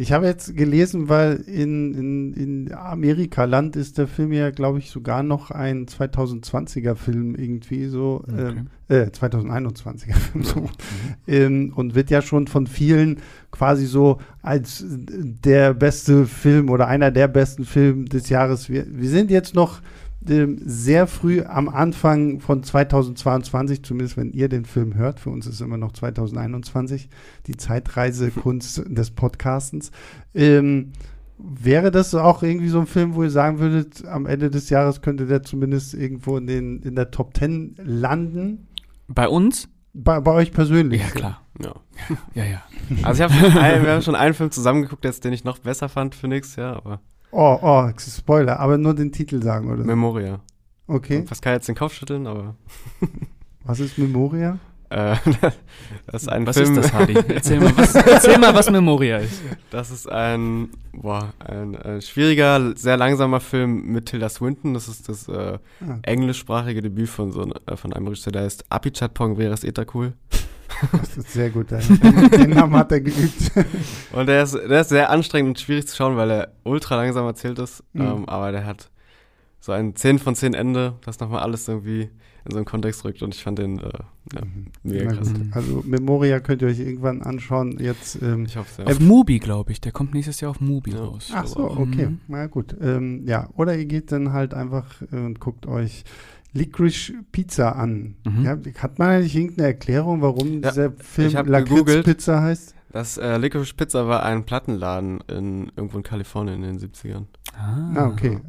Ich 0.00 0.12
habe 0.12 0.24
jetzt 0.24 0.56
gelesen, 0.56 1.10
weil 1.10 1.34
in, 1.46 1.92
in, 1.92 2.32
in 2.32 2.72
Amerika-Land 2.72 3.76
ist 3.76 3.98
der 3.98 4.08
Film 4.08 4.32
ja, 4.32 4.48
glaube 4.48 4.78
ich, 4.78 4.90
sogar 4.90 5.22
noch 5.22 5.50
ein 5.50 5.84
2020er 5.84 6.94
Film 6.94 7.34
irgendwie 7.34 7.84
so, 7.84 8.24
okay. 8.26 8.62
äh, 8.88 9.10
2021er 9.10 10.14
Film 10.32 10.42
so. 10.42 10.60
Mhm. 10.60 10.68
Ähm, 11.26 11.72
und 11.76 11.94
wird 11.94 12.08
ja 12.08 12.22
schon 12.22 12.46
von 12.46 12.66
vielen 12.66 13.18
quasi 13.50 13.84
so 13.84 14.16
als 14.40 14.86
der 14.88 15.74
beste 15.74 16.24
Film 16.24 16.70
oder 16.70 16.88
einer 16.88 17.10
der 17.10 17.28
besten 17.28 17.66
Filme 17.66 18.06
des 18.06 18.30
Jahres. 18.30 18.70
Wir, 18.70 18.86
wir 18.88 19.10
sind 19.10 19.30
jetzt 19.30 19.54
noch 19.54 19.82
sehr 20.22 21.06
früh 21.06 21.42
am 21.42 21.68
Anfang 21.68 22.40
von 22.40 22.62
2022, 22.62 23.82
zumindest 23.82 24.16
wenn 24.16 24.32
ihr 24.32 24.48
den 24.48 24.66
Film 24.66 24.94
hört, 24.94 25.18
für 25.18 25.30
uns 25.30 25.46
ist 25.46 25.54
es 25.54 25.60
immer 25.62 25.78
noch 25.78 25.92
2021, 25.92 27.08
die 27.46 27.56
Zeitreisekunst 27.56 28.82
des 28.88 29.10
Podcastens. 29.12 29.90
Ähm, 30.34 30.92
wäre 31.38 31.90
das 31.90 32.14
auch 32.14 32.42
irgendwie 32.42 32.68
so 32.68 32.80
ein 32.80 32.86
Film, 32.86 33.14
wo 33.14 33.22
ihr 33.22 33.30
sagen 33.30 33.60
würdet, 33.60 34.04
am 34.06 34.26
Ende 34.26 34.50
des 34.50 34.68
Jahres 34.68 35.00
könnte 35.00 35.26
der 35.26 35.42
zumindest 35.42 35.94
irgendwo 35.94 36.36
in, 36.36 36.46
den, 36.46 36.82
in 36.82 36.96
der 36.96 37.10
Top 37.10 37.34
10 37.36 37.76
landen? 37.82 38.68
Bei 39.08 39.26
uns? 39.26 39.68
Bei, 39.94 40.20
bei 40.20 40.32
euch 40.32 40.52
persönlich? 40.52 41.00
Ja, 41.00 41.08
klar. 41.08 41.42
Ja. 41.62 41.74
Ja, 42.34 42.44
ja. 42.44 42.62
Also 43.02 43.22
ich 43.22 43.30
habe 43.30 43.54
wir 43.84 43.92
haben 43.92 44.02
schon 44.02 44.14
einen 44.14 44.34
Film 44.34 44.50
zusammengeguckt, 44.50 45.04
jetzt, 45.04 45.24
den 45.24 45.32
ich 45.32 45.44
noch 45.44 45.58
besser 45.58 45.88
fand 45.88 46.14
für 46.14 46.28
nächstes 46.28 46.56
Jahr, 46.56 46.76
aber 46.76 47.00
Oh, 47.32 47.58
oh, 47.62 47.90
Spoiler, 47.98 48.58
aber 48.58 48.76
nur 48.78 48.94
den 48.94 49.12
Titel 49.12 49.42
sagen, 49.42 49.70
oder? 49.70 49.84
Memoria. 49.84 50.40
Okay. 50.86 51.22
Pascal 51.22 51.54
jetzt 51.54 51.68
den 51.68 51.76
Kopf 51.76 51.94
schütteln, 51.94 52.26
aber 52.26 52.56
Was 53.64 53.78
ist 53.80 53.98
Memoria? 53.98 54.58
äh, 54.88 55.14
das 56.06 56.22
ist 56.22 56.28
ein 56.28 56.44
Was 56.46 56.56
Film. 56.56 56.72
ist 56.72 56.76
das, 56.84 56.92
Hardy? 56.92 57.14
Erzähl 57.28 57.60
mal, 57.60 57.72
was, 57.76 57.94
erzähl 57.94 58.38
mal, 58.38 58.52
was 58.52 58.68
Memoria 58.70 59.18
ist. 59.18 59.40
Das 59.70 59.92
ist 59.92 60.10
ein, 60.10 60.70
boah, 60.92 61.32
ein, 61.38 61.76
ein 61.76 62.02
schwieriger, 62.02 62.76
sehr 62.76 62.96
langsamer 62.96 63.38
Film 63.38 63.84
mit 63.92 64.06
Tilda 64.06 64.28
Swinton. 64.28 64.74
Das 64.74 64.88
ist 64.88 65.08
das 65.08 65.28
äh, 65.28 65.58
Ah, 65.80 65.98
englischsprachige 66.02 66.82
Debüt 66.82 67.08
von 67.08 67.30
so 67.30 67.44
äh, 67.66 67.76
von 67.76 67.92
einem 67.92 68.08
Regisseur, 68.08 68.32
der 68.32 68.42
heißt 68.42 68.64
Apichat 68.68 69.14
Pongveras 69.14 69.62
Etakul. 69.62 70.14
Das 70.92 71.16
ist 71.18 71.32
sehr 71.32 71.50
gut. 71.50 71.70
Den, 71.70 72.30
den 72.30 72.50
Namen 72.50 72.74
hat 72.76 72.92
er 72.92 73.00
geübt. 73.00 73.52
Und 74.12 74.26
der 74.26 74.42
ist, 74.42 74.54
der 74.54 74.80
ist 74.80 74.88
sehr 74.88 75.10
anstrengend 75.10 75.48
und 75.50 75.60
schwierig 75.60 75.86
zu 75.86 75.96
schauen, 75.96 76.16
weil 76.16 76.30
er 76.30 76.52
ultra 76.64 76.96
langsam 76.96 77.26
erzählt 77.26 77.58
ist. 77.58 77.82
Mhm. 77.92 78.00
Ähm, 78.02 78.28
aber 78.28 78.52
der 78.52 78.64
hat 78.66 78.90
so 79.60 79.72
ein 79.72 79.94
10 79.94 80.18
von 80.18 80.34
10 80.34 80.54
Ende, 80.54 80.94
das 81.04 81.20
nochmal 81.20 81.40
alles 81.40 81.68
irgendwie 81.68 82.08
in 82.46 82.50
so 82.52 82.56
einen 82.56 82.64
Kontext 82.64 83.04
rückt. 83.04 83.22
Und 83.22 83.34
ich 83.34 83.42
fand 83.42 83.58
den 83.58 83.78
äh, 83.78 83.90
ja, 84.34 84.40
mega 84.82 85.04
Na 85.10 85.16
krass. 85.16 85.32
Also 85.52 85.82
Memoria 85.86 86.40
könnt 86.40 86.62
ihr 86.62 86.68
euch 86.68 86.78
irgendwann 86.78 87.20
anschauen. 87.20 87.76
Jetzt. 87.78 88.22
Ähm, 88.22 88.46
Ich 88.46 88.56
hoffe 88.56 88.72
sehr. 88.74 88.86
Auf 88.86 88.98
Mubi, 89.00 89.38
glaube 89.38 89.72
ich. 89.72 89.80
Der 89.82 89.92
kommt 89.92 90.14
nächstes 90.14 90.40
Jahr 90.40 90.50
auf 90.52 90.60
Mubi 90.60 90.92
Ja. 90.92 91.00
raus. 91.04 91.30
ach 91.34 91.46
so, 91.46 91.68
Mhm. 91.68 91.92
okay. 91.92 92.08
Na 92.28 92.46
gut. 92.46 92.74
Ähm, 92.80 93.26
ja, 93.26 93.48
oder 93.56 93.76
ihr 93.76 93.84
geht 93.84 94.10
dann 94.12 94.32
halt 94.32 94.54
einfach 94.54 94.86
äh, 95.12 95.16
und 95.16 95.38
guckt 95.40 95.66
euch 95.66 96.04
Licorice 96.52 97.12
Pizza 97.32 97.76
an. 97.76 98.16
Mhm. 98.24 98.44
Ja, 98.44 98.56
hat 98.82 98.98
man 98.98 99.08
eigentlich 99.10 99.36
irgendeine 99.36 99.68
Erklärung, 99.68 100.20
warum 100.22 100.62
Ja, 100.62 100.70
dieser 100.70 100.92
Film 100.92 101.32
gegoogelt. 101.46 102.04
Pizza 102.04 102.42
heißt? 102.42 102.74
Das 102.92 103.18
äh, 103.18 103.36
Licorice 103.36 103.74
Pizza 103.74 104.08
war 104.08 104.24
ein 104.24 104.44
Plattenladen 104.44 105.20
in, 105.28 105.70
irgendwo 105.76 105.98
in 105.98 106.02
Kalifornien 106.02 106.62
in 106.64 106.76
den 106.76 106.90
70ern. 106.90 107.26
Ah, 107.56 107.92
Ah, 107.94 108.06
okay. 108.08 108.40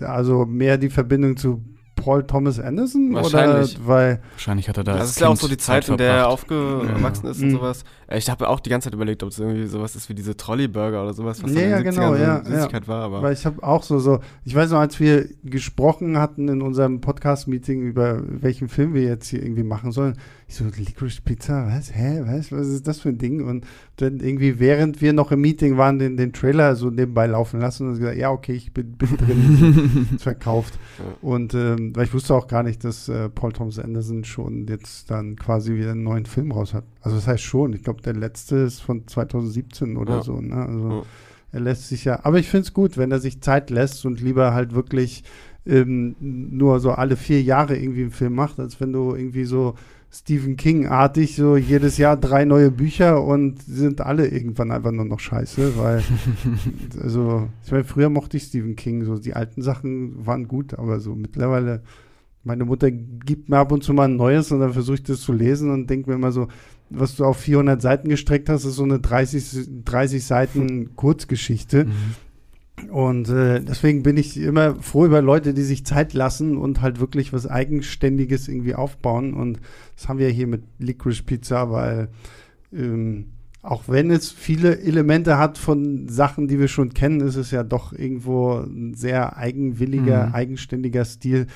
Also 0.00 0.46
mehr 0.46 0.78
die 0.78 0.88
Verbindung 0.88 1.36
zu 1.36 1.62
Paul 2.04 2.22
Thomas 2.24 2.60
Anderson? 2.60 3.14
Wahrscheinlich. 3.14 3.76
Oder 3.78 3.86
weil, 3.88 4.20
Wahrscheinlich 4.32 4.68
hat 4.68 4.76
er 4.76 4.84
da. 4.84 4.96
das 4.98 5.10
ist 5.10 5.20
ja 5.20 5.28
auch 5.28 5.36
so 5.36 5.48
die 5.48 5.56
Zeit, 5.56 5.88
in 5.88 5.96
der 5.96 6.12
er 6.12 6.28
aufgewachsen 6.28 7.24
Ja. 7.24 7.30
ist 7.30 7.40
und 7.40 7.48
Mhm. 7.48 7.52
sowas. 7.52 7.84
Äh, 8.06 8.18
Ich 8.18 8.28
habe 8.28 8.48
auch 8.48 8.60
die 8.60 8.68
ganze 8.70 8.86
Zeit 8.86 8.94
überlegt, 8.94 9.22
ob 9.22 9.30
es 9.30 9.38
irgendwie 9.38 9.64
sowas 9.66 9.96
ist 9.96 10.08
wie 10.10 10.14
diese 10.14 10.36
Trolley-Burger 10.36 11.02
oder 11.02 11.14
sowas, 11.14 11.42
was 11.42 11.52
Ja, 11.54 11.60
in 11.62 11.70
ja, 11.70 11.76
den 11.82 11.92
70ern 11.92 11.94
genau, 11.94 12.14
so 12.14 12.22
ja, 12.22 12.44
Süßigkeit 12.44 12.86
war. 12.88 13.02
Aber 13.04 13.22
weil 13.22 13.32
ich 13.32 13.46
habe 13.46 13.62
auch 13.62 13.82
so, 13.82 13.98
so, 13.98 14.20
ich 14.44 14.54
weiß 14.54 14.70
noch, 14.70 14.78
als 14.80 15.00
wir 15.00 15.26
gesprochen 15.42 16.18
hatten 16.18 16.48
in 16.48 16.60
unserem 16.62 17.00
Podcast-Meeting 17.00 17.82
über 17.82 18.20
welchen 18.26 18.68
Film 18.68 18.92
wir 18.94 19.02
jetzt 19.02 19.28
hier 19.28 19.42
irgendwie 19.42 19.62
machen 19.62 19.90
sollen, 19.92 20.18
ich 20.46 20.56
so, 20.56 20.64
Licorice 20.76 21.20
Pizza, 21.24 21.66
was, 21.66 21.94
hä, 21.94 22.20
was, 22.24 22.52
was 22.52 22.68
ist 22.68 22.86
das 22.86 23.00
für 23.00 23.08
ein 23.08 23.18
Ding? 23.18 23.42
Und 23.42 23.64
dann 23.96 24.20
irgendwie, 24.20 24.58
während 24.60 25.00
wir 25.00 25.12
noch 25.12 25.32
im 25.32 25.40
Meeting 25.40 25.76
waren, 25.76 25.98
den, 25.98 26.16
den 26.16 26.32
Trailer 26.32 26.76
so 26.76 26.90
nebenbei 26.90 27.26
laufen 27.26 27.60
lassen 27.60 27.88
und 27.88 27.98
gesagt, 27.98 28.18
ja, 28.18 28.30
okay, 28.30 28.52
ich 28.52 28.72
bin, 28.74 28.92
bin 28.92 29.16
drin, 29.16 30.08
verkauft. 30.18 30.78
Ja. 30.98 31.04
Und 31.28 31.54
ähm, 31.54 31.94
weil 31.96 32.04
ich 32.04 32.14
wusste 32.14 32.34
auch 32.34 32.46
gar 32.46 32.62
nicht, 32.62 32.84
dass 32.84 33.08
äh, 33.08 33.28
Paul 33.30 33.52
Thomas 33.52 33.78
Anderson 33.78 34.24
schon 34.24 34.66
jetzt 34.66 35.10
dann 35.10 35.36
quasi 35.36 35.74
wieder 35.76 35.92
einen 35.92 36.02
neuen 36.02 36.26
Film 36.26 36.52
raus 36.52 36.74
hat. 36.74 36.84
Also 37.00 37.16
das 37.16 37.26
heißt 37.26 37.42
schon, 37.42 37.72
ich 37.72 37.82
glaube, 37.82 38.02
der 38.02 38.14
letzte 38.14 38.56
ist 38.56 38.80
von 38.80 39.06
2017 39.06 39.96
oder 39.96 40.16
Ja. 40.16 40.22
so. 40.22 40.40
Ne? 40.40 40.54
Also 40.56 40.88
Ja. 40.90 41.02
er 41.52 41.60
lässt 41.60 41.88
sich 41.88 42.04
ja, 42.04 42.20
aber 42.24 42.38
ich 42.38 42.48
finde 42.48 42.66
es 42.66 42.74
gut, 42.74 42.96
wenn 42.98 43.10
er 43.12 43.20
sich 43.20 43.40
Zeit 43.40 43.70
lässt 43.70 44.04
und 44.04 44.20
lieber 44.20 44.52
halt 44.54 44.74
wirklich 44.74 45.24
ähm, 45.66 46.14
nur 46.20 46.78
so 46.80 46.90
alle 46.90 47.16
vier 47.16 47.40
Jahre 47.42 47.76
irgendwie 47.78 48.02
einen 48.02 48.10
Film 48.10 48.34
macht, 48.34 48.60
als 48.60 48.80
wenn 48.80 48.92
du 48.92 49.14
irgendwie 49.14 49.44
so 49.46 49.74
Stephen 50.14 50.56
King-artig 50.56 51.34
so 51.34 51.56
jedes 51.56 51.98
Jahr 51.98 52.16
drei 52.16 52.44
neue 52.44 52.70
Bücher 52.70 53.24
und 53.24 53.60
sind 53.62 54.00
alle 54.00 54.28
irgendwann 54.28 54.70
einfach 54.70 54.92
nur 54.92 55.04
noch 55.04 55.18
scheiße, 55.18 55.76
weil 55.76 56.04
also 57.02 57.48
ich 57.64 57.72
meine, 57.72 57.84
früher 57.84 58.08
mochte 58.10 58.36
ich 58.36 58.44
Stephen 58.44 58.76
King, 58.76 59.04
so 59.04 59.18
die 59.18 59.34
alten 59.34 59.60
Sachen 59.60 60.24
waren 60.24 60.46
gut, 60.46 60.74
aber 60.74 61.00
so 61.00 61.16
mittlerweile 61.16 61.82
meine 62.44 62.64
Mutter 62.64 62.90
gibt 62.90 63.48
mir 63.48 63.58
ab 63.58 63.72
und 63.72 63.82
zu 63.82 63.92
mal 63.92 64.04
ein 64.04 64.16
neues 64.16 64.52
und 64.52 64.60
dann 64.60 64.72
versuche 64.72 64.96
ich 64.96 65.02
das 65.02 65.20
zu 65.20 65.32
lesen 65.32 65.70
und 65.70 65.88
denke 65.90 66.10
mir 66.10 66.16
immer 66.16 66.30
so, 66.30 66.46
was 66.90 67.16
du 67.16 67.24
auf 67.24 67.38
400 67.38 67.82
Seiten 67.82 68.08
gestreckt 68.08 68.48
hast, 68.48 68.64
ist 68.64 68.76
so 68.76 68.84
eine 68.84 69.00
30, 69.00 69.82
30 69.84 70.24
Seiten 70.24 70.94
Kurzgeschichte. 70.94 71.86
Mhm. 71.86 71.92
Und 72.90 73.28
äh, 73.28 73.60
deswegen 73.60 74.02
bin 74.02 74.16
ich 74.16 74.36
immer 74.36 74.76
froh 74.76 75.06
über 75.06 75.22
Leute, 75.22 75.54
die 75.54 75.62
sich 75.62 75.84
Zeit 75.84 76.12
lassen 76.14 76.56
und 76.56 76.80
halt 76.82 77.00
wirklich 77.00 77.32
was 77.32 77.46
Eigenständiges 77.46 78.48
irgendwie 78.48 78.74
aufbauen. 78.74 79.34
Und 79.34 79.60
das 79.96 80.08
haben 80.08 80.18
wir 80.18 80.28
hier 80.28 80.46
mit 80.46 80.62
Licorice 80.78 81.22
Pizza, 81.22 81.70
weil 81.70 82.08
ähm, 82.72 83.26
auch 83.62 83.84
wenn 83.88 84.10
es 84.10 84.30
viele 84.30 84.78
Elemente 84.80 85.38
hat 85.38 85.56
von 85.56 86.08
Sachen, 86.08 86.48
die 86.48 86.58
wir 86.58 86.68
schon 86.68 86.92
kennen, 86.92 87.20
ist 87.20 87.36
es 87.36 87.50
ja 87.50 87.62
doch 87.62 87.92
irgendwo 87.92 88.56
ein 88.58 88.94
sehr 88.94 89.36
eigenwilliger, 89.38 90.26
Mhm. 90.26 90.34
eigenständiger 90.34 91.04
Stil, 91.06 91.46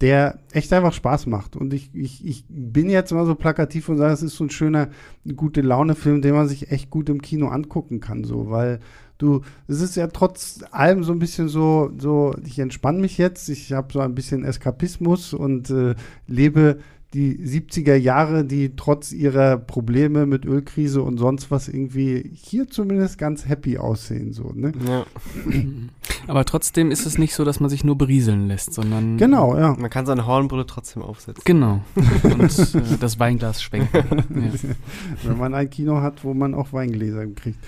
der 0.00 0.40
echt 0.50 0.72
einfach 0.72 0.92
Spaß 0.92 1.26
macht. 1.26 1.54
Und 1.54 1.72
ich, 1.72 1.94
ich, 1.94 2.26
ich 2.26 2.44
bin 2.48 2.90
jetzt 2.90 3.12
mal 3.12 3.24
so 3.24 3.36
plakativ 3.36 3.88
und 3.88 3.98
sage, 3.98 4.12
es 4.12 4.22
ist 4.22 4.34
so 4.34 4.42
ein 4.42 4.50
schöner, 4.50 4.88
gute 5.36 5.60
Laune-Film, 5.60 6.22
den 6.22 6.34
man 6.34 6.48
sich 6.48 6.72
echt 6.72 6.90
gut 6.90 7.08
im 7.08 7.22
Kino 7.22 7.46
angucken 7.46 8.00
kann, 8.00 8.24
so, 8.24 8.50
weil 8.50 8.80
du, 9.18 9.42
es 9.68 9.80
ist 9.80 9.96
ja 9.96 10.06
trotz 10.08 10.60
allem 10.70 11.04
so 11.04 11.12
ein 11.12 11.18
bisschen 11.18 11.48
so, 11.48 11.92
so, 11.98 12.34
ich 12.44 12.58
entspanne 12.58 12.98
mich 12.98 13.18
jetzt, 13.18 13.48
ich 13.48 13.72
habe 13.72 13.92
so 13.92 14.00
ein 14.00 14.14
bisschen 14.14 14.44
Eskapismus 14.44 15.32
und 15.34 15.70
äh, 15.70 15.94
lebe 16.26 16.78
die 17.14 17.36
70er 17.36 17.94
Jahre, 17.94 18.44
die 18.44 18.74
trotz 18.76 19.12
ihrer 19.12 19.58
Probleme 19.58 20.26
mit 20.26 20.46
Ölkrise 20.46 21.02
und 21.02 21.18
sonst 21.18 21.50
was 21.50 21.68
irgendwie 21.68 22.30
hier 22.32 22.68
zumindest 22.68 23.18
ganz 23.18 23.46
happy 23.46 23.78
aussehen, 23.78 24.32
so, 24.32 24.52
ne? 24.54 24.72
Ja. 24.86 25.04
Aber 26.26 26.44
trotzdem 26.44 26.90
ist 26.90 27.04
es 27.04 27.18
nicht 27.18 27.34
so, 27.34 27.44
dass 27.44 27.60
man 27.60 27.68
sich 27.68 27.84
nur 27.84 27.98
berieseln 27.98 28.46
lässt, 28.46 28.72
sondern. 28.74 29.16
Genau, 29.18 29.56
ja. 29.56 29.76
Man 29.78 29.90
kann 29.90 30.06
seine 30.06 30.26
Hornbrille 30.26 30.66
trotzdem 30.66 31.02
aufsetzen. 31.02 31.42
Genau. 31.44 31.82
Und 32.22 32.42
äh, 32.42 32.98
das 33.00 33.18
Weinglas 33.18 33.62
schwenken. 33.62 33.96
Ja. 33.96 34.04
Wenn 35.24 35.38
man 35.38 35.54
ein 35.54 35.68
Kino 35.68 36.00
hat, 36.00 36.24
wo 36.24 36.32
man 36.32 36.54
auch 36.54 36.72
Weingläser 36.72 37.26
kriegt. 37.26 37.58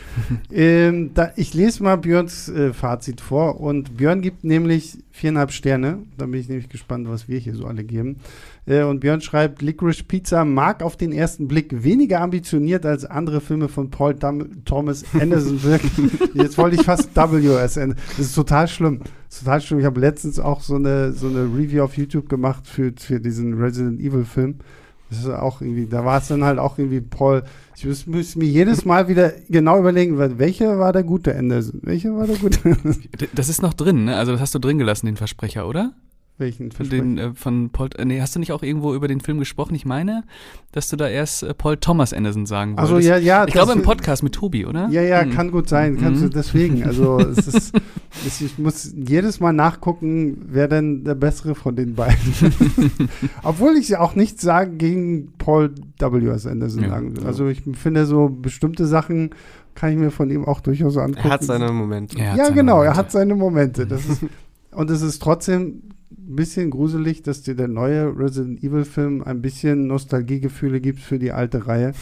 ähm, 0.53 1.11
da, 1.15 1.33
ich 1.37 1.53
lese 1.55 1.83
mal 1.83 1.97
Björns 1.97 2.49
äh, 2.49 2.73
Fazit 2.73 3.21
vor 3.21 3.61
und 3.61 3.97
Björn 3.97 4.23
gibt 4.23 4.45
nämlich 4.45 4.99
viereinhalb 5.15 5.53
Sterne. 5.53 5.99
Da 6.19 6.27
bin 6.27 6.41
ich 6.41 6.49
nämlich 6.49 6.69
gespannt, 6.69 7.09
was 7.09 7.29
wir 7.29 7.39
hier 7.39 7.55
so 7.55 7.67
alle 7.67 7.85
geben. 7.85 8.17
Äh, 8.67 8.83
und 8.83 8.99
Björn 8.99 9.21
schreibt, 9.21 9.63
Licorice 9.63 10.03
Pizza 10.03 10.45
mag 10.45 10.83
auf 10.83 10.97
den 10.97 11.13
ersten 11.13 11.47
Blick 11.47 11.85
weniger 11.85 12.21
ambitioniert 12.21 12.85
als 12.85 13.05
andere 13.05 13.41
Filme 13.41 13.69
von 13.69 13.91
Paul 13.91 14.15
Dam 14.15 14.65
Thomas 14.65 15.05
Anderson 15.15 15.63
wirken. 15.63 16.11
Jetzt 16.35 16.59
wollte 16.59 16.75
ich 16.75 16.83
fast 16.83 17.15
WSN. 17.15 17.95
Das 18.17 18.27
ist 18.27 18.35
total 18.35 18.67
schlimm. 18.67 19.03
Das 19.29 19.37
ist 19.37 19.45
total 19.45 19.61
schlimm. 19.61 19.79
Ich 19.79 19.87
habe 19.87 20.01
letztens 20.01 20.41
auch 20.41 20.61
so 20.61 20.75
eine, 20.75 21.13
so 21.13 21.29
eine 21.29 21.45
Review 21.45 21.85
auf 21.85 21.97
YouTube 21.97 22.29
gemacht 22.29 22.67
für, 22.67 22.93
für 22.99 23.21
diesen 23.21 23.55
Resident 23.55 24.01
Evil 24.01 24.25
Film. 24.25 24.57
Das 25.15 25.25
ist 25.25 25.31
auch 25.31 25.61
irgendwie, 25.61 25.87
da 25.87 26.05
war 26.05 26.19
es 26.21 26.29
dann 26.29 26.45
halt 26.45 26.59
auch 26.59 26.79
irgendwie 26.79 27.01
Paul. 27.01 27.43
Ich 27.77 27.85
muss, 27.87 28.07
muss 28.07 28.37
mir 28.37 28.47
jedes 28.47 28.85
Mal 28.85 29.09
wieder 29.09 29.33
genau 29.49 29.79
überlegen, 29.79 30.19
wel- 30.19 30.39
welcher 30.39 30.79
war 30.79 30.93
der 30.93 31.03
gute 31.05 31.35
Anderson? 31.37 31.81
Welcher 31.83 32.17
war 32.17 32.27
der 32.27 32.37
gute? 32.37 32.59
Das 33.35 33.49
ist 33.49 33.63
noch 33.63 33.75
drin, 33.75 34.05
ne? 34.05 34.17
Also 34.17 34.33
das 34.33 34.41
hast 34.41 34.55
du 34.55 34.59
drin 34.59 34.79
gelassen, 34.79 35.07
den 35.07 35.17
Versprecher, 35.17 35.67
oder? 35.69 35.93
Welchen 36.37 36.73
Versprecher? 36.73 37.01
den, 37.03 37.19
äh, 37.19 37.33
von 37.35 37.71
Paul, 37.71 37.91
äh, 37.97 38.05
nee, 38.05 38.21
hast 38.21 38.35
du 38.35 38.41
nicht 38.41 38.51
auch 38.51 38.65
irgendwo 38.65 38.93
über 38.93 39.07
den 39.07 39.21
Film 39.21 39.39
gesprochen? 39.39 39.77
Ich 39.77 39.87
meine, 39.87 40.25
dass 40.73 40.89
du 40.89 40.97
da 40.97 41.07
erst 41.09 41.45
äh, 41.45 41.55
Paul 41.55 41.77
Thomas 41.77 42.13
Anderson 42.13 42.45
sagen 42.45 42.77
wolltest. 42.77 42.93
Also 42.93 43.09
ja, 43.09 43.17
ja. 43.19 43.47
Ich 43.47 43.53
glaube 43.53 43.73
im 43.73 43.83
Podcast 43.83 44.25
mit 44.25 44.35
Tobi, 44.35 44.67
oder? 44.67 44.89
Ja, 44.89 45.03
ja, 45.03 45.21
Hm. 45.23 45.31
kann 45.31 45.53
gut 45.53 45.69
sein. 45.69 45.97
Kannst 45.97 46.23
du 46.23 46.27
Mhm. 46.27 46.31
deswegen. 46.33 46.83
Also 46.85 47.19
es 47.21 47.47
ist, 47.47 47.73
es, 48.27 48.41
ich 48.41 48.59
muss 48.59 48.93
jedes 48.97 49.39
Mal 49.39 49.53
nachgucken, 49.53 50.39
wer 50.49 50.67
denn 50.67 51.05
der 51.05 51.15
bessere 51.15 51.55
von 51.55 51.77
den 51.77 51.95
beiden. 51.95 52.19
Obwohl 53.45 53.77
ich 53.77 53.97
auch 53.97 54.17
nichts 54.17 54.43
sagen 54.43 54.77
gegen 54.79 55.33
Paul 55.39 55.73
W.S. 56.01 56.47
Anderson 56.47 56.83
Ja. 56.83 56.89
sagen 56.89 57.17
will. 57.17 57.27
Also 57.27 57.47
ich 57.47 57.63
finde 57.75 58.07
so 58.07 58.29
bestimmte 58.29 58.87
Sachen 58.87 59.31
kann 59.77 59.91
ich 59.93 59.97
mir 59.99 60.11
von 60.11 60.31
ihm 60.31 60.45
auch 60.45 60.61
durchaus 60.61 60.97
angucken. 60.97 61.29
Er 61.29 61.31
hat 61.31 61.45
seine 61.45 61.71
Momente. 61.73 62.19
Er 62.19 62.33
hat 62.33 62.39
ja, 62.39 62.45
seine 62.47 62.57
genau, 62.57 62.73
er 62.83 62.91
Momente. 62.91 62.99
hat 62.99 63.13
seine 63.13 63.35
Momente. 63.37 63.87
Das 63.87 64.05
ist, 64.07 64.25
und 64.73 64.91
es 64.91 65.03
ist 65.03 65.21
trotzdem 65.23 65.83
ein 66.27 66.37
bisschen 66.37 66.71
gruselig, 66.71 67.23
dass 67.23 67.43
dir 67.43 67.55
der 67.55 67.69
neue 67.69 68.17
Resident 68.19 68.63
Evil 68.63 68.85
Film 68.85 69.23
ein 69.23 69.43
bisschen 69.43 69.87
Nostalgiegefühle 69.87 70.81
gibt 70.81 71.01
für 71.01 71.19
die 71.19 71.33
alte 71.33 71.67
Reihe. 71.67 71.93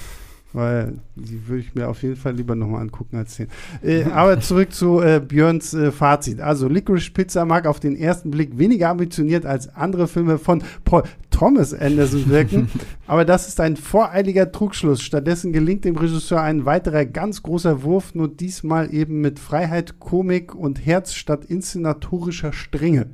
Weil 0.55 0.99
die 1.17 1.49
würde 1.49 1.63
ich 1.63 1.75
mir 1.75 1.89
auf 1.89 2.03
jeden 2.03 2.17
Fall 2.17 2.35
lieber 2.35 2.55
nochmal 2.55 2.83
angucken 2.83 3.17
als 3.17 3.37
den. 3.37 3.49
Äh, 3.83 4.05
aber 4.13 4.39
zurück 4.41 4.73
zu 4.73 5.01
äh, 5.01 5.19
Björns 5.19 5.73
äh, 5.73 5.91
Fazit. 5.91 6.41
Also 6.41 6.69
Licorice 6.69 7.11
Pizza 7.11 7.47
mag 7.47 7.67
auf 7.67 7.81
den 7.81 7.97
ersten 7.97 8.31
Blick 8.31 8.59
weniger 8.59 8.91
ambitioniert 8.91 9.47
als 9.47 9.75
andere 9.75 10.07
Filme 10.09 10.37
von 10.37 10.63
Paul 10.85 11.05
Thomas 11.31 11.73
Anderson 11.73 12.29
wirken. 12.29 12.69
aber 13.07 13.25
das 13.25 13.49
ist 13.49 13.61
ein 13.61 13.77
voreiliger 13.77 14.53
Trugschluss. 14.53 15.01
Stattdessen 15.01 15.55
gelingt 15.55 15.87
dem 15.87 15.97
Regisseur 15.97 16.43
ein 16.43 16.67
weiterer 16.67 17.07
ganz 17.07 17.43
großer 17.43 17.83
Wurf, 17.83 18.15
nur 18.15 18.29
diesmal 18.29 18.93
eben 18.93 19.23
mit 19.23 19.39
Freiheit, 19.39 20.01
Komik 20.01 20.55
und 20.55 20.85
Herz 20.85 21.15
statt 21.15 21.47
inszenatorischer 21.47 22.53
Strenge. 22.53 23.07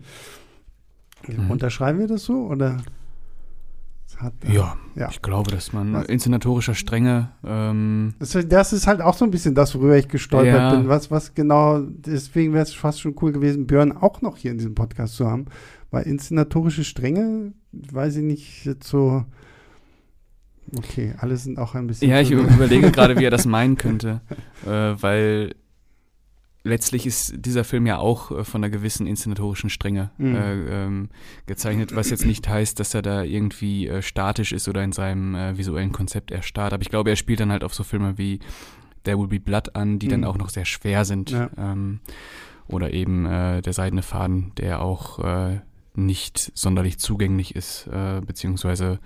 Mhm. 1.37 1.51
Unterschreiben 1.51 1.99
wir 1.99 2.07
das 2.07 2.25
so? 2.25 2.47
Oder? 2.47 2.79
Hat, 4.17 4.33
ja, 4.51 4.77
ja, 4.97 5.09
ich 5.11 5.23
glaube, 5.23 5.53
dass 5.53 5.73
man 5.73 5.93
was? 5.93 6.07
inszenatorischer 6.07 6.75
Strenge. 6.75 7.31
Ähm, 7.45 8.15
das, 8.19 8.37
das, 8.49 8.73
ist 8.73 8.89
halt 8.89 9.01
auch 9.01 9.15
so 9.15 9.25
ein 9.25 9.31
bisschen 9.31 9.55
das, 9.55 9.77
worüber 9.77 9.97
ich 9.97 10.09
gestolpert 10.09 10.55
ja. 10.55 10.75
bin. 10.75 10.89
Was, 10.89 11.09
was 11.13 11.35
genau, 11.35 11.83
deswegen 11.83 12.53
wäre 12.53 12.65
es 12.65 12.75
fast 12.75 13.01
schon 13.01 13.15
cool 13.23 13.31
gewesen, 13.31 13.69
Björn 13.69 13.93
auch 13.93 14.21
noch 14.21 14.37
hier 14.37 14.51
in 14.51 14.59
diesem 14.59 14.75
Podcast 14.75 15.15
zu 15.15 15.31
haben. 15.31 15.45
Weil 15.93 16.05
inszenatorische 16.05 16.83
Strenge, 16.83 17.53
weiß 17.71 18.17
ich 18.17 18.25
nicht, 18.25 18.65
jetzt 18.65 18.89
so. 18.89 19.25
Okay, 20.77 21.15
alle 21.19 21.37
sind 21.37 21.59
auch 21.61 21.77
ein 21.77 21.87
bisschen. 21.87 22.11
Ja, 22.11 22.21
ich 22.21 22.33
überlege 22.33 22.91
gerade, 22.91 23.17
wie 23.19 23.25
er 23.25 23.31
das 23.31 23.47
meinen 23.47 23.77
könnte. 23.77 24.21
äh, 24.67 24.71
weil 25.01 25.55
letztlich 26.69 27.07
ist 27.07 27.35
dieser 27.37 27.65
Film 27.65 27.87
ja 27.87 27.99
auch 27.99 28.31
äh, 28.31 28.45
von 28.45 28.63
einer 28.63 28.71
gewissen 28.71 29.07
inszenatorischen 29.07 29.71
Strenge 29.71 30.11
mhm. 30.19 30.37
äh, 30.37 30.85
ähm, 30.85 31.09
gezeichnet, 31.47 31.95
was 31.97 32.11
jetzt 32.11 32.27
nicht 32.27 32.49
heißt, 32.49 32.79
dass 32.79 32.95
er 32.95 33.03
da 33.03 33.23
irgendwie 33.23 33.89
äh, 33.89 34.03
statisch 34.03 34.53
ist 34.53 34.69
oder 34.69 34.85
in 34.85 34.93
seinem 34.93 35.35
äh, 35.35 35.59
visuellen 35.59 35.93
Konzept 35.93 36.31
erstarrt. 36.31 36.73
Aber 36.73 36.83
ich 36.83 36.91
glaube, 36.91 37.11
er 37.11 37.17
spielt 37.17 37.41
dann 37.41 37.51
halt 37.51 37.65
auf 37.65 37.75
so 37.75 37.83
Filme 37.83 38.19
wie 38.19 38.39
There 39.05 39.19
Will 39.19 39.29
Be 39.29 39.41
Blood 39.41 39.75
an, 39.75 39.99
die 39.99 40.07
mhm. 40.07 40.11
dann 40.11 40.25
auch 40.25 40.39
noch 40.39 40.51
sehr 40.51 40.65
schwer 40.65 41.05
sind. 41.05 41.31
Ja. 41.31 41.51
Ähm, 41.57 42.01
oder 42.69 42.93
eben 42.93 43.25
äh, 43.25 43.63
Der 43.63 43.73
Seidene 43.73 44.03
Faden, 44.03 44.53
der 44.59 44.83
auch 44.83 45.19
äh, 45.21 45.61
nicht 45.95 46.53
sonderlich 46.55 46.99
zugänglich 46.99 47.57
ist, 47.57 47.91
beziehungsweise 48.25 49.01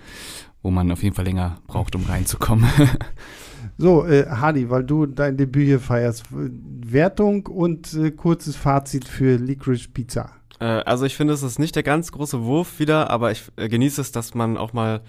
wo 0.62 0.70
man 0.70 0.92
auf 0.92 1.02
jeden 1.02 1.14
Fall 1.14 1.24
länger 1.24 1.62
braucht, 1.66 1.96
um 1.96 2.04
reinzukommen. 2.04 2.68
So, 3.78 4.06
äh, 4.06 4.26
Hadi, 4.28 4.70
weil 4.70 4.84
du 4.84 5.06
dein 5.06 5.36
Debüt 5.36 5.66
hier 5.66 5.80
feierst, 5.80 6.24
Wertung 6.92 7.46
und 7.46 7.94
äh, 7.94 8.10
kurzes 8.10 8.56
Fazit 8.56 9.06
für 9.06 9.36
Licorice 9.36 9.88
Pizza. 9.88 10.30
Äh, 10.60 10.64
also 10.64 11.04
ich 11.04 11.16
finde, 11.16 11.34
es 11.34 11.42
ist 11.42 11.58
nicht 11.58 11.76
der 11.76 11.82
ganz 11.82 12.12
große 12.12 12.44
Wurf 12.44 12.78
wieder, 12.78 13.10
aber 13.10 13.32
ich 13.32 13.44
äh, 13.56 13.68
genieße 13.68 14.00
es, 14.00 14.12
dass 14.12 14.34
man 14.34 14.56
auch 14.56 14.72
mal 14.72 15.02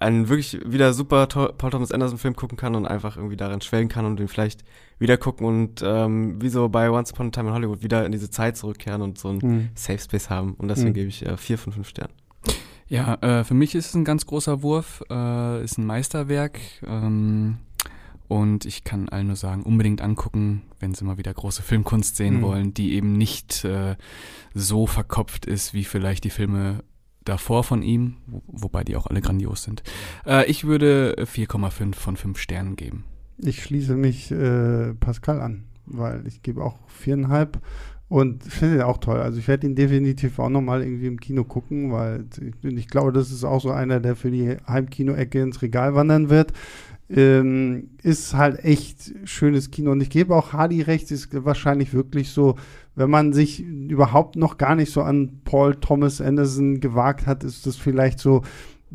einen 0.00 0.28
wirklich 0.28 0.58
wieder 0.66 0.92
super 0.92 1.26
Paul 1.26 1.70
Thomas 1.70 1.92
Anderson 1.92 2.18
Film 2.18 2.34
gucken 2.34 2.58
kann 2.58 2.74
und 2.74 2.86
einfach 2.86 3.16
irgendwie 3.16 3.36
darin 3.36 3.60
schwelgen 3.60 3.88
kann 3.88 4.04
und 4.04 4.18
den 4.18 4.28
vielleicht 4.28 4.64
wieder 4.98 5.16
gucken 5.16 5.46
und 5.46 5.82
ähm, 5.84 6.40
wie 6.42 6.48
so 6.48 6.68
bei 6.68 6.90
Once 6.90 7.12
Upon 7.12 7.28
a 7.28 7.30
Time 7.30 7.48
in 7.48 7.54
Hollywood 7.54 7.82
wieder 7.82 8.04
in 8.04 8.12
diese 8.12 8.30
Zeit 8.30 8.56
zurückkehren 8.56 9.02
und 9.02 9.18
so 9.18 9.28
ein 9.28 9.38
mhm. 9.38 9.68
Safe 9.74 9.98
Space 9.98 10.30
haben. 10.30 10.54
Und 10.54 10.68
deswegen 10.68 10.90
mhm. 10.90 10.94
gebe 10.94 11.08
ich 11.08 11.24
äh, 11.24 11.36
vier 11.36 11.58
von 11.58 11.72
fünf 11.72 11.88
Sternen. 11.88 12.12
Ja, 12.88 13.14
äh, 13.22 13.44
für 13.44 13.54
mich 13.54 13.74
ist 13.74 13.86
es 13.86 13.94
ein 13.94 14.04
ganz 14.04 14.26
großer 14.26 14.62
Wurf, 14.62 15.02
äh, 15.10 15.64
ist 15.64 15.78
ein 15.78 15.86
Meisterwerk. 15.86 16.58
Ähm, 16.86 17.58
und 18.28 18.64
ich 18.64 18.84
kann 18.84 19.08
allen 19.08 19.26
nur 19.28 19.36
sagen, 19.36 19.62
unbedingt 19.62 20.00
angucken, 20.00 20.62
wenn 20.80 20.94
sie 20.94 21.04
mal 21.04 21.18
wieder 21.18 21.32
große 21.32 21.62
Filmkunst 21.62 22.16
sehen 22.16 22.38
mhm. 22.38 22.42
wollen, 22.42 22.74
die 22.74 22.94
eben 22.94 23.12
nicht 23.12 23.64
äh, 23.64 23.96
so 24.54 24.86
verkopft 24.86 25.46
ist, 25.46 25.74
wie 25.74 25.84
vielleicht 25.84 26.24
die 26.24 26.30
Filme 26.30 26.82
davor 27.24 27.64
von 27.64 27.82
ihm, 27.82 28.16
wo, 28.26 28.42
wobei 28.46 28.84
die 28.84 28.96
auch 28.96 29.06
alle 29.06 29.20
grandios 29.20 29.62
sind. 29.62 29.82
Äh, 30.26 30.46
ich 30.50 30.64
würde 30.64 31.16
4,5 31.18 31.94
von 31.94 32.16
5 32.16 32.38
Sternen 32.38 32.76
geben. 32.76 33.04
Ich 33.38 33.62
schließe 33.62 33.94
mich 33.94 34.30
äh, 34.30 34.94
Pascal 34.94 35.40
an, 35.40 35.64
weil 35.86 36.26
ich 36.26 36.42
gebe 36.42 36.62
auch 36.62 36.78
viereinhalb 36.86 37.60
und 38.08 38.44
finde 38.44 38.76
ihn 38.76 38.82
auch 38.82 38.98
toll. 38.98 39.18
Also 39.18 39.38
ich 39.38 39.48
werde 39.48 39.66
ihn 39.66 39.74
definitiv 39.74 40.38
auch 40.38 40.48
nochmal 40.48 40.82
irgendwie 40.82 41.06
im 41.06 41.20
Kino 41.20 41.44
gucken, 41.44 41.92
weil 41.92 42.26
ich, 42.40 42.72
ich 42.72 42.88
glaube, 42.88 43.12
das 43.12 43.30
ist 43.30 43.44
auch 43.44 43.60
so 43.60 43.70
einer, 43.70 44.00
der 44.00 44.16
für 44.16 44.30
die 44.30 44.56
Heimkino-Ecke 44.68 45.42
ins 45.42 45.62
Regal 45.62 45.94
wandern 45.94 46.30
wird 46.30 46.52
ähm, 47.10 47.90
ist 48.02 48.34
halt 48.34 48.64
echt 48.64 49.14
schönes 49.24 49.70
Kino. 49.70 49.92
Und 49.92 50.00
ich 50.00 50.10
gebe 50.10 50.34
auch 50.34 50.52
Hardy 50.52 50.82
recht, 50.82 51.10
ist 51.10 51.28
wahrscheinlich 51.44 51.92
wirklich 51.92 52.30
so, 52.30 52.56
wenn 52.94 53.10
man 53.10 53.32
sich 53.32 53.60
überhaupt 53.60 54.36
noch 54.36 54.56
gar 54.56 54.74
nicht 54.74 54.92
so 54.92 55.02
an 55.02 55.40
Paul 55.44 55.74
Thomas 55.74 56.20
Anderson 56.20 56.80
gewagt 56.80 57.26
hat, 57.26 57.44
ist 57.44 57.66
das 57.66 57.76
vielleicht 57.76 58.20
so 58.20 58.42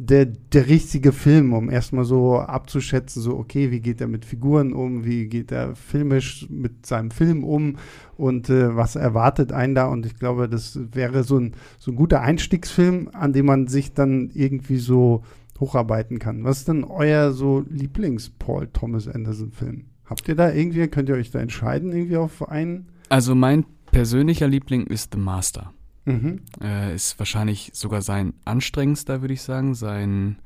der, 0.01 0.25
der 0.25 0.67
richtige 0.67 1.11
Film, 1.11 1.51
um 1.51 1.69
erstmal 1.69 2.05
so 2.05 2.37
abzuschätzen, 2.39 3.21
so, 3.21 3.37
okay, 3.37 3.69
wie 3.69 3.81
geht 3.81 3.99
er 3.99 4.07
mit 4.07 4.23
Figuren 4.23 4.71
um, 4.71 5.03
wie 5.03 5.27
geht 5.27 5.51
er 5.51 5.75
filmisch 5.75 6.47
mit 6.49 6.85
seinem 6.85 7.11
Film 7.11 7.43
um 7.43 7.75
und 8.15 8.49
äh, 8.49 8.77
was 8.77 8.95
erwartet 8.95 9.51
einen 9.51 9.75
da. 9.75 9.87
Und 9.87 10.05
ich 10.05 10.15
glaube, 10.15 10.47
das 10.47 10.79
wäre 10.93 11.25
so 11.25 11.37
ein, 11.37 11.51
so 11.79 11.91
ein 11.91 11.95
guter 11.95 12.21
Einstiegsfilm, 12.21 13.09
an 13.11 13.33
dem 13.33 13.45
man 13.45 13.67
sich 13.67 13.93
dann 13.93 14.31
irgendwie 14.33 14.77
so 14.77 15.23
hocharbeiten 15.59 16.19
kann. 16.19 16.43
Was 16.43 16.59
ist 16.59 16.67
denn 16.67 16.83
euer 16.83 17.31
so 17.31 17.65
Lieblings-Paul 17.69 18.69
Thomas 18.73 19.07
Anderson-Film? 19.07 19.85
Habt 20.05 20.27
ihr 20.27 20.35
da 20.35 20.51
irgendwie, 20.51 20.87
könnt 20.87 21.09
ihr 21.09 21.15
euch 21.15 21.31
da 21.31 21.39
entscheiden, 21.39 21.91
irgendwie 21.91 22.17
auf 22.17 22.47
einen? 22.49 22.87
Also 23.09 23.35
mein 23.35 23.65
persönlicher 23.91 24.47
Liebling 24.47 24.87
ist 24.87 25.13
The 25.13 25.19
Master. 25.19 25.73
Mhm. 26.05 26.41
Äh, 26.61 26.95
ist 26.95 27.19
wahrscheinlich 27.19 27.71
sogar 27.73 28.01
sein 28.01 28.33
anstrengendster, 28.45 29.21
würde 29.21 29.33
ich 29.33 29.41
sagen. 29.41 29.75
Sein 29.75 30.37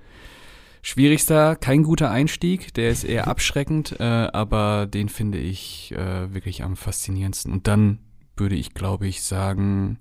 schwierigster, 0.82 1.56
kein 1.56 1.84
guter 1.84 2.12
Einstieg. 2.12 2.74
Der 2.74 2.90
ist 2.90 3.04
eher 3.04 3.28
abschreckend, 3.30 4.00
äh, 4.00 4.04
aber 4.04 4.86
den 4.86 5.10
finde 5.10 5.38
ich 5.38 5.94
äh, 5.96 6.34
wirklich 6.34 6.64
am 6.64 6.76
faszinierendsten. 6.76 7.54
Und 7.54 7.68
dann 7.68 8.00
würde 8.36 8.56
ich, 8.56 8.74
glaube 8.74 9.08
ich, 9.08 9.22
sagen, 9.22 10.00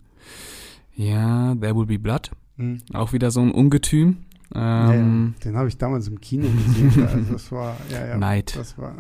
ja, 0.95 1.55
There 1.55 1.77
Will 1.77 1.87
Be 1.87 1.99
Blood. 1.99 2.31
Mhm. 2.57 2.83
Auch 2.93 3.13
wieder 3.13 3.31
so 3.31 3.41
ein 3.41 3.53
Ungetüm. 3.53 4.25
Ähm, 4.55 5.35
ja, 5.39 5.45
den 5.45 5.57
habe 5.57 5.69
ich 5.69 5.79
damals 5.79 6.09
im 6.09 6.21
Kino 6.21 6.47
gesehen. 6.49 7.07
also 7.09 7.33
das 7.33 7.53
war, 7.53 7.77
ja, 7.91 8.07
ja. 8.07 8.19
Neid. 8.19 8.55
Das 8.57 8.77
war. 8.79 8.95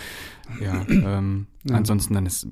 ja, 0.60 0.84
ähm, 0.88 1.46
ja, 1.64 1.76
ansonsten 1.76 2.14
dann 2.14 2.26
ist 2.26 2.48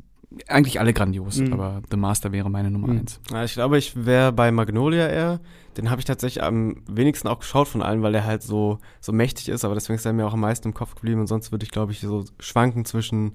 eigentlich 0.49 0.80
alle 0.80 0.92
grandios, 0.92 1.38
mhm. 1.38 1.53
aber 1.53 1.82
The 1.90 1.97
Master 1.97 2.32
wäre 2.32 2.51
meine 2.51 2.70
Nummer 2.70 2.88
mhm. 2.88 3.01
eins. 3.01 3.20
Ja, 3.30 3.45
ich 3.45 3.55
glaube, 3.55 3.78
ich 3.78 4.05
wäre 4.05 4.32
bei 4.32 4.51
Magnolia 4.51 5.09
eher. 5.09 5.40
Den 5.76 5.90
habe 5.90 6.01
ich 6.01 6.05
tatsächlich 6.05 6.42
am 6.42 6.82
wenigsten 6.88 7.28
auch 7.28 7.40
geschaut 7.40 7.68
von 7.68 7.82
allen, 7.82 8.03
weil 8.03 8.12
der 8.12 8.24
halt 8.24 8.42
so, 8.42 8.78
so 9.01 9.12
mächtig 9.12 9.49
ist, 9.49 9.64
aber 9.64 9.74
deswegen 9.74 9.97
ist 9.97 10.05
er 10.05 10.12
mir 10.12 10.26
auch 10.26 10.34
am 10.34 10.40
meisten 10.40 10.68
im 10.68 10.74
Kopf 10.74 10.95
geblieben 10.95 11.20
und 11.20 11.26
sonst 11.26 11.53
würde 11.53 11.64
ich, 11.64 11.70
glaube 11.70 11.92
ich, 11.92 12.01
so 12.01 12.24
schwanken 12.38 12.84
zwischen 12.84 13.32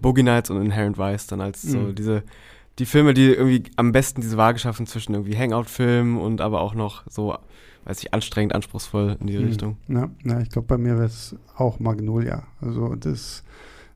Boogie 0.00 0.22
Nights 0.22 0.50
und 0.50 0.62
Inherent 0.62 0.98
Vice 0.98 1.26
dann 1.26 1.40
als 1.40 1.64
mhm. 1.64 1.70
so 1.70 1.92
diese 1.92 2.22
die 2.78 2.86
Filme, 2.86 3.12
die 3.12 3.26
irgendwie 3.26 3.64
am 3.76 3.92
besten 3.92 4.22
diese 4.22 4.36
Waage 4.36 4.58
schaffen 4.58 4.86
zwischen 4.86 5.12
irgendwie 5.12 5.36
Hangout-Filmen 5.36 6.18
und 6.18 6.40
aber 6.40 6.60
auch 6.60 6.74
noch 6.74 7.04
so 7.06 7.36
weiß 7.84 8.00
ich, 8.02 8.14
anstrengend, 8.14 8.54
anspruchsvoll 8.54 9.16
in 9.20 9.26
die 9.26 9.38
mhm. 9.38 9.44
Richtung. 9.46 9.76
Ja, 9.88 10.10
ja 10.24 10.40
ich 10.40 10.50
glaube, 10.50 10.68
bei 10.68 10.78
mir 10.78 10.94
wäre 10.94 11.06
es 11.06 11.36
auch 11.56 11.80
Magnolia. 11.80 12.44
Also 12.60 12.94
das 12.94 13.42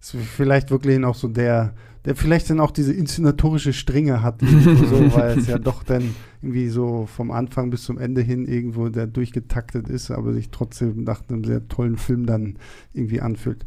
ist 0.01 0.17
vielleicht 0.35 0.71
wirklich 0.71 0.99
noch 0.99 1.15
so 1.15 1.29
der, 1.29 1.75
der 2.05 2.15
vielleicht 2.15 2.51
dann 2.51 2.61
auch 2.61 2.71
diese 2.71 2.93
inszenatorische 2.93 3.73
Strenge 3.73 4.23
hat, 4.23 4.41
so, 4.41 4.47
weil 5.15 5.39
es 5.39 5.49
ja 5.49 5.59
doch 5.59 5.83
dann 5.83 6.15
irgendwie 6.43 6.69
so 6.69 7.07
vom 7.07 7.31
Anfang 7.33 7.71
bis 7.71 7.83
zum 7.83 7.99
Ende 7.99 8.21
hin 8.21 8.47
irgendwo 8.47 8.89
der 8.89 9.07
durchgetaktet 9.07 9.89
ist, 9.89 10.11
aber 10.11 10.33
sich 10.33 10.51
trotzdem 10.51 11.03
nach 11.03 11.23
einem 11.29 11.43
sehr 11.45 11.67
tollen 11.67 11.97
Film 11.97 12.27
dann 12.27 12.59
irgendwie 12.93 13.21
anfühlt. 13.21 13.65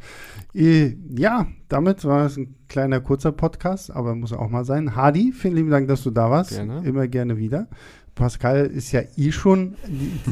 Äh, 0.53 0.95
ja, 1.15 1.47
damit 1.67 2.05
war 2.05 2.25
es 2.25 2.37
ein 2.37 2.55
kleiner 2.69 3.01
kurzer 3.01 3.33
Podcast, 3.33 3.91
aber 3.91 4.15
muss 4.15 4.31
auch 4.31 4.49
mal 4.49 4.63
sein. 4.63 4.95
Hadi, 4.95 5.33
vielen 5.33 5.55
lieben 5.55 5.69
Dank, 5.69 5.87
dass 5.87 6.03
du 6.03 6.11
da 6.11 6.29
warst. 6.29 6.51
Gerne. 6.51 6.81
Immer 6.85 7.07
gerne 7.07 7.37
wieder. 7.37 7.67
Pascal 8.15 8.65
ist 8.65 8.91
ja 8.91 9.01
eh 9.17 9.31
schon 9.31 9.75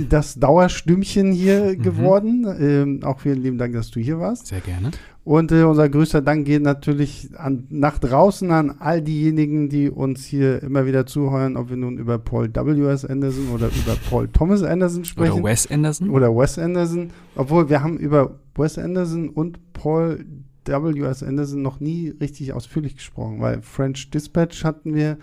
das 0.09 0.35
Dauerstümmchen 0.35 1.31
hier 1.31 1.75
mhm. 1.77 1.81
geworden. 1.81 2.55
Ähm, 2.59 3.03
auch 3.03 3.19
vielen 3.19 3.41
lieben 3.41 3.57
Dank, 3.57 3.73
dass 3.73 3.91
du 3.91 3.99
hier 3.99 4.19
warst. 4.19 4.47
Sehr 4.47 4.61
gerne. 4.61 4.91
Und 5.23 5.51
äh, 5.51 5.63
unser 5.63 5.89
größter 5.89 6.21
Dank 6.21 6.45
geht 6.45 6.61
natürlich 6.61 7.31
an, 7.35 7.65
nach 7.69 7.99
draußen 7.99 8.49
an 8.49 8.75
all 8.79 9.01
diejenigen, 9.01 9.67
die 9.67 9.89
uns 9.89 10.23
hier 10.23 10.63
immer 10.63 10.85
wieder 10.85 11.05
zuhören, 11.05 11.57
ob 11.57 11.69
wir 11.69 11.75
nun 11.75 11.97
über 11.97 12.17
Paul 12.17 12.47
W.S. 12.53 13.03
Anderson 13.03 13.49
oder 13.49 13.67
über 13.67 13.97
Paul 14.09 14.29
Thomas 14.29 14.63
Anderson 14.63 15.03
sprechen. 15.03 15.33
Oder 15.33 15.43
Wes 15.43 15.69
Anderson. 15.69 16.09
Oder 16.11 16.33
Wes 16.33 16.57
Anderson. 16.57 17.09
Obwohl 17.35 17.69
wir 17.69 17.83
haben 17.83 17.97
über 17.97 18.39
Wes 18.55 18.77
Anderson 18.77 19.27
und 19.27 19.73
Paul 19.73 20.25
W.S. 20.65 21.23
Anderson 21.23 21.61
noch 21.61 21.81
nie 21.81 22.09
richtig 22.21 22.53
ausführlich 22.53 22.95
gesprochen, 22.95 23.41
weil 23.41 23.61
French 23.61 24.09
Dispatch 24.09 24.63
hatten 24.63 24.95
wir 24.95 25.17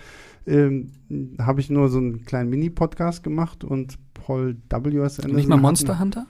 ähm, 0.46 0.90
habe 1.38 1.60
ich 1.60 1.70
nur 1.70 1.88
so 1.88 1.98
einen 1.98 2.24
kleinen 2.24 2.50
Mini-Podcast 2.50 3.22
gemacht 3.22 3.64
und 3.64 3.98
Paul 4.14 4.56
W.S. 4.68 5.20
Anderson. 5.20 5.34
Nicht 5.34 5.48
mal 5.48 5.56
Monster 5.56 5.98
Hunter? 5.98 6.26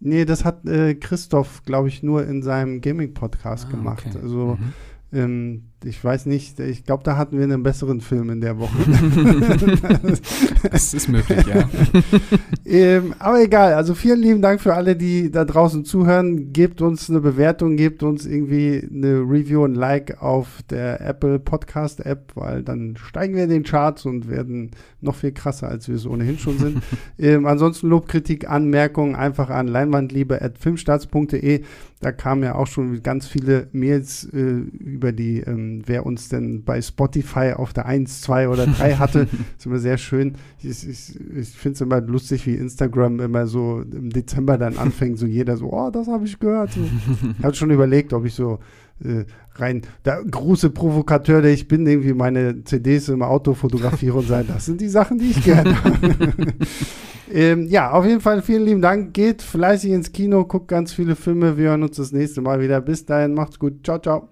Nee, 0.00 0.24
das 0.24 0.44
hat 0.44 0.66
äh, 0.66 0.94
Christoph, 0.94 1.62
glaube 1.64 1.88
ich, 1.88 2.02
nur 2.02 2.26
in 2.26 2.42
seinem 2.42 2.80
Gaming-Podcast 2.80 3.66
ah, 3.68 3.70
gemacht. 3.70 4.04
Okay. 4.08 4.18
Also 4.20 4.58
mhm. 4.58 4.72
ähm, 5.12 5.62
ich 5.84 6.02
weiß 6.02 6.26
nicht, 6.26 6.60
ich 6.60 6.84
glaube, 6.84 7.02
da 7.04 7.16
hatten 7.16 7.36
wir 7.36 7.44
einen 7.44 7.62
besseren 7.62 8.00
Film 8.00 8.30
in 8.30 8.40
der 8.40 8.58
Woche. 8.58 8.76
das 10.70 10.94
ist 10.94 11.08
möglich, 11.08 11.46
ja. 11.46 11.68
ähm, 12.64 13.14
aber 13.18 13.42
egal, 13.42 13.74
also 13.74 13.94
vielen 13.94 14.20
lieben 14.20 14.42
Dank 14.42 14.60
für 14.60 14.74
alle, 14.74 14.96
die 14.96 15.30
da 15.30 15.44
draußen 15.44 15.84
zuhören. 15.84 16.52
Gebt 16.52 16.82
uns 16.82 17.08
eine 17.10 17.20
Bewertung, 17.20 17.76
gebt 17.76 18.02
uns 18.02 18.26
irgendwie 18.26 18.88
eine 18.92 19.20
Review 19.20 19.64
und 19.64 19.74
Like 19.74 20.22
auf 20.22 20.62
der 20.70 21.00
Apple 21.00 21.38
Podcast 21.38 22.04
App, 22.04 22.32
weil 22.34 22.62
dann 22.62 22.96
steigen 22.96 23.34
wir 23.34 23.44
in 23.44 23.50
den 23.50 23.62
Charts 23.64 24.06
und 24.06 24.28
werden 24.28 24.70
noch 25.00 25.16
viel 25.16 25.32
krasser, 25.32 25.68
als 25.68 25.88
wir 25.88 25.96
es 25.96 26.06
ohnehin 26.06 26.38
schon 26.38 26.58
sind. 26.58 26.82
ähm, 27.18 27.46
ansonsten 27.46 27.88
Lob, 27.88 28.08
Kritik, 28.08 28.48
Anmerkungen 28.48 29.14
einfach 29.14 29.50
an 29.50 29.68
leinwandliebe.filmstarts.de. 29.68 31.62
Da 32.00 32.10
kamen 32.10 32.42
ja 32.42 32.56
auch 32.56 32.66
schon 32.66 33.02
ganz 33.02 33.28
viele 33.28 33.68
Mails 33.72 34.24
äh, 34.24 34.38
über 34.38 35.12
die 35.12 35.38
ähm, 35.40 35.71
ähm, 35.72 35.82
wer 35.86 36.06
uns 36.06 36.28
denn 36.28 36.64
bei 36.64 36.80
Spotify 36.80 37.52
auf 37.54 37.72
der 37.72 37.86
1, 37.86 38.22
2 38.22 38.48
oder 38.48 38.66
3 38.66 38.94
hatte. 38.98 39.28
ist 39.56 39.66
immer 39.66 39.78
sehr 39.78 39.98
schön. 39.98 40.34
Ich, 40.62 40.88
ich, 40.88 41.18
ich 41.36 41.48
finde 41.50 41.74
es 41.74 41.80
immer 41.80 42.00
lustig, 42.00 42.46
wie 42.46 42.54
Instagram 42.54 43.20
immer 43.20 43.46
so 43.46 43.82
im 43.82 44.10
Dezember 44.10 44.58
dann 44.58 44.78
anfängt, 44.78 45.18
so 45.18 45.26
jeder 45.26 45.56
so, 45.56 45.72
oh, 45.72 45.90
das 45.90 46.08
habe 46.08 46.24
ich 46.24 46.38
gehört. 46.38 46.72
So. 46.72 46.80
Ich 47.38 47.44
habe 47.44 47.54
schon 47.54 47.70
überlegt, 47.70 48.12
ob 48.12 48.24
ich 48.24 48.34
so 48.34 48.58
äh, 49.04 49.24
rein, 49.54 49.82
der 50.04 50.22
große 50.24 50.70
Provokateur, 50.70 51.42
der 51.42 51.52
ich 51.52 51.68
bin, 51.68 51.86
irgendwie 51.86 52.14
meine 52.14 52.64
CDs 52.64 53.08
im 53.08 53.22
Auto 53.22 53.54
fotografiere 53.54 54.18
und 54.18 54.28
sage, 54.28 54.46
das 54.48 54.66
sind 54.66 54.80
die 54.80 54.88
Sachen, 54.88 55.18
die 55.18 55.30
ich 55.30 55.44
gerne 55.44 55.82
habe. 55.82 55.98
ähm, 57.32 57.66
ja, 57.66 57.90
auf 57.90 58.06
jeden 58.06 58.20
Fall 58.20 58.42
vielen 58.42 58.64
lieben 58.64 58.82
Dank. 58.82 59.14
Geht 59.14 59.42
fleißig 59.42 59.90
ins 59.90 60.12
Kino, 60.12 60.44
guckt 60.44 60.68
ganz 60.68 60.92
viele 60.92 61.16
Filme. 61.16 61.56
Wir 61.56 61.70
hören 61.70 61.82
uns 61.82 61.96
das 61.96 62.12
nächste 62.12 62.40
Mal 62.40 62.60
wieder. 62.60 62.80
Bis 62.80 63.04
dahin, 63.04 63.34
macht's 63.34 63.58
gut. 63.58 63.84
Ciao, 63.84 63.98
ciao. 63.98 64.31